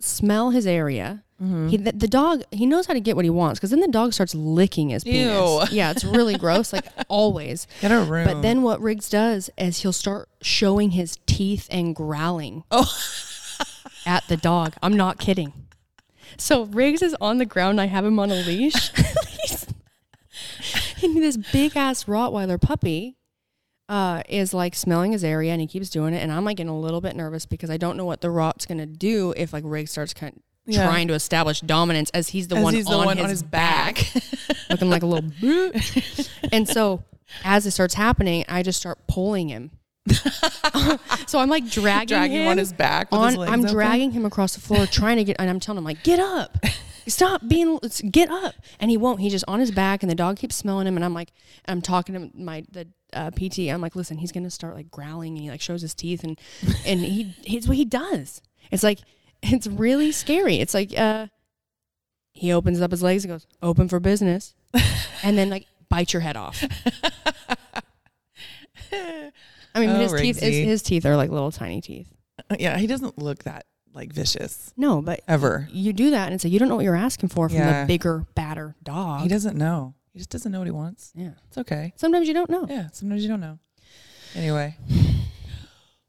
smell 0.00 0.50
his 0.50 0.66
area, 0.66 1.24
Mhm. 1.42 1.70
he, 1.70 1.76
the, 1.76 1.92
the 1.92 2.08
dog, 2.08 2.42
he 2.50 2.66
knows 2.66 2.86
how 2.86 2.94
to 2.94 3.00
get 3.00 3.14
what 3.16 3.24
he 3.24 3.30
wants 3.30 3.58
because 3.60 3.70
then 3.70 3.80
the 3.80 3.88
dog 3.88 4.12
starts 4.12 4.34
licking 4.34 4.88
his 4.90 5.04
penis. 5.04 5.32
Ew. 5.32 5.62
Yeah, 5.76 5.90
it's 5.90 6.04
really 6.04 6.36
gross, 6.38 6.72
like 6.72 6.86
always. 7.08 7.66
Get 7.80 7.90
a 7.92 8.00
room. 8.00 8.24
But 8.26 8.42
then 8.42 8.62
what 8.62 8.80
Riggs 8.80 9.08
does 9.08 9.50
is 9.58 9.82
he'll 9.82 9.92
start 9.92 10.28
showing 10.40 10.92
his 10.92 11.18
teeth 11.26 11.68
and 11.70 11.94
growling 11.94 12.64
oh, 12.70 12.92
at 14.06 14.26
the 14.28 14.36
dog. 14.36 14.74
I'm 14.82 14.96
not 14.96 15.18
kidding. 15.18 15.52
So 16.38 16.64
Riggs 16.64 17.02
is 17.02 17.16
on 17.20 17.38
the 17.38 17.46
ground. 17.46 17.80
I 17.80 17.86
have 17.86 18.04
him 18.04 18.18
on 18.18 18.30
a 18.30 18.34
leash. 18.42 18.90
This 21.14 21.36
big 21.36 21.76
ass 21.76 22.04
Rottweiler 22.04 22.60
puppy 22.60 23.16
uh, 23.88 24.22
is 24.28 24.52
like 24.54 24.74
smelling 24.74 25.12
his 25.12 25.24
area 25.24 25.52
and 25.52 25.60
he 25.60 25.66
keeps 25.66 25.88
doing 25.90 26.14
it. 26.14 26.18
And 26.22 26.30
I'm 26.32 26.44
like 26.44 26.56
getting 26.58 26.70
a 26.70 26.78
little 26.78 27.00
bit 27.00 27.16
nervous 27.16 27.46
because 27.46 27.70
I 27.70 27.76
don't 27.76 27.96
know 27.96 28.04
what 28.04 28.20
the 28.20 28.30
Rot's 28.30 28.66
going 28.66 28.78
to 28.78 28.86
do 28.86 29.32
if 29.36 29.52
like 29.52 29.64
Riggs 29.66 29.90
starts 29.90 30.12
kind 30.14 30.34
of 30.36 30.42
Yeah. 30.66 30.84
trying 30.86 31.08
to 31.08 31.14
establish 31.14 31.60
dominance 31.62 32.10
as 32.10 32.28
he's 32.28 32.48
the 32.48 32.56
As 32.56 32.64
one, 32.64 32.74
he's 32.74 32.84
the 32.86 32.92
on, 32.92 33.06
one 33.06 33.16
his 33.16 33.24
on 33.24 33.30
his 33.30 33.42
back, 33.42 33.96
back. 34.14 34.22
looking 34.70 34.90
like 34.90 35.02
a 35.02 35.06
little. 35.06 35.30
boop. 35.30 36.28
and 36.52 36.68
so 36.68 37.02
as 37.44 37.64
it 37.66 37.70
starts 37.72 37.94
happening, 37.94 38.44
I 38.48 38.62
just 38.62 38.78
start 38.80 38.98
pulling 39.06 39.48
him. 39.48 39.70
so 41.26 41.38
I'm 41.38 41.50
like 41.50 41.68
dragging, 41.70 42.08
dragging 42.08 42.40
him 42.42 42.48
on 42.48 42.58
his 42.58 42.72
back. 42.72 43.08
On, 43.12 43.28
his 43.28 43.38
I'm 43.38 43.60
open. 43.60 43.72
dragging 43.72 44.10
him 44.12 44.24
across 44.24 44.54
the 44.54 44.60
floor, 44.60 44.86
trying 44.86 45.16
to 45.18 45.24
get, 45.24 45.36
and 45.38 45.50
I'm 45.50 45.60
telling 45.60 45.78
him 45.78 45.84
like, 45.84 46.02
get 46.02 46.18
up, 46.18 46.56
stop 47.08 47.42
being, 47.48 47.78
let's 47.82 48.00
get 48.02 48.30
up, 48.30 48.54
and 48.80 48.90
he 48.90 48.96
won't. 48.96 49.20
He's 49.20 49.32
just 49.32 49.44
on 49.48 49.60
his 49.60 49.70
back, 49.70 50.02
and 50.02 50.10
the 50.10 50.14
dog 50.14 50.36
keeps 50.36 50.56
smelling 50.56 50.86
him, 50.86 50.96
and 50.96 51.04
I'm 51.04 51.14
like, 51.14 51.32
I'm 51.66 51.80
talking 51.82 52.14
to 52.14 52.30
my 52.38 52.64
the 52.70 52.88
uh, 53.12 53.30
PT. 53.30 53.70
I'm 53.70 53.80
like, 53.80 53.96
listen, 53.96 54.18
he's 54.18 54.32
gonna 54.32 54.50
start 54.50 54.74
like 54.74 54.90
growling, 54.90 55.34
and 55.34 55.42
he 55.42 55.50
like 55.50 55.60
shows 55.60 55.82
his 55.82 55.94
teeth, 55.94 56.24
and 56.24 56.38
and 56.86 57.00
he 57.00 57.22
he's 57.44 57.66
what 57.68 57.76
he 57.76 57.84
does. 57.84 58.40
It's 58.70 58.82
like 58.82 58.98
it's 59.42 59.66
really 59.66 60.12
scary. 60.12 60.56
It's 60.56 60.74
like 60.74 60.96
uh, 60.96 61.26
he 62.32 62.52
opens 62.52 62.80
up 62.80 62.90
his 62.90 63.02
legs 63.02 63.24
and 63.24 63.32
goes, 63.32 63.46
open 63.62 63.88
for 63.88 64.00
business, 64.00 64.54
and 65.22 65.36
then 65.38 65.50
like 65.50 65.66
bite 65.88 66.12
your 66.12 66.20
head 66.22 66.36
off. 66.36 66.62
I 68.92 69.80
mean, 69.80 69.90
Oh, 69.90 69.98
his 69.98 70.12
teeth, 70.12 70.40
his, 70.40 70.56
his 70.56 70.82
teeth 70.82 71.04
are 71.06 71.16
like 71.16 71.30
little 71.30 71.52
tiny 71.52 71.80
teeth. 71.80 72.12
Yeah, 72.58 72.78
he 72.78 72.86
doesn't 72.86 73.18
look 73.18 73.44
that 73.44 73.66
like 73.98 74.12
vicious 74.12 74.72
No, 74.76 75.02
but 75.02 75.20
ever. 75.28 75.68
you 75.70 75.92
do 75.92 76.10
that 76.12 76.30
and 76.32 76.40
say 76.40 76.48
like 76.48 76.52
you 76.54 76.58
don't 76.58 76.68
know 76.68 76.76
what 76.76 76.84
you're 76.84 76.96
asking 76.96 77.28
for 77.28 77.48
from 77.48 77.58
Yeah. 77.58 77.82
the 77.82 77.86
bigger, 77.86 78.24
badder 78.34 78.74
dog. 78.82 79.22
He 79.22 79.28
doesn't 79.28 79.56
know. 79.56 79.94
He 80.12 80.18
just 80.20 80.30
doesn't 80.30 80.50
know 80.50 80.58
what 80.60 80.66
he 80.66 80.72
wants. 80.72 81.12
Yeah. 81.14 81.32
It's 81.48 81.58
okay. 81.58 81.92
Sometimes 81.96 82.26
you 82.28 82.34
don't 82.34 82.48
know. 82.50 82.64
Yeah, 82.68 82.88
sometimes 82.92 83.22
you 83.22 83.28
don't 83.28 83.40
know. 83.40 83.58
Anyway, 84.34 84.76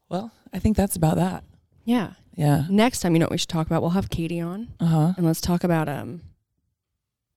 well, 0.08 0.30
I 0.52 0.58
think 0.58 0.76
that's 0.76 0.96
about 0.96 1.16
that. 1.16 1.44
Yeah. 1.84 2.12
Yeah. 2.34 2.64
Next 2.70 3.00
time, 3.00 3.12
you 3.14 3.18
know 3.18 3.24
what 3.26 3.32
we 3.32 3.38
should 3.38 3.48
talk 3.48 3.66
about? 3.66 3.82
We'll 3.82 3.90
have 3.92 4.08
Katie 4.10 4.40
on 4.40 4.68
Uh 4.80 4.86
huh. 4.86 5.12
and 5.16 5.26
let's 5.26 5.40
talk 5.40 5.64
about 5.64 5.88
um 5.88 6.22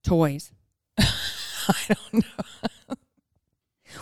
toys. 0.03 0.51
I 0.99 1.75
don't 1.87 2.13
know. 2.13 2.95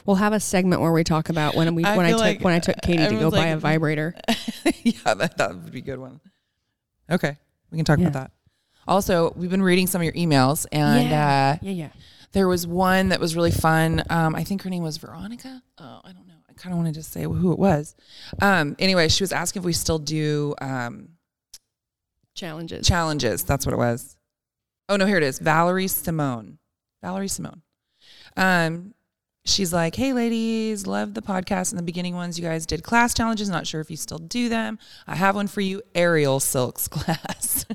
We'll 0.06 0.16
have 0.16 0.34
a 0.34 0.40
segment 0.40 0.82
where 0.82 0.92
we 0.92 1.04
talk 1.04 1.30
about 1.30 1.56
when 1.56 1.76
we 1.76 1.84
I 1.84 1.96
when 1.98 2.06
I 2.06 2.12
took 2.12 2.20
like 2.20 2.42
when 2.42 2.54
I 2.54 2.60
took 2.60 2.82
Katie 2.82 2.98
to 3.04 3.10
go 3.10 3.16
everyone's 3.28 3.34
buy 3.36 3.48
a 3.48 3.58
vibrator. 3.58 4.16
yeah, 4.84 5.14
that, 5.14 5.38
that 5.38 5.50
would 5.54 5.72
be 5.72 5.80
a 5.80 5.82
good 5.82 6.00
one. 6.00 6.20
Okay, 7.12 7.38
we 7.72 7.78
can 7.78 7.86
talk 7.86 8.00
Yeah. 8.00 8.08
about 8.08 8.14
that. 8.24 8.32
Also, 8.88 9.32
we've 9.36 9.50
been 9.52 9.62
reading 9.62 9.86
some 9.88 10.02
of 10.02 10.06
your 10.06 10.14
emails, 10.14 10.66
and 10.72 11.10
Yeah. 11.10 11.58
uh, 11.62 11.66
Yeah, 11.66 11.72
yeah. 11.72 11.90
there 12.32 12.48
was 12.48 12.66
one 12.66 13.10
that 13.10 13.20
was 13.20 13.36
really 13.36 13.52
fun. 13.52 14.04
Um, 14.10 14.36
I 14.36 14.44
think 14.44 14.62
her 14.64 14.70
name 14.70 14.84
was 14.84 14.98
Veronica. 14.98 15.62
Oh, 15.78 16.02
I 16.04 16.12
don't 16.14 16.28
know. 16.28 16.34
I 16.50 16.54
kind 16.54 16.74
of 16.74 16.78
want 16.78 16.88
to 16.88 16.94
just 17.00 17.12
say 17.12 17.24
who 17.24 17.52
it 17.52 17.60
was. 17.60 17.96
Um, 18.42 18.76
anyway, 18.80 19.08
she 19.10 19.24
was 19.24 19.32
asking 19.32 19.62
if 19.62 19.66
we 19.66 19.74
still 19.74 20.00
do 20.00 20.56
um, 20.62 21.10
Challenges. 22.34 22.88
challenges. 22.88 23.44
That's 23.44 23.66
what 23.66 23.74
it 23.74 23.78
was. 23.78 24.16
Oh 24.90 24.96
no, 24.96 25.06
here 25.06 25.18
it 25.18 25.24
is. 25.24 25.40
Valerie 25.40 25.88
Simone. 25.88 26.58
Valerie 27.04 27.28
Simone. 27.28 27.62
Um, 28.38 28.94
she's 29.46 29.74
like, 29.74 29.96
"Hey 29.96 30.14
ladies, 30.14 30.86
love 30.88 31.14
the 31.14 31.22
podcast. 31.22 31.72
In 31.72 31.78
the 31.78 31.84
beginning 31.84 32.16
ones, 32.16 32.38
you 32.38 32.46
guys 32.46 32.66
did 32.66 32.84
class 32.84 33.14
challenges. 33.14 33.50
Not 33.50 33.68
sure 33.68 33.82
if 33.82 33.90
you 33.92 33.98
still 33.98 34.20
do 34.20 34.50
them. 34.50 34.80
I 35.08 35.16
have 35.16 35.36
one 35.36 35.48
for 35.48 35.62
you, 35.62 35.82
aerial 35.96 36.40
silks 36.40 36.88
class. 36.90 37.66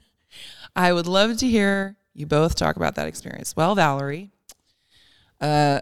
I 0.75 0.93
would 0.93 1.07
love 1.07 1.39
to 1.39 1.47
hear 1.47 1.97
you 2.15 2.27
both 2.27 2.55
talk 2.55 2.77
about 2.77 2.95
that 2.97 3.07
experience. 3.09 3.55
Well, 3.57 3.75
Valerie, 3.75 4.31
uh, 5.41 5.81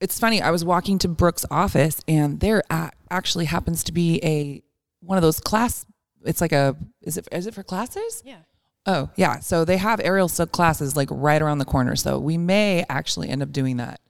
it's 0.00 0.18
funny. 0.18 0.40
I 0.40 0.50
was 0.50 0.64
walking 0.64 0.98
to 1.00 1.08
Brooke's 1.08 1.44
office, 1.50 2.00
and 2.08 2.40
there 2.40 2.62
actually 3.10 3.44
happens 3.44 3.84
to 3.84 3.92
be 3.92 4.20
a 4.24 4.62
one 5.00 5.18
of 5.18 5.22
those 5.22 5.40
class. 5.40 5.84
It's 6.24 6.40
like 6.40 6.52
a 6.52 6.76
is 7.02 7.16
it 7.16 7.28
is 7.32 7.46
it 7.46 7.54
for 7.54 7.62
classes? 7.62 8.22
Yeah. 8.24 8.38
Oh 8.86 9.10
yeah. 9.16 9.40
So 9.40 9.64
they 9.64 9.76
have 9.76 10.00
aerial 10.02 10.28
silk 10.28 10.52
classes 10.52 10.96
like 10.96 11.08
right 11.10 11.40
around 11.40 11.58
the 11.58 11.64
corner. 11.64 11.96
So 11.96 12.18
we 12.18 12.38
may 12.38 12.84
actually 12.88 13.28
end 13.28 13.42
up 13.42 13.52
doing 13.52 13.76
that, 13.76 14.00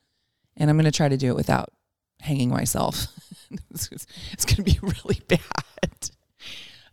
and 0.61 0.71
I'm 0.71 0.77
going 0.77 0.85
to 0.85 0.93
try 0.93 1.09
to 1.09 1.17
do 1.17 1.31
it 1.31 1.35
without 1.37 1.73
hanging 2.21 2.51
myself. 2.51 3.07
it's 3.71 3.89
it's 4.33 4.45
going 4.45 4.57
to 4.57 4.63
be 4.63 4.79
really 4.83 5.21
bad. 5.27 5.41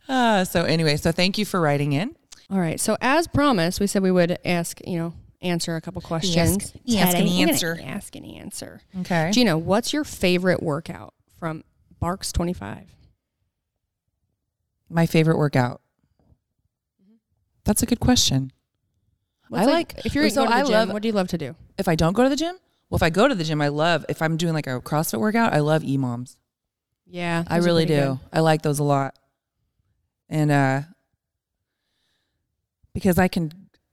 Uh, 0.08 0.44
so 0.44 0.64
anyway, 0.64 0.96
so 0.96 1.12
thank 1.12 1.38
you 1.38 1.44
for 1.44 1.60
writing 1.60 1.92
in. 1.92 2.16
All 2.50 2.58
right. 2.58 2.80
So 2.80 2.96
as 3.00 3.28
promised, 3.28 3.78
we 3.78 3.86
said 3.86 4.02
we 4.02 4.10
would 4.10 4.38
ask, 4.44 4.80
you 4.86 4.98
know, 4.98 5.12
answer 5.42 5.76
a 5.76 5.80
couple 5.82 6.00
questions. 6.00 6.36
ask 6.58 6.72
Today, 6.72 6.82
we're 7.04 7.12
gonna 7.12 7.30
answer. 7.50 7.78
Ask 7.84 8.16
and 8.16 8.24
answer. 8.26 8.80
Okay. 9.00 9.30
Jeanna, 9.32 9.58
what's 9.58 9.92
your 9.92 10.02
favorite 10.02 10.62
workout 10.62 11.12
from 11.38 11.62
Barks 12.00 12.32
25? 12.32 12.90
My 14.88 15.04
favorite 15.04 15.36
workout. 15.36 15.82
That's 17.64 17.82
a 17.82 17.86
good 17.86 18.00
question. 18.00 18.50
What's 19.50 19.68
I 19.68 19.70
like- 19.70 20.06
if 20.06 20.14
you're 20.14 20.30
so 20.30 20.46
going 20.46 20.48
to 20.48 20.54
the 20.56 20.60
I 20.60 20.64
gym, 20.64 20.72
love- 20.72 20.88
what 20.94 21.02
do 21.02 21.08
you 21.08 21.12
love 21.14 21.28
to 21.28 21.38
do? 21.38 21.54
If 21.76 21.86
I 21.86 21.94
don't 21.94 22.14
go 22.14 22.22
to 22.22 22.30
the 22.30 22.36
gym, 22.36 22.56
well, 22.90 22.96
if 22.96 23.02
I 23.02 23.10
go 23.10 23.28
to 23.28 23.34
the 23.34 23.44
gym, 23.44 23.60
I 23.60 23.68
love 23.68 24.04
if 24.08 24.22
I'm 24.22 24.36
doing 24.36 24.54
like 24.54 24.66
a 24.66 24.80
CrossFit 24.80 25.20
workout, 25.20 25.52
I 25.52 25.60
love 25.60 25.82
EMOMs. 25.82 26.36
Yeah, 27.06 27.44
I 27.46 27.58
really 27.58 27.86
do. 27.86 27.94
good. 27.94 28.18
I 28.32 28.40
like 28.40 28.62
those 28.62 28.78
a 28.78 28.84
lot. 28.84 29.18
And 30.28 30.50
uh 30.50 30.82
because 32.92 33.18
I 33.18 33.28
can 33.28 33.52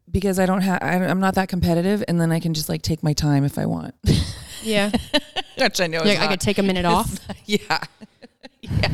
because 0.09 0.39
I 0.39 0.45
don't 0.45 0.61
have 0.61 0.79
I'm 0.81 1.19
not 1.19 1.35
that 1.35 1.47
competitive 1.47 2.03
and 2.07 2.19
then 2.19 2.31
I 2.31 2.39
can 2.39 2.53
just 2.53 2.69
like 2.69 2.81
take 2.81 3.03
my 3.03 3.13
time 3.13 3.43
if 3.43 3.57
I 3.57 3.65
want. 3.65 3.95
Yeah, 4.63 4.89
Which 5.59 5.79
I 5.79 5.85
know 5.85 6.03
yeah. 6.03 6.23
I 6.23 6.27
could 6.27 6.41
take 6.41 6.57
a 6.57 6.63
minute 6.63 6.85
off. 6.85 7.19
yeah. 7.45 7.81
yeah. 8.61 8.89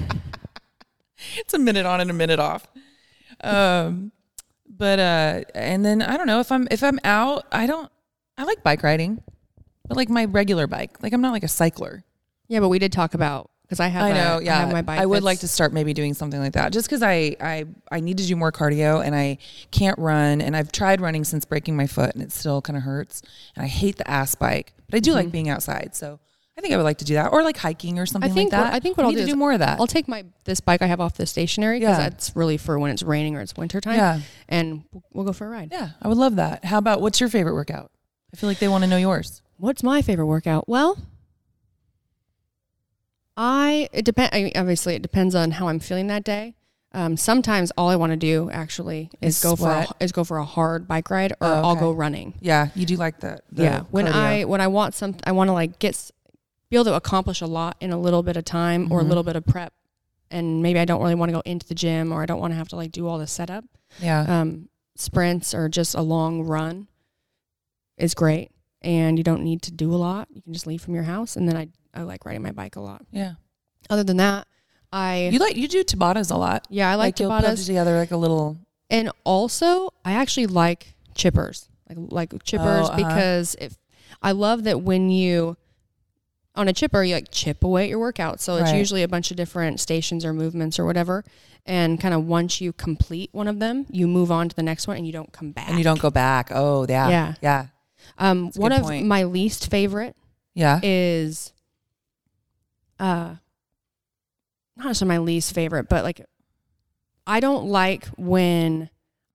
It's 1.37 1.53
a 1.53 1.59
minute 1.59 1.85
on 1.85 2.01
and 2.01 2.11
a 2.11 2.13
minute 2.13 2.39
off. 2.39 2.67
Um 3.41 4.11
but 4.67 4.99
uh 4.99 5.41
and 5.55 5.85
then 5.85 6.01
I 6.01 6.17
don't 6.17 6.27
know 6.27 6.41
if 6.41 6.51
I'm 6.51 6.67
if 6.71 6.83
I'm 6.83 6.99
out, 7.05 7.45
I 7.53 7.67
don't 7.67 7.89
I 8.37 8.43
like 8.43 8.63
bike 8.63 8.83
riding. 8.83 9.23
But 9.91 9.97
like 9.97 10.09
my 10.09 10.23
regular 10.25 10.67
bike. 10.67 11.03
Like 11.03 11.11
I'm 11.11 11.19
not 11.21 11.31
like 11.33 11.43
a 11.43 11.49
cycler. 11.49 12.03
Yeah, 12.47 12.61
but 12.61 12.69
we 12.69 12.79
did 12.79 12.93
talk 12.93 13.13
about 13.13 13.49
because 13.63 13.81
I 13.81 13.87
have. 13.87 14.03
I 14.03 14.13
know, 14.13 14.39
yeah. 14.39 14.59
have 14.59 14.71
my 14.71 14.81
bike. 14.81 14.99
I 15.01 15.05
would 15.05 15.21
like 15.21 15.39
to 15.39 15.47
start 15.49 15.73
maybe 15.73 15.93
doing 15.93 16.13
something 16.13 16.39
like 16.39 16.53
that, 16.53 16.71
just 16.71 16.87
because 16.87 17.01
I, 17.03 17.35
I 17.41 17.65
I 17.91 17.99
need 17.99 18.17
to 18.19 18.25
do 18.25 18.35
more 18.37 18.51
cardio 18.53 19.05
and 19.05 19.13
I 19.13 19.37
can't 19.71 19.99
run, 19.99 20.39
and 20.39 20.55
I've 20.55 20.71
tried 20.71 21.01
running 21.01 21.25
since 21.25 21.43
breaking 21.43 21.75
my 21.75 21.87
foot, 21.87 22.13
and 22.13 22.23
it 22.23 22.31
still 22.31 22.61
kind 22.61 22.77
of 22.77 22.83
hurts, 22.83 23.21
and 23.55 23.63
I 23.65 23.67
hate 23.67 23.97
the 23.97 24.09
ass 24.09 24.33
bike, 24.35 24.73
but 24.89 24.95
I 24.95 24.99
do 24.99 25.13
like 25.13 25.29
being 25.31 25.49
outside, 25.49 25.91
so 25.93 26.19
I 26.57 26.61
think 26.61 26.73
I 26.73 26.77
would 26.77 26.83
like 26.83 26.97
to 26.99 27.05
do 27.05 27.15
that, 27.15 27.33
or 27.33 27.43
like 27.43 27.57
hiking 27.57 27.99
or 27.99 28.05
something 28.05 28.29
Mm-hmm. 28.29 28.37
I 28.37 28.41
think 28.41 28.51
like 28.53 28.59
what, 28.61 28.65
that. 28.71 28.73
I 28.73 28.79
think 28.79 28.97
what 28.97 29.03
I 29.03 29.07
I'll 29.07 29.13
need 29.13 29.25
do 29.25 29.31
do 29.31 29.35
more 29.37 29.51
of 29.53 29.59
that. 29.59 29.79
I'll 29.79 29.87
take 29.87 30.07
my 30.07 30.25
this 30.45 30.59
bike 30.61 30.81
I 30.81 30.87
have 30.87 30.99
off 31.01 31.15
the 31.15 31.25
stationary 31.25 31.79
because 31.79 31.97
Yeah. 31.97 32.09
that's 32.09 32.33
really 32.35 32.57
for 32.57 32.77
when 32.79 32.91
it's 32.91 33.03
raining 33.03 33.35
or 33.37 33.41
it's 33.41 33.55
wintertime. 33.57 33.95
yeah, 33.95 34.19
and 34.49 34.83
we'll 35.13 35.25
go 35.25 35.33
for 35.33 35.47
a 35.47 35.49
ride. 35.49 35.69
yeah, 35.71 35.89
I 36.01 36.07
would 36.09 36.17
love 36.17 36.35
that. 36.37 36.65
How 36.65 36.77
about 36.77 37.01
what's 37.01 37.19
your 37.19 37.29
favorite 37.29 37.53
workout? 37.53 37.91
I 38.33 38.37
feel 38.37 38.49
like 38.49 38.59
they 38.59 38.67
want 38.69 38.83
to 38.83 38.89
know 38.89 38.97
yours. 38.97 39.41
What's 39.61 39.83
my 39.83 40.01
favorite 40.01 40.25
workout? 40.25 40.67
Well, 40.67 40.97
I 43.37 43.87
it 43.93 44.03
depend. 44.05 44.31
I 44.33 44.41
mean, 44.41 44.51
obviously, 44.55 44.95
it 44.95 45.03
depends 45.03 45.35
on 45.35 45.51
how 45.51 45.67
I'm 45.67 45.79
feeling 45.79 46.07
that 46.07 46.23
day. 46.23 46.55
Um, 46.93 47.15
sometimes 47.15 47.71
all 47.77 47.87
I 47.89 47.95
want 47.95 48.09
to 48.11 48.17
do 48.17 48.49
actually 48.51 49.11
is, 49.21 49.37
Is 49.37 49.43
go 49.43 49.55
for 49.55 49.69
a, 49.71 49.87
is 49.99 50.11
go 50.11 50.23
for 50.23 50.39
a 50.39 50.45
hard 50.45 50.87
bike 50.87 51.11
ride, 51.11 51.33
or 51.33 51.37
Oh, 51.47 51.61
I'll 51.63 51.75
go 51.75 51.91
running. 51.91 52.33
Yeah, 52.41 52.69
you 52.73 52.87
do 52.87 52.95
like 52.95 53.19
that. 53.19 53.41
the 53.51 53.61
yeah, 53.63 53.79
when 53.91 54.07
cardio. 54.07 54.11
I 54.13 54.45
when 54.45 54.61
I 54.61 54.67
want 54.67 54.95
some, 54.95 55.15
I 55.25 55.31
want 55.31 55.49
to 55.49 55.53
like 55.53 55.77
get 55.77 56.09
be 56.71 56.77
able 56.77 56.85
to 56.85 56.95
accomplish 56.95 57.41
a 57.41 57.45
lot 57.47 57.77
in 57.79 57.91
a 57.91 57.99
little 57.99 58.23
bit 58.23 58.37
of 58.37 58.45
time 58.45 58.91
or 58.91 59.01
a 59.01 59.03
Mhm. 59.03 59.09
little 59.09 59.23
bit 59.23 59.35
of 59.35 59.45
prep, 59.45 59.73
and 60.31 60.63
maybe 60.63 60.79
I 60.79 60.85
don't 60.85 61.01
really 61.03 61.13
want 61.13 61.29
to 61.29 61.33
go 61.33 61.41
into 61.45 61.67
the 61.67 61.75
gym 61.75 62.11
or 62.11 62.23
I 62.23 62.25
don't 62.25 62.39
want 62.39 62.51
to 62.51 62.57
have 62.57 62.69
to 62.69 62.75
like 62.77 62.91
do 62.91 63.07
all 63.07 63.19
the 63.19 63.27
setup. 63.27 63.63
yeah, 63.99 64.21
Um, 64.41 64.69
sprints 64.95 65.53
or 65.53 65.69
just 65.69 65.93
a 65.93 66.01
long 66.01 66.41
run 66.41 66.87
is 67.97 68.13
great, 68.15 68.49
and 68.81 69.17
you 69.17 69.23
don't 69.23 69.43
need 69.43 69.61
to 69.63 69.71
do 69.71 69.93
a 69.93 69.97
lot. 69.97 70.27
You 70.33 70.41
can 70.41 70.53
just 70.53 70.65
leave 70.67 70.81
from 70.81 70.93
your 70.95 71.03
house, 71.03 71.35
and 71.35 71.47
then 71.47 71.55
I 71.57 71.67
I 71.93 72.03
like 72.03 72.25
riding 72.25 72.41
my 72.41 72.51
bike 72.51 72.75
a 72.75 72.81
lot. 72.81 73.03
yeah. 73.11 73.33
Other 73.89 74.03
than 74.03 74.17
that, 74.17 74.47
I 74.93 75.29
You 75.33 75.39
like 75.39 75.57
you 75.57 75.67
do 75.67 75.83
Tabatas 75.83 76.31
a 76.31 76.37
lot. 76.37 76.67
yeah 76.69 76.89
I 76.89 76.95
like, 76.95 77.19
you'll 77.19 77.29
put 77.31 77.43
Tabatas, 77.45 77.65
together 77.65 77.97
like 77.97 78.11
a 78.11 78.17
little. 78.17 78.57
and 78.89 79.11
also 79.23 79.89
I 80.05 80.13
actually 80.13 80.47
like 80.47 80.93
chippers, 81.15 81.67
like 81.89 81.97
like 82.11 82.29
chippers 82.45 82.85
uh-huh. 82.89 82.95
because 82.97 83.55
if 83.59 83.77
I 84.21 84.31
love 84.31 84.63
that 84.65 84.81
when 84.81 85.09
you 85.09 85.57
on 86.55 86.67
a 86.67 86.73
chipper 86.73 87.01
you 87.03 87.15
like 87.15 87.31
chip 87.31 87.63
away 87.63 87.83
at 87.83 87.89
your 87.89 87.99
workout, 87.99 88.39
so 88.41 88.55
it's 88.57 88.71
Right. 88.71 88.77
usually 88.77 89.03
a 89.03 89.07
bunch 89.07 89.31
of 89.31 89.37
different 89.37 89.79
stations 89.79 90.23
or 90.25 90.31
movements 90.33 90.77
or 90.79 90.85
whatever, 90.85 91.23
and 91.65 91.99
kind 91.99 92.13
of 92.13 92.25
once 92.25 92.61
you 92.61 92.71
complete 92.73 93.29
one 93.33 93.47
of 93.47 93.59
them, 93.59 93.85
you 93.89 94.07
move 94.07 94.31
on 94.31 94.47
to 94.49 94.55
the 94.55 94.63
next 94.63 94.87
one 94.87 94.97
and 94.97 95.05
you 95.07 95.13
don't 95.13 95.31
come 95.33 95.51
back. 95.51 95.69
And 95.69 95.77
you 95.77 95.83
don't 95.83 95.99
go 95.99 96.09
back. 96.11 96.49
Oh, 96.51 96.85
yeah. 96.89 97.09
Yeah. 97.09 97.33
Yeah. 97.41 97.65
Um, 98.17 98.45
That's 98.45 98.57
one 98.57 98.71
of 98.71 98.83
point. 98.83 99.05
my 99.07 99.23
least 99.23 99.69
favorite 99.71 100.15
Yeah. 100.53 100.79
is 100.83 101.53
uh 102.99 103.35
not 104.77 104.85
necessarily 104.87 105.17
my 105.17 105.23
least 105.23 105.53
favorite, 105.53 105.89
but 105.89 106.03
like 106.03 106.25
I 107.27 107.39
don't 107.39 107.65
like 107.65 108.05
when 108.17 108.89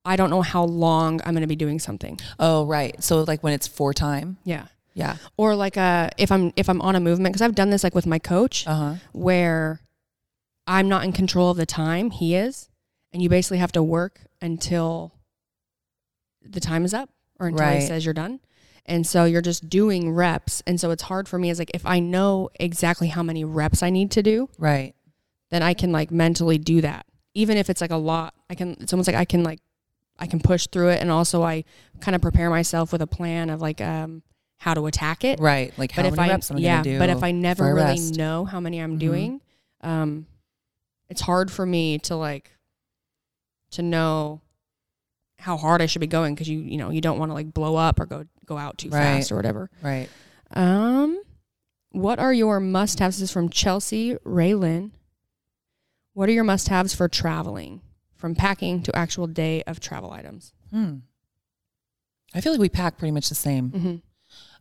I 0.05 0.17
don't 0.17 0.31
know 0.31 0.43
how 0.43 0.65
long 0.65 1.21
I'm 1.25 1.33
going 1.35 1.43
to 1.43 1.47
be 1.49 1.57
doing 1.57 1.79
something. 1.79 2.19
Oh, 2.39 2.65
right. 2.67 3.03
So 3.03 3.23
like 3.23 3.43
when 3.43 3.53
it's 3.53 3.67
for 3.67 3.93
time. 3.93 4.39
Yeah. 4.45 4.67
Yeah. 4.95 5.17
Or 5.37 5.55
like 5.57 5.77
uh 5.77 6.11
if 6.17 6.31
I'm 6.33 6.53
if 6.57 6.69
I'm 6.69 6.81
on 6.81 6.97
a 6.97 7.01
movement 7.01 7.35
cuz 7.35 7.43
I've 7.43 7.55
done 7.55 7.71
this 7.71 7.85
like 7.85 7.95
with 7.95 8.07
my 8.07 8.19
coach 8.19 8.67
Uh 8.67 8.75
huh. 8.75 8.95
where 9.13 9.81
I'm 10.67 10.89
not 10.89 11.05
in 11.05 11.13
control 11.13 11.51
of 11.51 11.57
the 11.59 11.67
time, 11.67 12.11
he 12.11 12.35
is, 12.35 12.69
and 13.13 13.23
you 13.23 13.29
basically 13.29 13.59
have 13.59 13.73
to 13.73 13.83
work 13.83 14.23
until 14.41 15.13
the 16.43 16.61
time 16.61 16.85
is 16.85 16.93
up 16.95 17.11
or 17.39 17.49
until 17.49 17.65
Right. 17.67 17.81
he 17.81 17.87
says 17.87 18.05
you're 18.05 18.15
done. 18.15 18.41
And 18.89 19.07
so 19.07 19.25
you're 19.25 19.43
just 19.43 19.69
doing 19.69 20.13
reps. 20.13 20.63
And 20.67 20.81
so 20.81 20.91
it's 20.91 21.03
hard 21.03 21.29
for 21.29 21.39
me 21.39 21.51
as 21.51 21.59
like 21.59 21.71
if 21.75 21.85
I 21.85 21.99
know 21.99 22.49
exactly 22.61 23.09
how 23.09 23.23
many 23.23 23.45
reps 23.45 23.83
I 23.83 23.91
need 23.91 24.11
to 24.13 24.23
do, 24.23 24.49
Right. 24.59 24.95
then 25.51 25.63
I 25.63 25.75
can 25.75 25.93
like 25.93 26.11
mentally 26.11 26.57
do 26.59 26.81
that. 26.81 27.05
Even 27.35 27.57
if 27.57 27.69
it's 27.69 27.81
like 27.81 27.91
a 27.91 27.97
lot, 27.97 28.35
I 28.49 28.55
can 28.55 28.77
it's 28.81 28.93
almost 28.93 29.09
like 29.09 29.17
I 29.17 29.25
can 29.25 29.43
like 29.43 29.59
I 30.19 30.27
can 30.27 30.41
push 30.41 30.67
through 30.69 30.89
it 30.91 31.01
and 31.03 31.11
also 31.11 31.43
I 31.43 31.65
kind 32.01 32.15
of 32.15 32.23
prepare 32.23 32.49
myself 32.49 32.93
with 32.93 33.03
a 33.03 33.07
plan 33.07 33.51
of 33.51 33.61
like 33.61 33.81
um 33.81 34.23
how 34.59 34.73
to 34.73 34.87
attack 34.87 35.25
it. 35.25 35.39
Right. 35.41 35.77
Like 35.77 35.91
how 35.93 36.03
But 36.03 36.09
if 36.13 36.17
many 36.17 36.31
I 36.31 36.33
reps 36.35 36.51
am 36.51 36.57
I 36.57 36.61
yeah, 36.61 36.77
gonna 36.77 36.95
do? 36.95 36.99
but 36.99 37.11
if 37.11 37.23
I 37.23 37.33
never 37.33 37.75
really 37.75 37.85
rest? 37.91 38.17
know 38.17 38.45
how 38.47 38.61
many 38.61 38.79
I'm 38.79 38.97
Mhm. 38.97 39.01
doing, 39.01 39.41
um 39.83 40.27
it's 41.09 41.21
hard 41.21 41.51
for 41.51 41.67
me 41.67 41.99
to 42.01 42.17
like 42.17 42.53
to 43.73 43.83
know 43.83 44.41
how 45.39 45.57
hard 45.57 45.83
I 45.83 45.87
should 45.87 46.01
be 46.01 46.07
going 46.07 46.35
because 46.35 46.49
you 46.49 46.59
you 46.61 46.79
know 46.79 46.91
you 46.91 47.01
don't 47.01 47.19
want 47.19 47.31
to 47.31 47.35
like 47.35 47.53
blow 47.53 47.77
up 47.77 48.01
or 48.01 48.07
go 48.07 48.25
go 48.47 48.57
out 48.57 48.79
too 48.79 48.89
Right. 48.91 49.01
fast 49.19 49.33
or 49.33 49.37
whatever. 49.37 49.71
Right. 49.83 50.09
Um, 50.53 51.21
what 51.91 52.19
are 52.19 52.33
your 52.33 52.61
must-haves? 52.61 53.19
This 53.19 53.31
is 53.31 53.33
from 53.33 53.49
Chelsea 53.49 54.15
Raylin. 54.25 54.93
What 56.15 56.29
are 56.29 56.33
your 56.33 56.45
must-haves 56.45 56.95
for 56.95 57.09
traveling, 57.09 57.81
from 58.15 58.35
packing 58.35 58.83
to 58.85 58.97
actual 58.97 59.27
day 59.27 59.63
of 59.65 59.81
travel 59.81 60.11
items? 60.13 60.53
Hmm. 60.71 60.97
I 62.35 62.41
feel 62.41 62.53
like 62.53 62.61
we 62.61 62.69
pack 62.69 62.99
pretty 62.99 63.13
much 63.13 63.29
the 63.29 63.35
same. 63.35 63.71
Mm-hmm. 63.71 63.97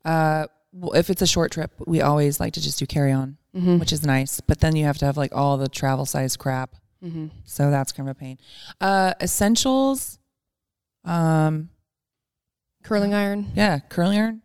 Uh, 0.03 0.45
well, 0.71 0.93
if 0.93 1.09
it's 1.09 1.21
a 1.21 1.27
short 1.27 1.51
trip, 1.51 1.71
we 1.85 2.01
always 2.01 2.39
like 2.39 2.53
to 2.53 2.61
just 2.61 2.79
do 2.79 2.85
carry 2.85 3.11
on, 3.11 3.37
Mm-hmm. 3.55 3.77
which 3.79 3.93
is 3.93 4.05
nice. 4.05 4.41
But 4.41 4.59
then 4.59 4.75
you 4.75 4.83
have 4.85 4.97
to 4.97 5.05
have 5.05 5.15
like 5.17 5.33
all 5.33 5.57
the 5.57 5.69
travel 5.69 6.05
size 6.05 6.35
crap. 6.35 6.75
mm-hmm. 7.03 7.27
So 7.45 7.71
that's 7.71 7.91
kind 7.93 8.09
of 8.09 8.15
a 8.15 8.19
pain. 8.19 8.37
Uh, 8.81 9.13
essentials. 9.21 10.19
Um, 11.05 11.69
curling 12.85 13.13
iron. 13.13 13.51
yeah, 13.55 13.79
curling 13.89 14.17
iron. 14.19 14.41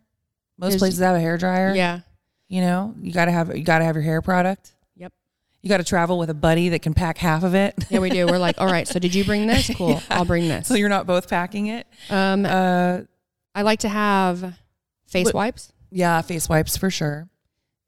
Most 0.57 0.71
There's- 0.71 0.79
places 0.79 0.99
have 0.99 1.15
a 1.15 1.19
hair 1.19 1.37
dryer. 1.37 1.73
Yeah. 1.75 2.01
You 2.47 2.61
know, 2.61 2.93
you 3.01 3.13
gotta 3.13 3.31
have 3.31 3.55
you 3.55 3.63
gotta 3.63 3.85
have 3.85 3.95
your 3.95 4.03
hair 4.03 4.21
product. 4.21 4.73
Yep. 4.95 5.13
You 5.61 5.69
gotta 5.69 5.83
travel 5.85 6.17
with 6.19 6.29
a 6.29 6.33
buddy 6.33 6.69
that 6.69 6.81
can 6.81 6.93
pack 6.93 7.17
half 7.17 7.43
of 7.43 7.55
it. 7.55 7.75
Yeah, 7.89 7.99
we 7.99 8.09
do. 8.09 8.25
We're 8.27 8.37
like, 8.37 8.55
all 8.59 8.67
right. 8.67 8.87
So 8.87 8.99
did 8.99 9.15
you 9.15 9.23
bring 9.23 9.47
this? 9.47 9.69
Cool. 9.75 10.01
I'll 10.09 10.25
bring 10.25 10.47
this. 10.49 10.67
so 10.67 10.75
you're 10.75 10.89
not 10.89 11.07
both 11.07 11.29
packing 11.29 11.67
it. 11.67 11.87
Um, 12.09 12.45
Uh, 12.45 13.01
I 13.55 13.61
like 13.61 13.79
to 13.79 13.89
have 13.89 14.53
face 15.07 15.25
What- 15.27 15.35
wipes, 15.35 15.71
yeah, 15.91 16.21
face 16.21 16.49
wipes 16.49 16.75
for 16.77 16.89
sure. 16.89 17.27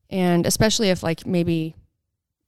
and 0.10 0.46
especially 0.46 0.90
if 0.90 1.04
like 1.04 1.26
maybe 1.26 1.76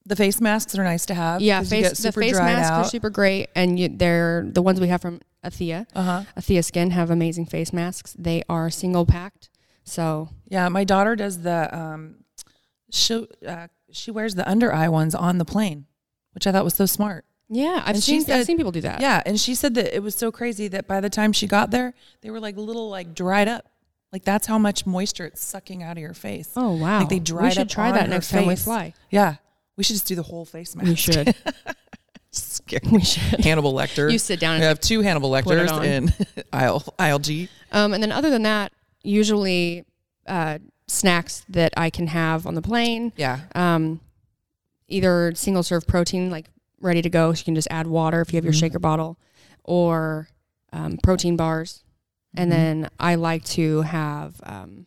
The 0.06 0.16
face 0.16 0.40
masks 0.40 0.78
are 0.78 0.84
nice 0.84 1.06
to 1.08 1.14
have. 1.16 1.42
yeah, 1.42 1.58
'cause 1.60 1.66
you 1.72 1.78
face 1.78 1.84
get 1.84 1.90
the 1.98 2.02
super 2.02 2.22
face 2.22 2.34
dried 2.34 2.54
masks 2.54 2.72
are 2.72 2.80
out. 2.82 2.90
super 2.92 3.10
great, 3.10 3.50
and 3.56 3.80
you, 3.80 3.90
they're 3.90 4.46
the 4.48 4.62
ones 4.62 4.80
we 4.80 4.88
have 4.90 5.02
from 5.02 5.20
Athea. 5.46 5.86
Uh 5.96 6.04
huh. 6.04 6.24
Athea 6.38 6.64
Skin 6.64 6.92
have 6.92 7.10
amazing 7.10 7.46
face 7.46 7.72
masks. 7.72 8.16
They 8.18 8.44
are 8.50 8.70
single 8.70 9.06
packed, 9.06 9.50
so 9.84 10.30
Yeah, 10.48 10.68
my 10.70 10.84
daughter 10.84 11.16
does 11.16 11.42
the 11.42 11.70
um, 11.78 12.24
she 12.92 13.28
uh, 13.48 13.68
she 13.92 14.12
wears 14.12 14.36
the 14.36 14.48
under 14.50 14.74
eye 14.74 14.90
ones 14.90 15.16
on 15.16 15.38
the 15.38 15.46
plane, 15.46 15.86
which 16.34 16.46
I 16.48 16.52
thought 16.52 16.64
was 16.64 16.74
so 16.76 16.86
smart. 16.86 17.26
yeah, 17.50 17.82
I've 17.86 17.96
And 17.96 18.04
seen 18.04 18.30
I've 18.32 18.46
seen 18.46 18.58
people 18.58 18.72
do 18.72 18.82
that. 18.82 19.02
Yeah, 19.02 19.22
and 19.26 19.40
she 19.40 19.56
said 19.56 19.76
that 19.76 19.96
it 19.96 20.02
was 20.04 20.16
so 20.16 20.32
crazy 20.32 20.68
that 20.70 20.88
by 20.88 21.00
the 21.02 21.10
time 21.10 21.32
she 21.34 21.48
got 21.48 21.72
there, 21.72 21.94
they 22.22 22.30
were 22.32 22.40
like 22.40 22.58
little 22.58 22.90
like 22.90 23.14
dried 23.14 23.48
up. 23.48 23.70
Like 24.12 24.24
that's 24.24 24.48
how 24.48 24.58
much 24.58 24.86
moisture 24.86 25.26
it's 25.26 25.44
sucking 25.44 25.84
out 25.84 25.98
of 25.98 26.02
your 26.02 26.14
face. 26.14 26.52
Oh 26.56 26.76
wow. 26.76 27.00
Like 27.00 27.10
they 27.10 27.20
dry. 27.20 27.44
We 27.44 27.52
should 27.52 27.62
up 27.64 27.68
try 27.70 27.92
that 27.92 28.10
next 28.10 28.30
time 28.30 28.46
we 28.48 28.56
fly. 28.56 28.94
Yeah. 29.10 29.36
We 29.78 29.84
should 29.84 29.96
just 29.96 30.08
do 30.08 30.16
the 30.16 30.24
whole 30.24 30.46
face 30.46 30.74
mask. 30.76 30.88
We 30.88 30.96
should. 30.96 31.36
We 32.92 33.02
should. 33.02 33.42
Hannibal 33.46 33.74
Lecter. 33.74 34.12
You 34.12 34.18
sit 34.20 34.40
down 34.40 34.56
and 34.56 34.64
have 34.64 34.80
two 34.80 35.02
Hannibal 35.02 35.30
Lecters 35.32 35.84
in 35.86 36.12
aisle 36.54 36.84
aisle 37.00 37.20
G. 37.20 37.48
Um, 37.72 37.94
and 37.94 38.02
then 38.02 38.12
other 38.12 38.30
than 38.30 38.44
that, 38.44 38.72
usually 39.04 39.86
uh, 40.28 40.60
snacks 40.88 41.46
that 41.50 41.74
I 41.78 41.90
can 41.90 42.08
have 42.08 42.46
on 42.48 42.56
the 42.56 42.62
plane. 42.62 43.14
Yeah. 43.16 43.42
Um, 43.54 44.00
either 44.88 45.34
single 45.36 45.64
serve 45.64 45.86
protein, 45.88 46.30
like 46.30 46.48
ready 46.82 47.02
to 47.02 47.10
go, 47.10 47.34
so 47.34 47.40
you 47.40 47.46
can 47.46 47.56
just 47.56 47.68
add 47.72 47.88
water 47.88 48.22
if 48.22 48.32
you 48.34 48.38
have 48.38 48.44
your 48.44 48.54
Mhm. 48.54 48.60
shaker 48.60 48.80
bottle, 48.80 49.18
or 49.64 50.28
um, 50.74 50.98
protein 51.02 51.36
bars. 51.38 51.84
And 52.36 52.50
Mhm. 52.52 52.56
then 52.56 52.90
I 53.00 53.16
like 53.16 53.46
to 53.46 53.82
have, 53.82 54.42
um, 54.44 54.86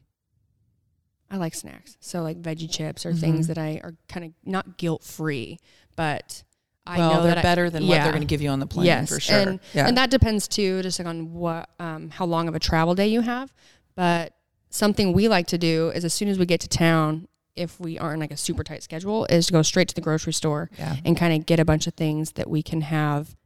I 1.30 1.36
like 1.36 1.54
snacks. 1.54 1.96
So 2.00 2.22
like 2.22 2.40
veggie 2.42 2.70
chips 2.70 3.04
or 3.06 3.12
things 3.14 3.46
Mhm. 3.46 3.48
that 3.48 3.58
I 3.58 3.80
are 3.82 3.94
kind 4.08 4.26
of 4.26 4.32
not 4.44 4.76
guilt 4.76 5.02
free, 5.02 5.58
but 5.96 6.42
I 6.88 6.98
well, 6.98 7.14
know 7.14 7.22
they're 7.22 7.34
that 7.34 7.38
I- 7.38 7.42
better 7.42 7.70
than 7.70 7.86
what 7.86 7.94
they're 8.02 8.12
going 8.12 8.22
to 8.22 8.26
give 8.26 8.40
you 8.40 8.48
on 8.48 8.60
the 8.60 8.66
plane 8.66 8.86
yes, 8.86 9.08
for 9.08 9.20
sure. 9.20 9.36
And, 9.36 9.60
yeah. 9.74 9.86
and 9.86 9.96
that 9.96 10.10
depends 10.10 10.48
too, 10.48 10.82
just 10.82 10.98
like 10.98 11.06
on 11.06 11.34
what, 11.34 11.68
um, 11.78 12.10
how 12.10 12.24
long 12.24 12.48
of 12.48 12.54
a 12.54 12.58
travel 12.58 12.94
day 12.94 13.08
you 13.08 13.20
have. 13.20 13.52
But 13.94 14.34
something 14.70 15.12
we 15.12 15.28
like 15.28 15.46
to 15.48 15.58
do 15.58 15.90
is 15.90 16.04
as 16.04 16.14
soon 16.14 16.28
as 16.28 16.38
we 16.38 16.46
get 16.46 16.60
to 16.60 16.68
town, 16.68 17.28
if 17.56 17.78
we 17.78 17.98
aren't 17.98 18.20
like 18.20 18.30
a 18.30 18.36
super 18.36 18.64
tight 18.64 18.82
schedule, 18.82 19.26
is 19.26 19.46
to 19.48 19.52
go 19.52 19.62
straight 19.62 19.88
to 19.88 19.94
the 19.94 20.00
grocery 20.00 20.32
store 20.32 20.70
yeah. 20.78 20.96
and 21.04 21.16
kind 21.16 21.34
of 21.38 21.46
get 21.46 21.60
a 21.60 21.64
bunch 21.64 21.86
of 21.86 21.94
things 21.94 22.32
that 22.32 22.48
we 22.48 22.62
can 22.62 22.80
have, 22.80 23.36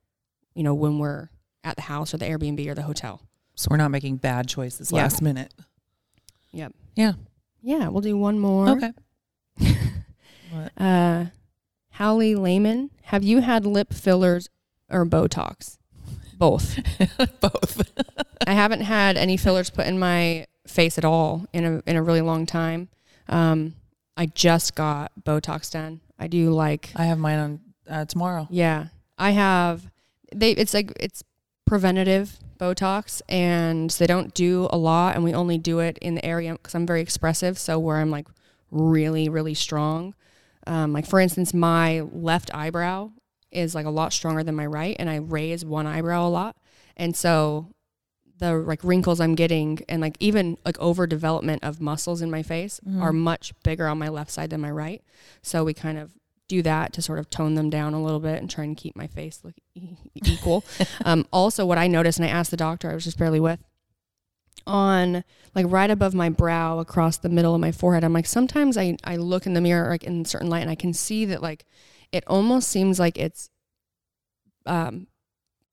you 0.54 0.62
know, 0.62 0.74
when 0.74 0.98
we're 0.98 1.30
at 1.64 1.76
the 1.76 1.82
house 1.82 2.12
or 2.14 2.18
the 2.18 2.26
Airbnb 2.26 2.66
or 2.68 2.74
the 2.74 2.82
hotel. 2.82 3.22
So 3.54 3.68
we're 3.70 3.76
not 3.76 3.90
making 3.90 4.16
bad 4.16 4.48
choices 4.48 4.92
Yeah. 4.92 5.02
last 5.02 5.22
minute. 5.22 5.52
Yep. 6.52 6.74
Yeah. 6.94 7.12
Yeah, 7.62 7.88
we'll 7.88 8.02
do 8.02 8.16
one 8.16 8.38
more. 8.38 8.68
Okay. 8.68 8.92
What? 10.52 10.70
Uh, 10.76 11.24
Hallie 11.92 12.34
Lehman, 12.34 12.90
have 13.04 13.22
you 13.22 13.40
had 13.40 13.66
lip 13.66 13.92
fillers 13.92 14.48
or 14.90 15.04
Botox? 15.04 15.78
Both. 16.38 16.78
Both. 17.40 17.92
I 18.46 18.52
haven't 18.54 18.80
had 18.80 19.16
any 19.16 19.36
fillers 19.36 19.70
put 19.70 19.86
in 19.86 19.98
my 19.98 20.46
face 20.66 20.98
at 20.98 21.04
all 21.04 21.46
in 21.52 21.64
a 21.64 21.82
in 21.86 21.96
a 21.96 22.02
really 22.02 22.20
long 22.20 22.46
time. 22.46 22.88
Um, 23.28 23.74
I 24.16 24.26
just 24.26 24.74
got 24.74 25.12
Botox 25.22 25.70
done. 25.70 26.00
I 26.18 26.26
do 26.26 26.50
like 26.50 26.90
I 26.96 27.04
have 27.04 27.18
mine 27.18 27.38
on 27.38 27.60
uh, 27.88 28.04
tomorrow. 28.06 28.48
yeah. 28.50 28.86
I 29.18 29.30
have 29.30 29.90
they 30.34 30.52
it's 30.52 30.74
like 30.74 30.92
it's 30.98 31.22
preventative 31.66 32.38
Botox 32.58 33.22
and 33.28 33.90
they 33.90 34.06
don't 34.06 34.34
do 34.34 34.68
a 34.70 34.78
lot 34.78 35.14
and 35.14 35.22
we 35.22 35.34
only 35.34 35.58
do 35.58 35.78
it 35.78 35.98
in 35.98 36.14
the 36.14 36.24
area 36.24 36.52
because 36.52 36.74
I'm 36.74 36.86
very 36.86 37.02
expressive. 37.02 37.58
So 37.58 37.78
where 37.78 37.98
I'm 37.98 38.10
like 38.10 38.26
really, 38.70 39.28
really 39.28 39.54
strong. 39.54 40.14
Um, 40.66 40.92
like 40.92 41.06
for 41.06 41.20
instance, 41.20 41.52
my 41.54 42.00
left 42.12 42.54
eyebrow 42.54 43.10
is 43.50 43.74
like 43.74 43.86
a 43.86 43.90
lot 43.90 44.12
stronger 44.12 44.42
than 44.42 44.54
my 44.54 44.66
right 44.66 44.96
and 44.98 45.10
I 45.10 45.16
raise 45.16 45.64
one 45.64 45.86
eyebrow 45.86 46.26
a 46.26 46.30
lot. 46.30 46.56
And 46.96 47.14
so 47.16 47.68
the 48.38 48.54
like 48.54 48.82
wrinkles 48.82 49.20
I'm 49.20 49.34
getting 49.34 49.80
and 49.88 50.00
like 50.00 50.16
even 50.20 50.56
like 50.64 50.76
overdevelopment 50.78 51.58
of 51.62 51.80
muscles 51.80 52.22
in 52.22 52.30
my 52.30 52.42
face 52.42 52.80
Mhm. 52.86 53.00
are 53.02 53.12
much 53.12 53.52
bigger 53.62 53.86
on 53.86 53.98
my 53.98 54.08
left 54.08 54.30
side 54.30 54.50
than 54.50 54.60
my 54.60 54.70
right. 54.70 55.02
So 55.42 55.64
we 55.64 55.74
kind 55.74 55.98
of 55.98 56.12
do 56.48 56.60
that 56.62 56.92
to 56.94 57.02
sort 57.02 57.18
of 57.18 57.30
tone 57.30 57.54
them 57.54 57.70
down 57.70 57.94
a 57.94 58.02
little 58.02 58.20
bit 58.20 58.40
and 58.40 58.50
try 58.50 58.64
and 58.64 58.76
keep 58.76 58.94
my 58.96 59.06
face 59.06 59.40
look 59.44 59.54
e- 59.74 59.96
equal. 60.24 60.64
um, 61.04 61.24
also, 61.32 61.64
what 61.64 61.78
I 61.78 61.86
noticed, 61.86 62.18
and 62.18 62.26
I 62.26 62.30
asked 62.30 62.50
the 62.50 62.56
doctor 62.56 62.90
I 62.90 62.94
was 62.94 63.04
just 63.04 63.16
barely 63.18 63.40
with, 63.40 63.60
on 64.66 65.24
like 65.54 65.66
right 65.68 65.90
above 65.90 66.14
my 66.14 66.28
brow 66.28 66.78
across 66.78 67.18
the 67.18 67.28
middle 67.28 67.54
of 67.54 67.60
my 67.60 67.72
forehead, 67.72 68.04
I'm 68.04 68.12
like, 68.12 68.26
sometimes 68.26 68.76
I, 68.76 68.96
I 69.04 69.16
look 69.16 69.46
in 69.46 69.54
the 69.54 69.60
mirror 69.60 69.88
like 69.90 70.04
in 70.04 70.24
certain 70.24 70.48
light 70.50 70.60
and 70.62 70.70
I 70.70 70.74
can 70.74 70.92
see 70.92 71.24
that 71.26 71.42
like 71.42 71.64
it 72.12 72.24
almost 72.26 72.68
seems 72.68 72.98
like 72.98 73.18
it's 73.18 73.48
um, 74.66 75.06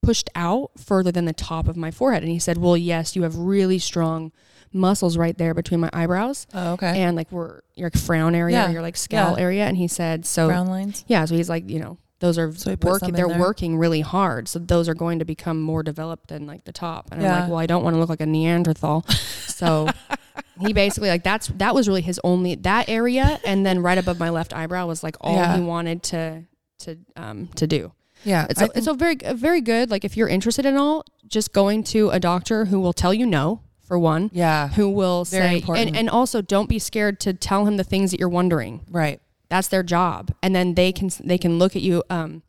pushed 0.02 0.30
out 0.36 0.72
further 0.78 1.12
than 1.12 1.26
the 1.26 1.34
top 1.34 1.68
of 1.68 1.76
my 1.78 1.92
forehead. 1.92 2.24
And 2.24 2.32
he 2.32 2.40
said, 2.40 2.58
well, 2.58 2.78
yes, 2.78 3.16
you 3.16 3.24
have 3.24 3.36
really 3.36 3.80
strong 3.80 4.32
muscles 4.72 5.18
right 5.18 5.38
there 5.38 5.54
between 5.54 5.80
my 5.80 5.90
eyebrows 5.94 6.48
Oh, 6.54 6.74
okay. 6.74 7.02
and 7.02 7.16
like 7.18 7.30
where 7.32 7.64
your 7.76 7.90
frown 7.92 8.36
area, 8.36 8.56
Yeah. 8.66 8.70
your 8.70 8.82
like 8.82 8.96
scowl 8.98 9.36
Yeah. 9.38 9.44
area. 9.44 9.66
And 9.66 9.78
he 9.78 9.88
said, 9.88 10.26
so 10.26 10.48
Brown 10.48 10.68
lines. 10.68 11.04
yeah, 11.08 11.26
so 11.26 11.36
he's 11.36 11.50
like, 11.50 11.70
you 11.70 11.80
know, 11.80 11.98
those 12.20 12.38
are 12.38 12.54
So 12.54 12.76
working. 12.82 13.14
They're 13.14 13.28
there? 13.28 13.40
working 13.40 13.78
really 13.78 14.02
hard, 14.02 14.48
so 14.48 14.60
those 14.60 14.90
are 14.90 14.94
going 14.94 15.20
to 15.20 15.26
become 15.26 15.62
more 15.62 15.84
developed 15.84 16.28
than 16.30 16.46
like 16.46 16.66
the 16.66 16.72
top. 16.74 17.10
And 17.12 17.26
I'm 17.26 17.42
like, 17.42 17.50
well, 17.50 17.58
I 17.60 17.66
don't 17.66 17.84
want 17.84 17.96
to 17.96 18.00
look 18.00 18.10
like 18.10 18.22
a 18.22 18.26
Neanderthal, 18.26 19.04
so 19.48 19.90
he 20.60 20.74
basically 20.74 21.10
like 21.10 21.24
that's 21.24 21.48
that 21.58 21.74
was 21.74 21.88
really 21.88 22.02
his 22.02 22.20
only 22.24 22.56
that 22.56 22.90
area, 22.90 23.40
and 23.46 23.66
then 23.66 23.82
right 23.82 23.98
above 23.98 24.20
my 24.20 24.30
left 24.30 24.54
eyebrow 24.54 24.86
was 24.88 25.04
like 25.04 25.16
all 25.22 25.36
Yeah. 25.36 25.56
he 25.56 25.62
wanted 25.62 26.04
to 26.04 26.44
to 26.80 26.98
um 27.16 27.48
to 27.56 27.68
do. 27.68 27.92
Yeah. 28.26 28.48
It's 28.50 28.62
a, 28.62 28.70
it's 28.76 28.88
a 28.88 28.94
very 28.94 29.16
a 29.24 29.34
very 29.34 29.62
good 29.62 29.90
like 29.90 30.04
if 30.04 30.18
you're 30.18 30.28
interested 30.28 30.66
in 30.66 30.76
all, 30.76 31.06
just 31.28 31.54
going 31.54 31.84
to 31.86 32.10
a 32.10 32.20
doctor 32.20 32.66
who 32.66 32.80
will 32.82 32.92
tell 32.94 33.14
you 33.14 33.26
no 33.26 33.62
for 33.80 33.98
one, 33.98 34.30
yeah. 34.34 34.68
who 34.68 34.90
will 34.90 35.24
Very 35.26 35.48
say 35.48 35.56
important. 35.56 35.88
and 35.88 35.98
and 35.98 36.10
also 36.10 36.42
don't 36.42 36.68
be 36.70 36.80
scared 36.80 37.20
to 37.22 37.34
tell 37.34 37.66
him 37.66 37.78
the 37.78 37.84
things 37.86 38.12
that 38.12 38.20
you're 38.20 38.28
wondering 38.30 38.82
Right. 38.92 39.22
That's 39.50 39.68
their 39.70 39.84
job 39.84 40.32
and 40.44 40.56
then 40.56 40.76
they 40.76 40.92
can 40.92 41.10
they 41.24 41.38
can 41.38 41.58
look 41.60 41.76
at 41.76 41.82
you 41.82 42.04
um 42.10 42.44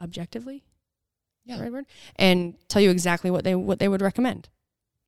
objectively 0.00 0.64
Yeah. 1.44 1.60
right 1.60 1.72
word 1.72 1.86
and 2.16 2.54
tell 2.68 2.82
you 2.82 2.90
exactly 2.90 3.30
what 3.30 3.44
they 3.44 3.54
what 3.54 3.78
they 3.78 3.88
would 3.88 4.02
recommend 4.02 4.48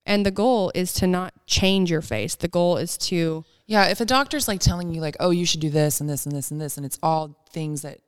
and 0.06 0.24
the 0.24 0.30
goal 0.30 0.70
is 0.74 0.92
to 0.94 1.06
not 1.06 1.32
change 1.46 1.90
your 1.90 2.02
face 2.02 2.34
the 2.34 2.48
goal 2.48 2.76
is 2.76 2.96
to 2.98 3.44
Yeah, 3.66 3.86
if 3.86 4.00
a 4.00 4.04
doctor's 4.04 4.46
like 4.46 4.60
telling 4.60 4.92
you 4.94 5.00
like, 5.00 5.16
"Oh, 5.20 5.30
you 5.30 5.46
should 5.46 5.60
do 5.62 5.70
this 5.70 6.00
and 6.00 6.08
this 6.10 6.26
and 6.26 6.36
this 6.36 6.50
and 6.50 6.60
this," 6.60 6.76
and 6.76 6.84
it's 6.84 6.98
all 7.02 7.34
things 7.50 7.80
that 7.80 8.00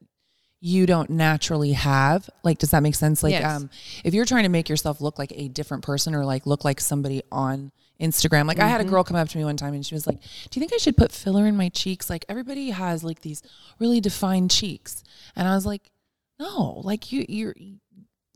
you 0.61 0.84
don't 0.84 1.09
naturally 1.09 1.72
have, 1.72 2.28
like, 2.44 2.59
does 2.59 2.70
that 2.72 2.82
make 2.82 2.94
sense? 2.94 3.22
Like, 3.22 3.32
Yes. 3.32 3.57
um, 3.57 3.70
if 4.05 4.12
you're 4.12 4.26
trying 4.26 4.42
to 4.42 4.49
make 4.51 4.68
yourself 4.68 5.01
look 5.01 5.18
like 5.18 5.32
a 5.34 5.49
different 5.49 5.82
person 5.82 6.14
or 6.14 6.24
like 6.26 6.44
look 6.47 6.62
like 6.64 6.78
somebody 6.80 7.22
on 7.32 7.72
Instagram, 8.01 8.47
like 8.47 8.59
I 8.59 8.68
had 8.68 8.80
a 8.80 8.84
Mhm. 8.84 8.90
girl 8.90 9.05
come 9.05 9.16
up 9.16 9.28
to 9.28 9.38
me 9.38 9.44
one 9.44 9.57
time 9.57 9.72
and 9.74 9.84
she 9.86 9.94
was 9.94 10.07
like, 10.07 10.20
"Do 10.20 10.59
you 10.59 10.61
think 10.61 10.72
I 10.74 10.76
should 10.76 10.97
put 10.97 11.12
filler 11.12 11.47
in 11.47 11.57
my 11.57 11.68
cheeks? 11.70 12.11
Like 12.11 12.24
everybody 12.28 12.70
has 12.70 13.03
like 13.05 13.20
these 13.22 13.42
really 13.78 14.01
defined 14.01 14.51
cheeks," 14.51 15.03
and 15.34 15.49
I 15.49 15.55
was 15.55 15.64
like, 15.66 15.90
"No, 16.38 16.80
like 16.84 17.12
you, 17.12 17.24
you're." 17.28 17.55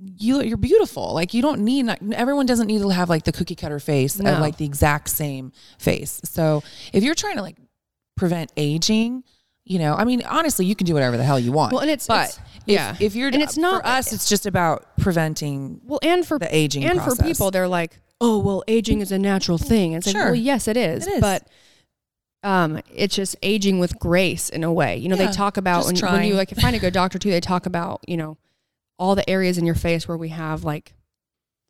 You, 0.03 0.41
you're 0.41 0.57
beautiful. 0.57 1.13
Like 1.13 1.35
you 1.35 1.43
don't 1.43 1.61
need. 1.61 1.87
Everyone 2.15 2.47
doesn't 2.47 2.69
need 2.69 2.81
to 2.81 2.89
have 2.89 3.11
like 3.11 3.25
the 3.25 3.33
cookie 3.33 3.55
cutter 3.55 3.79
face 3.79 4.19
No. 4.19 4.33
of 4.33 4.39
like 4.41 4.57
the 4.57 4.65
exact 4.65 5.11
same 5.11 5.53
face. 5.79 6.23
So 6.25 6.63
if 6.95 7.05
you're 7.05 7.15
trying 7.15 7.37
to 7.37 7.43
like 7.43 7.59
prevent 8.17 8.51
aging, 8.57 9.25
you 9.67 9.79
know, 9.79 9.93
I 9.95 10.05
mean, 10.05 10.23
honestly, 10.23 10.65
you 10.65 10.75
can 10.75 10.87
do 10.87 10.95
whatever 10.95 11.19
the 11.19 11.23
hell 11.25 11.39
you 11.39 11.53
want. 11.53 11.75
well 11.75 11.83
and 11.83 11.91
it's 11.91 12.07
but 12.07 12.31
it's- 12.31 12.39
if, 12.67 12.73
yeah 12.73 12.97
if 12.99 13.15
you're 13.15 13.29
And 13.29 13.43
it's 13.43 13.59
not- 13.59 13.83
for 13.83 13.87
us, 13.89 14.11
it's 14.15 14.27
just 14.27 14.47
about 14.47 14.87
preventing 14.97 15.83
well 15.85 15.99
and 16.03 16.27
for 16.27 16.39
the 16.39 16.49
aging 16.55 16.83
and 16.85 16.99
process. 16.99 17.19
for 17.19 17.23
people 17.25 17.51
they're 17.51 17.69
like 17.69 18.01
oh 18.21 18.39
well 18.39 18.63
aging 18.69 19.01
is 19.01 19.13
a 19.13 19.19
natural 19.19 19.59
thing. 19.59 19.93
It's 19.93 20.07
like 20.07 20.17
Sure. 20.17 20.27
well 20.27 20.35
yes 20.35 20.69
it 20.69 20.77
is, 20.77 21.07
It 21.07 21.15
is. 21.15 21.21
but 21.21 21.47
um 22.43 22.81
it's 22.95 23.15
just 23.15 23.37
aging 23.43 23.79
with 23.79 23.99
grace 23.99 24.49
in 24.49 24.65
a 24.65 24.73
way. 24.73 24.97
You 24.97 25.09
know 25.09 25.17
Yeah, 25.17 25.27
they 25.27 25.33
talk 25.33 25.57
about 25.57 25.85
when, 25.87 25.97
when 25.97 26.25
you 26.25 26.35
like 26.35 26.51
find 26.51 26.75
a 26.77 26.79
good 26.79 26.93
doctor 27.01 27.19
too 27.19 27.31
they 27.31 27.41
talk 27.41 27.67
about 27.67 28.01
you 28.07 28.17
know 28.17 28.37
all 28.99 29.15
the 29.15 29.29
areas 29.29 29.59
in 29.59 29.65
your 29.67 29.75
face 29.75 30.07
where 30.07 30.17
we 30.17 30.29
have 30.29 30.65
like 30.65 30.95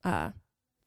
uh 0.04 0.30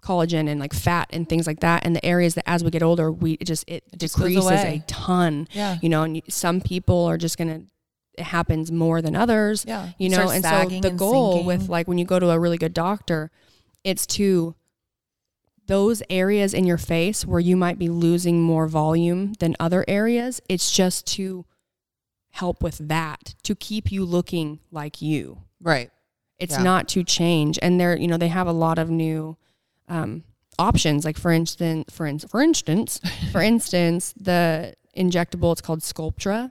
collagen 0.01 0.49
and 0.49 0.59
like 0.59 0.73
fat 0.73 1.07
and 1.13 1.29
things 1.29 1.47
like 1.47 1.61
that. 1.61 1.85
And 1.85 1.95
the 1.95 2.05
areas 2.05 2.33
that 2.35 2.43
as 2.49 2.61
we 2.63 2.69
get 2.71 2.83
older 2.83 3.09
we 3.11 3.33
it 3.33 3.45
just 3.45 3.63
it, 3.69 3.83
It 3.93 3.99
just 3.99 4.15
decreases 4.17 4.51
a 4.51 4.83
ton. 4.87 5.47
Yeah, 5.53 5.77
you 5.81 5.87
know 5.89 6.03
and 6.03 6.17
you, 6.17 6.21
some 6.29 6.59
people 6.61 7.05
are 7.05 7.17
just 7.17 7.37
gonna 7.37 7.61
it 8.17 8.23
happens 8.25 8.71
more 8.71 9.01
than 9.01 9.15
others 9.15 9.65
yeah, 9.67 9.89
you 9.97 10.09
know 10.09 10.27
Starts 10.27 10.33
and 10.33 10.71
so 10.73 10.79
the 10.81 10.89
and 10.89 10.99
goal 10.99 11.43
with 11.45 11.67
like 11.69 11.87
when 11.87 11.97
you 11.97 12.05
go 12.05 12.19
to 12.19 12.29
a 12.29 12.39
really 12.39 12.57
good 12.57 12.73
doctor 12.73 13.31
it's 13.83 14.05
to 14.05 14.53
those 15.67 16.03
areas 16.09 16.53
in 16.53 16.65
your 16.65 16.77
face 16.77 17.25
where 17.25 17.39
you 17.39 17.55
might 17.55 17.79
be 17.79 17.87
losing 17.89 18.41
more 18.41 18.67
volume 18.67 19.33
than 19.39 19.55
other 19.59 19.85
areas 19.87 20.41
it's 20.49 20.71
just 20.71 21.07
to 21.07 21.45
help 22.31 22.63
with 22.63 22.77
that 22.79 23.35
to 23.43 23.53
keep 23.55 23.91
you 23.91 24.03
looking 24.03 24.59
like 24.71 25.01
you. 25.01 25.43
Right, 25.61 25.91
it's 26.39 26.55
Yeah. 26.55 26.63
not 26.63 26.87
to 26.89 27.03
change. 27.03 27.59
And 27.61 27.79
they're 27.79 27.95
you 27.95 28.07
know 28.07 28.17
they 28.17 28.27
have 28.29 28.47
a 28.47 28.51
lot 28.51 28.79
of 28.79 28.89
new 28.89 29.37
um, 29.87 30.23
options. 30.57 31.05
Like 31.05 31.17
for 31.17 31.31
instance 31.31 31.93
for, 31.93 32.07
in, 32.07 32.19
for 32.19 32.41
instance 32.41 32.99
for 33.31 33.41
instance 33.53 34.13
the 34.19 34.73
injectable 34.97 35.51
it's 35.51 35.61
called 35.61 35.81
sculptra. 35.81 36.49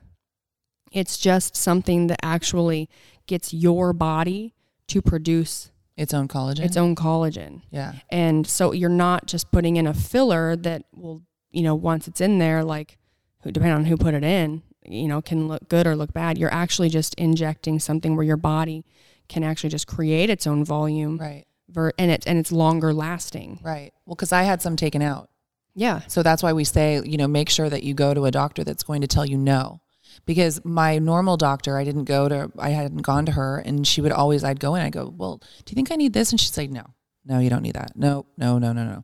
It's 0.93 1.17
just 1.17 1.55
something 1.57 2.07
that 2.07 2.19
actually 2.23 2.89
gets 3.27 3.53
your 3.53 3.91
body 3.93 4.53
to 4.87 5.01
produce 5.01 5.69
its 5.97 6.13
own 6.13 6.27
collagen. 6.27 6.61
its 6.65 6.77
own 6.77 6.95
collagen 6.95 7.61
yeah, 7.71 7.93
and 8.09 8.47
so 8.47 8.71
you're 8.71 8.89
not 8.89 9.25
just 9.27 9.51
putting 9.51 9.75
in 9.75 9.85
a 9.87 9.93
filler 9.93 10.55
that 10.55 10.83
will 10.95 11.21
you 11.51 11.61
know 11.61 11.75
once 11.75 12.07
it's 12.07 12.21
in 12.21 12.39
there 12.39 12.63
like 12.63 12.97
depending 13.45 13.71
on 13.73 13.85
who 13.85 13.95
put 13.97 14.13
it 14.13 14.23
in 14.23 14.63
you 14.85 15.07
know 15.07 15.21
can 15.21 15.47
look 15.47 15.67
good 15.69 15.85
or 15.85 15.95
look 15.95 16.11
bad 16.13 16.37
you're 16.37 16.53
actually 16.53 16.89
just 16.89 17.13
injecting 17.15 17.79
something 17.79 18.15
where 18.15 18.25
your 18.25 18.37
body 18.37 18.83
can 19.29 19.43
actually 19.43 19.69
just 19.69 19.87
create 19.87 20.29
its 20.29 20.45
own 20.47 20.65
volume 20.65 21.17
right, 21.17 21.45
ver- 21.69 21.93
and 21.97 22.09
it's 22.11 22.25
and 22.25 22.37
it's 22.39 22.51
longer 22.51 22.93
lasting 22.93 23.59
right. 23.63 23.91
Well, 24.05 24.15
because 24.15 24.31
I 24.31 24.43
had 24.43 24.61
some 24.61 24.75
taken 24.75 25.01
out 25.01 25.29
Yeah. 25.75 26.01
So 26.07 26.21
that's 26.23 26.43
why 26.43 26.53
we 26.53 26.65
say, 26.65 27.01
you 27.03 27.17
know, 27.17 27.27
make 27.27 27.49
sure 27.49 27.69
that 27.69 27.83
you 27.83 27.93
go 27.93 28.13
to 28.13 28.25
a 28.25 28.31
doctor 28.31 28.63
that's 28.63 28.83
going 28.83 29.01
to 29.01 29.07
tell 29.07 29.25
you 29.25 29.37
no. 29.37 29.79
Because 30.25 30.63
my 30.63 30.99
normal 30.99 31.37
doctor, 31.37 31.77
I 31.77 31.83
didn't 31.83 32.05
go 32.05 32.29
to, 32.29 32.51
I 32.57 32.69
hadn't 32.69 33.01
gone 33.01 33.25
to 33.25 33.33
her, 33.33 33.59
and 33.59 33.85
she 33.85 34.01
would 34.01 34.11
always, 34.11 34.43
I'd 34.43 34.59
go 34.59 34.75
in, 34.75 34.81
I 34.81 34.89
go, 34.89 35.13
well, 35.15 35.37
do 35.37 35.71
you 35.71 35.75
think 35.75 35.91
I 35.91 35.95
need 35.95 36.13
this? 36.13 36.31
And 36.31 36.39
she'd 36.39 36.53
say, 36.53 36.67
no, 36.67 36.93
no, 37.25 37.39
you 37.39 37.49
don't 37.49 37.61
need 37.61 37.75
that. 37.75 37.91
No, 37.95 38.25
no, 38.37 38.57
no, 38.59 38.73
no, 38.73 38.83
no. 38.83 39.03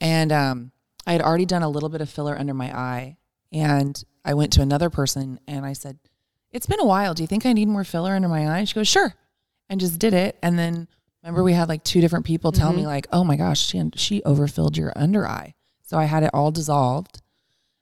And 0.00 0.32
um, 0.32 0.72
I 1.06 1.12
had 1.12 1.22
already 1.22 1.46
done 1.46 1.62
a 1.62 1.68
little 1.68 1.88
bit 1.88 2.00
of 2.00 2.08
filler 2.08 2.38
under 2.38 2.54
my 2.54 2.76
eye, 2.76 3.16
and 3.52 4.02
I 4.24 4.34
went 4.34 4.52
to 4.54 4.62
another 4.62 4.90
person 4.90 5.40
and 5.48 5.64
I 5.64 5.72
said, 5.72 5.98
it's 6.50 6.66
been 6.66 6.80
a 6.80 6.86
while. 6.86 7.14
Do 7.14 7.22
you 7.22 7.26
think 7.26 7.46
I 7.46 7.52
need 7.52 7.68
more 7.68 7.84
filler 7.84 8.12
under 8.12 8.28
my 8.28 8.46
eye? 8.46 8.58
And 8.58 8.68
she 8.68 8.74
goes, 8.74 8.88
sure, 8.88 9.14
and 9.68 9.80
just 9.80 9.98
did 9.98 10.14
it. 10.14 10.38
And 10.42 10.58
then 10.58 10.88
remember, 11.22 11.42
we 11.42 11.52
had 11.52 11.68
like 11.68 11.84
two 11.84 12.00
different 12.00 12.26
people 12.26 12.52
tell 12.52 12.72
me 12.72 12.86
like, 12.86 13.06
oh 13.12 13.24
my 13.24 13.36
gosh, 13.36 13.60
she 13.60 13.82
she 13.96 14.22
overfilled 14.24 14.76
your 14.76 14.92
under 14.96 15.26
eye. 15.26 15.54
So 15.82 15.98
I 15.98 16.04
had 16.04 16.22
it 16.22 16.30
all 16.32 16.50
dissolved. 16.50 17.22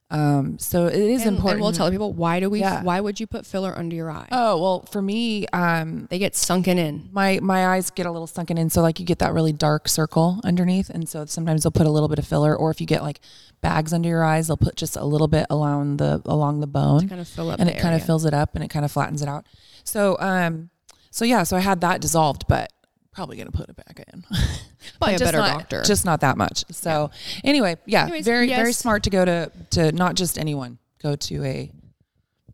Um, 0.09 0.57
so 0.61 0.87
it 0.87 0.95
is 0.95 1.27
and, 1.27 1.37
important. 1.37 1.55
And 1.55 1.63
we'll 1.63 1.73
tell 1.73 1.91
people 1.91 2.13
why 2.13 2.39
do 2.39 2.49
we? 2.49 2.61
Yeah. 2.61 2.83
Why 2.83 3.01
would 3.01 3.19
you 3.19 3.27
put 3.27 3.45
filler 3.45 3.77
under 3.77 3.97
your 3.97 4.09
eye? 4.11 4.29
Oh 4.31 4.61
well, 4.61 4.83
for 4.91 5.03
me, 5.03 5.49
um, 5.49 6.07
they 6.11 6.19
get 6.19 6.37
sunken 6.37 6.79
in. 6.79 7.09
my 7.13 7.41
my 7.43 7.67
eyes 7.69 7.91
get 7.91 8.07
a 8.07 8.13
little 8.13 8.29
sunken 8.29 8.57
in, 8.57 8.71
so 8.71 8.83
like 8.83 9.01
you 9.01 9.07
get 9.07 9.19
that 9.19 9.33
really 9.33 9.53
dark 9.53 9.89
circle 9.89 10.41
underneath, 10.45 10.91
and 10.91 11.09
so 11.09 11.25
sometimes 11.27 11.65
they'll 11.65 11.73
put 11.73 11.87
a 11.87 11.91
little 11.91 12.09
bit 12.09 12.21
of 12.21 12.27
filler, 12.27 12.55
or 12.55 12.71
if 12.71 12.81
you 12.81 12.87
get 12.87 13.03
like 13.03 13.21
bags 13.63 13.93
under 13.93 14.09
your 14.09 14.23
eyes, 14.23 14.47
they'll 14.47 14.57
put 14.57 14.77
just 14.77 14.97
a 14.97 15.05
little 15.05 15.29
bit 15.29 15.47
along 15.51 15.97
the 15.97 16.23
along 16.25 16.61
the 16.61 16.69
bone, 16.69 17.09
kind 17.09 17.21
of 17.21 17.27
fill 17.27 17.51
up 17.51 17.59
and 17.59 17.69
it 17.69 17.79
kind 17.79 17.95
of 17.95 18.05
fills 18.05 18.25
it 18.25 18.33
up, 18.33 18.55
and 18.55 18.63
it 18.63 18.69
kind 18.69 18.85
of 18.85 18.93
flattens 18.93 19.23
it 19.23 19.29
out. 19.29 19.45
So 19.83 20.17
um, 20.21 20.71
so 21.11 21.25
yeah, 21.25 21.43
so 21.43 21.57
I 21.57 21.61
had 21.61 21.81
that 21.81 22.01
dissolved, 22.01 22.45
but 22.47 22.71
probably 23.17 23.37
gonna 23.39 23.51
put 23.51 23.69
it 23.69 23.77
back 23.77 24.05
in. 24.13 24.25
By 25.01 25.13
a 25.13 25.19
better 25.19 25.39
not- 25.39 25.59
doctor. 25.59 25.83
Just 25.83 26.05
not 26.05 26.21
that 26.21 26.37
much. 26.37 26.65
So 26.71 27.11
anyway, 27.43 27.77
yeah, 27.87 28.03
Anyways, 28.03 28.25
very 28.25 28.47
very 28.49 28.73
smart 28.73 29.03
to 29.05 29.11
go 29.11 29.25
to 29.25 29.51
to 29.71 29.91
not 29.93 30.15
just 30.15 30.39
anyone, 30.39 30.79
go 31.03 31.17
to 31.17 31.45
a 31.45 31.73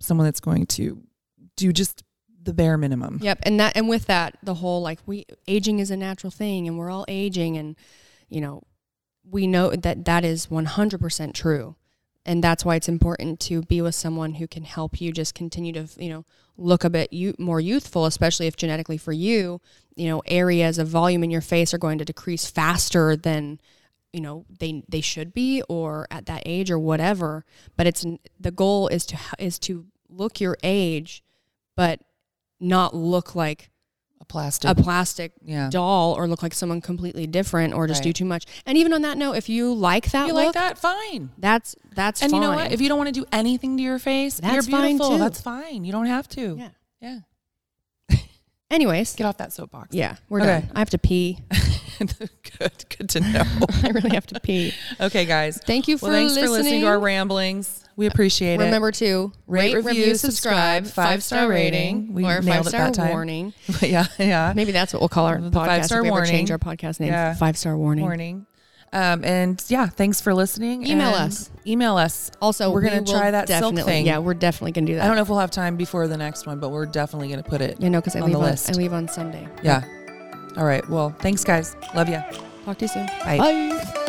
someone 0.00 0.26
that's 0.26 0.40
going 0.40 0.66
to 0.66 1.02
do 1.56 1.72
just 1.72 2.04
the 2.42 2.54
bare 2.54 2.78
minimum. 2.78 3.18
Yep, 3.20 3.40
and 3.42 3.60
that 3.60 3.76
and 3.76 3.88
with 3.88 4.06
that, 4.06 4.38
the 4.42 4.54
whole 4.54 4.80
like 4.80 5.00
we 5.04 5.26
aging 5.46 5.80
is 5.80 5.90
a 5.90 5.96
natural 5.96 6.30
thing, 6.30 6.66
and 6.68 6.78
we're 6.78 6.90
all 6.90 7.04
aging, 7.08 7.56
and 7.56 7.76
you 8.28 8.40
know, 8.40 8.62
we 9.28 9.46
know 9.46 9.70
that 9.70 10.04
that 10.04 10.24
is 10.24 10.50
one 10.50 10.64
hundred 10.66 11.00
percent 11.00 11.34
true, 11.34 11.74
and 12.24 12.42
that's 12.42 12.64
why 12.64 12.76
it's 12.76 12.88
important 12.88 13.40
to 13.40 13.62
be 13.62 13.80
with 13.80 13.94
someone 13.94 14.34
who 14.34 14.46
can 14.46 14.62
help 14.62 15.00
you 15.00 15.12
just 15.12 15.34
continue 15.34 15.72
to 15.72 15.88
you 15.98 16.10
know 16.10 16.24
look 16.56 16.84
a 16.84 16.90
bit 16.90 17.12
you, 17.12 17.34
more 17.38 17.60
youthful, 17.60 18.06
especially 18.06 18.46
if 18.46 18.56
genetically 18.56 18.98
for 18.98 19.12
you, 19.12 19.60
you 19.96 20.08
know, 20.08 20.22
areas 20.26 20.78
of 20.78 20.86
volume 20.88 21.24
in 21.24 21.30
your 21.30 21.40
face 21.40 21.72
are 21.72 21.78
going 21.78 21.98
to 21.98 22.04
decrease 22.04 22.46
faster 22.46 23.16
than 23.16 23.60
you 24.12 24.20
know 24.20 24.44
they 24.60 24.84
they 24.88 25.00
should 25.00 25.32
be 25.32 25.62
or 25.68 26.06
at 26.10 26.26
that 26.26 26.42
age 26.46 26.70
or 26.70 26.78
whatever. 26.78 27.44
But 27.76 27.86
it's 27.86 28.04
the 28.38 28.50
goal 28.50 28.88
is 28.88 29.06
to 29.06 29.18
is 29.38 29.58
to 29.60 29.86
look 30.08 30.40
your 30.40 30.58
age 30.62 31.24
but 31.74 32.00
not 32.60 32.94
look 32.94 33.34
like 33.34 33.70
plastic. 34.32 34.70
a 34.70 34.74
plastic 34.74 35.32
Yeah. 35.44 35.68
doll 35.70 36.14
or 36.14 36.26
look 36.26 36.42
like 36.42 36.54
someone 36.54 36.80
completely 36.80 37.26
different 37.26 37.74
or 37.74 37.86
just 37.86 38.02
do 38.02 38.12
too 38.12 38.24
much. 38.24 38.46
And 38.66 38.76
even 38.78 38.92
on 38.92 39.02
that 39.02 39.16
note, 39.18 39.34
if 39.34 39.48
you 39.48 39.72
like 39.74 40.10
that 40.10 40.26
you 40.28 40.32
look, 40.34 40.46
like 40.46 40.54
that? 40.54 40.78
Fine. 40.78 41.30
that's 41.38 41.76
that's 41.94 42.22
And 42.22 42.30
fine. 42.32 42.40
you 42.42 42.48
know 42.48 42.54
what? 42.56 42.72
If 42.72 42.80
you 42.80 42.88
don't 42.88 42.98
want 42.98 43.08
to 43.14 43.20
do 43.20 43.26
anything 43.32 43.76
to 43.76 43.82
your 43.82 43.98
face, 43.98 44.38
That's 44.40 44.52
you're 44.54 44.62
fine, 44.62 44.96
beautiful. 44.96 45.10
too. 45.12 45.18
That's 45.18 45.40
fine. 45.40 45.84
You 45.84 45.92
don't 45.92 46.06
have 46.06 46.26
to. 46.30 46.56
yeah. 46.58 46.68
Yeah. 48.10 48.18
Anyways, 48.70 49.14
Get 49.16 49.24
off 49.26 49.36
that 49.36 49.52
soapbox. 49.52 49.94
yeah, 49.94 50.16
we're 50.30 50.40
Okay. 50.40 50.60
done. 50.66 50.70
I 50.74 50.78
have 50.78 50.90
to 50.90 50.98
pee. 50.98 51.38
good. 51.98 52.84
Good 52.98 53.08
to 53.10 53.20
know. 53.20 53.44
I 53.84 53.88
really 53.90 54.10
have 54.14 54.26
to 54.28 54.40
pee. 54.40 54.72
okay, 54.98 55.26
guys. 55.26 55.58
Thank 55.58 55.88
you 55.88 55.98
for 55.98 56.06
well, 56.06 56.14
thanks 56.14 56.32
listening. 56.32 56.46
for 56.46 56.52
listening 56.52 56.80
to 56.80 56.86
our 56.86 56.98
ramblings. 56.98 57.81
We 57.97 58.07
appreciate 58.07 58.55
it. 58.55 58.64
Remember 58.64 58.90
to 58.93 59.32
rate, 59.47 59.74
review, 59.74 60.14
subscribe, 60.14 60.86
five 60.86 61.22
star 61.22 61.49
rating, 61.49 62.14
We 62.14 62.24
or 62.24 62.43
five 62.43 62.66
star 62.66 62.90
warning. 63.09 63.53
yeah, 63.80 64.07
yeah. 64.18 64.53
Maybe 64.57 64.72
that's 64.72 64.93
what 64.93 65.01
we'll 65.01 65.09
call 65.09 65.26
our 65.26 65.40
The 65.40 65.51
podcast. 65.51 65.66
five-star 65.66 66.05
warning. 66.05 66.30
change 66.30 66.51
our 66.51 66.59
podcast 66.59 67.01
name. 67.01 67.11
Yeah. 67.11 67.34
Five 67.34 67.57
star 67.59 67.76
warning. 67.76 68.05
Warning. 68.05 68.47
Um, 68.95 69.24
and 69.24 69.62
yeah, 69.68 69.86
thanks 69.86 70.20
for 70.20 70.34
listening. 70.34 70.86
Email 70.86 71.14
and 71.14 71.28
us. 71.32 71.51
Email 71.66 71.97
us. 71.97 72.30
Also, 72.43 72.70
we're 72.70 72.82
we 72.82 72.90
gonna 72.90 73.05
try 73.05 73.30
that 73.30 73.49
silk 73.49 73.76
thing. 73.76 74.07
Yeah, 74.07 74.18
we're 74.18 74.34
definitely 74.34 74.72
gonna 74.72 74.86
do 74.86 74.97
that. 74.97 75.05
I 75.05 75.07
don't 75.07 75.16
know 75.16 75.22
if 75.22 75.28
we'll 75.30 75.38
have 75.38 75.51
time 75.51 75.76
before 75.76 76.09
the 76.09 76.16
next 76.18 76.47
one, 76.47 76.61
but 76.61 76.68
we're 76.70 76.86
definitely 76.86 77.28
gonna 77.28 77.43
put 77.43 77.62
it. 77.62 77.80
You 77.80 77.88
know, 77.88 78.01
because 78.01 78.16
I 78.16 78.20
on 78.20 78.26
leave 78.26 78.34
the 78.34 78.40
on, 78.40 78.51
list. 78.51 78.70
I 78.70 78.74
leave 78.74 78.93
on 78.93 79.09
Sunday. 79.09 79.49
Yeah. 79.62 79.82
All 80.59 80.64
right. 80.64 80.86
Well, 80.90 81.14
thanks, 81.20 81.43
guys. 81.43 81.74
Love 81.95 82.11
you. 82.11 82.22
Talk 82.66 82.76
to 82.78 82.84
you 82.84 82.88
soon. 82.88 83.07
Bye. 83.24 83.38
Bye. 83.38 84.09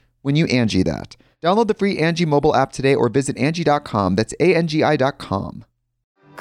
when 0.21 0.35
you 0.35 0.45
Angi 0.45 0.83
that. 0.85 1.15
Download 1.41 1.67
the 1.67 1.73
free 1.73 1.97
Angi 1.97 2.25
mobile 2.27 2.55
app 2.55 2.71
today 2.71 2.95
or 2.95 3.09
visit 3.09 3.35
Angi.com. 3.35 4.15
That's 4.15 4.33
A-N-G-I 4.39 4.95
dot 4.97 5.17
com. 5.17 5.65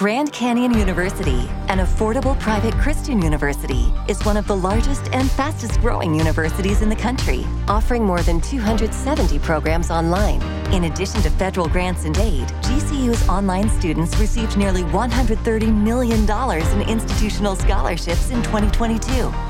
Grand 0.01 0.33
Canyon 0.33 0.73
University, 0.79 1.47
an 1.69 1.79
affordable 1.79 2.39
private 2.41 2.73
Christian 2.75 3.21
university, 3.21 3.93
is 4.09 4.25
one 4.25 4.39
of 4.39 4.47
the 4.47 4.57
largest 4.57 5.13
and 5.13 5.31
fastest 5.31 5.79
growing 5.81 6.15
universities 6.15 6.81
in 6.81 6.89
the 6.89 6.97
country, 6.97 7.45
offering 7.69 8.03
more 8.03 8.23
than 8.23 8.41
270 8.41 9.39
programs 9.41 9.91
online. 9.91 10.41
In 10.73 10.85
addition 10.85 11.21
to 11.21 11.29
federal 11.29 11.69
grants 11.69 12.07
and 12.07 12.17
aid, 12.17 12.49
GCU's 12.63 13.29
online 13.29 13.69
students 13.69 14.19
received 14.19 14.57
nearly 14.57 14.85
$130 14.85 15.75
million 15.75 16.21
in 16.23 16.89
institutional 16.89 17.55
scholarships 17.55 18.31
in 18.31 18.43
2022. 18.45 19.50